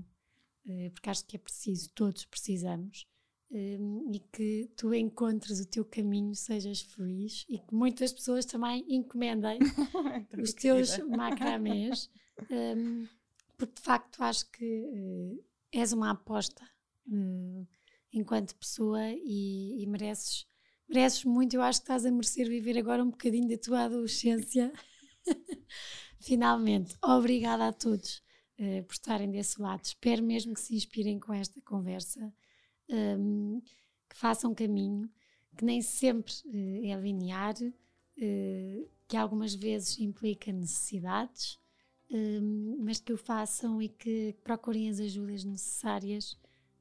uh, 0.65 0.91
porque 0.91 1.09
acho 1.09 1.25
que 1.25 1.35
é 1.35 1.39
preciso, 1.39 1.89
todos 1.89 2.23
precisamos, 2.23 3.05
uh, 3.51 4.13
e 4.13 4.19
que 4.31 4.71
tu 4.75 4.93
encontres 4.93 5.59
o 5.59 5.65
teu 5.65 5.85
caminho, 5.85 6.35
sejas 6.35 6.81
feliz 6.81 7.45
e 7.49 7.59
que 7.59 7.73
muitas 7.73 8.13
pessoas 8.13 8.45
também 8.45 8.85
encomendem 8.89 9.59
os 10.41 10.53
teus 10.53 10.97
macramés, 10.99 12.09
um, 12.49 13.07
porque 13.57 13.75
de 13.75 13.81
facto 13.81 14.21
acho 14.21 14.49
que 14.51 15.41
és 15.71 15.93
uma 15.93 16.11
aposta 16.11 16.63
enquanto 18.11 18.55
pessoa 18.55 19.11
e, 19.11 19.83
e 19.83 19.87
mereces 19.87 20.47
mereces 20.87 21.23
muito. 21.25 21.55
Eu 21.55 21.61
acho 21.61 21.79
que 21.79 21.83
estás 21.83 22.05
a 22.05 22.11
merecer 22.11 22.47
viver 22.47 22.77
agora 22.77 23.03
um 23.03 23.09
bocadinho 23.09 23.47
da 23.49 23.57
tua 23.57 23.83
adolescência. 23.83 24.71
Finalmente, 26.19 26.95
obrigada 27.03 27.67
a 27.67 27.73
todos 27.73 28.21
uh, 28.59 28.83
por 28.83 28.93
estarem 28.93 29.29
desse 29.29 29.61
lado. 29.61 29.83
Espero 29.83 30.23
mesmo 30.23 30.53
que 30.53 30.61
se 30.61 30.75
inspirem 30.75 31.19
com 31.19 31.33
esta 31.33 31.61
conversa, 31.61 32.33
um, 32.89 33.61
que 34.09 34.15
façam 34.15 34.53
caminho, 34.53 35.09
que 35.57 35.65
nem 35.65 35.81
sempre 35.81 36.33
uh, 36.45 36.85
é 36.85 36.95
linear, 36.99 37.55
uh, 37.61 38.89
que 39.07 39.17
algumas 39.17 39.53
vezes 39.55 39.99
implica 39.99 40.51
necessidades, 40.51 41.59
um, 42.11 42.77
mas 42.79 42.99
que 42.99 43.13
o 43.13 43.17
façam 43.17 43.81
e 43.81 43.89
que 43.89 44.35
procurem 44.43 44.89
as 44.89 44.99
ajudas 44.99 45.43
necessárias 45.43 46.37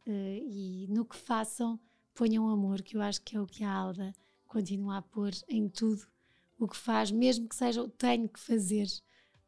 e 0.07 0.87
no 0.91 1.03
que 1.03 1.17
façam 1.17 1.81
ponham 2.15 2.49
amor, 2.49 2.83
que 2.83 2.97
eu 2.97 3.01
acho 3.01 3.23
que 3.23 3.37
é 3.37 3.41
o 3.41 3.47
que 3.47 3.65
a 3.65 3.73
Alda 3.73 4.15
continua 4.47 4.99
a 4.99 5.03
pôr 5.03 5.33
em 5.49 5.69
tudo 5.69 6.07
o 6.59 6.69
que 6.69 6.77
faz, 6.77 7.11
mesmo 7.11 7.49
que 7.49 7.57
seja 7.57 7.83
o 7.83 7.89
tenho 7.89 8.29
que 8.29 8.39
fazer 8.39 8.87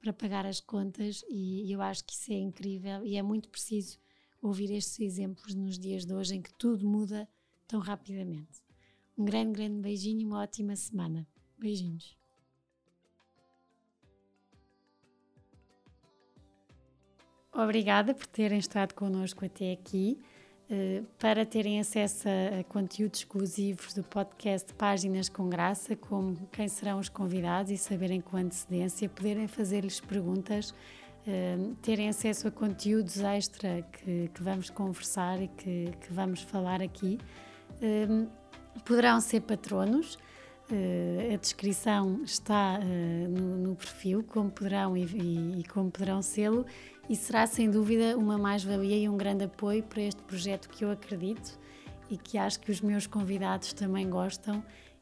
para 0.01 0.13
pagar 0.13 0.45
as 0.45 0.61
contas, 0.61 1.25
e 1.29 1.71
eu 1.73 1.81
acho 1.81 2.05
que 2.05 2.13
isso 2.13 2.33
é 2.33 2.37
incrível 2.37 3.05
e 3.05 3.17
é 3.17 3.23
muito 3.23 3.49
preciso 3.49 3.99
ouvir 4.47 4.71
estes 4.73 5.01
exemplos 5.01 5.55
nos 5.55 5.79
dias 5.79 6.05
de 6.05 6.15
hoje 6.15 6.37
em 6.37 6.43
que 6.43 6.53
tudo 6.55 6.89
muda 6.89 7.29
tão 7.67 7.81
rapidamente. 7.81 8.63
Um 9.17 9.25
grande, 9.25 9.53
grande 9.53 9.81
beijinho 9.81 10.21
e 10.21 10.25
uma 10.25 10.41
ótima 10.41 10.77
semana. 10.77 11.27
Beijinhos. 11.59 12.17
Obrigada 17.53 18.15
por 18.15 18.27
terem 18.27 18.59
estado 18.59 18.95
connosco 18.95 19.45
até 19.45 19.73
aqui. 19.73 20.19
Eh, 20.69 21.03
para 21.19 21.47
terem 21.47 21.79
acesso 21.79 22.29
a, 22.29 22.65
conteúdos 22.65 23.21
exclusivos 23.21 23.95
do 23.95 24.03
podcast 24.03 24.75
Páginas 24.75 25.29
com 25.29 25.49
Graça, 25.49 25.95
como 25.95 26.37
quem 26.51 26.67
serão 26.67 26.99
os 26.99 27.09
convidados 27.09 27.71
e 27.71 27.79
saberem 27.79 28.21
com 28.21 28.37
antecedência, 28.37 29.09
poderem 29.09 29.47
fazer-lhes 29.47 30.01
perguntas, 30.01 30.75
uh, 31.27 31.75
terem 31.77 32.09
acesso 32.09 32.49
a 32.49 32.51
conteúdos 32.51 33.21
extra 33.21 33.83
que, 33.93 34.31
que 34.33 34.43
vamos 34.43 34.71
conversar 34.71 35.43
e 35.43 35.49
que, 35.49 35.91
que, 36.01 36.13
vamos 36.13 36.43
falar 36.43 36.81
aqui. 36.83 37.19
Uh, 37.83 38.29
poderão 38.85 39.21
ser 39.21 39.41
patronos. 39.41 40.19
Uh, 40.71 41.35
a 41.35 41.37
descrição 41.37 42.23
está 42.25 42.81
uh, 42.81 43.29
no, 43.29 43.57
no, 43.57 43.77
perfil, 43.77 44.25
como 44.25 44.51
poderão 44.51 44.97
e, 44.97 45.05
e, 45.05 45.61
e 45.61 45.65
como 45.65 45.91
poderão 45.91 46.21
sê-lo, 46.21 46.67
e 47.09 47.15
será 47.15 47.47
sem 47.47 47.71
dúvida 47.71 48.17
uma 48.17 48.37
mais-valia 48.37 48.97
e 48.97 49.09
um 49.09 49.17
grande 49.17 49.45
apoio 49.45 49.85
para 49.85 50.03
este 50.03 50.21
projeto 50.23 50.69
que 50.69 50.85
eu 50.85 50.91
acredito 50.91 51.57
e 52.11 52.17
que 52.17 52.37
acho 52.37 52.61
que 52.61 52.71
os 52.71 52.81
meus 52.81 53.07
convidados 53.07 53.73
também 53.73 54.09
gostam 54.09 54.63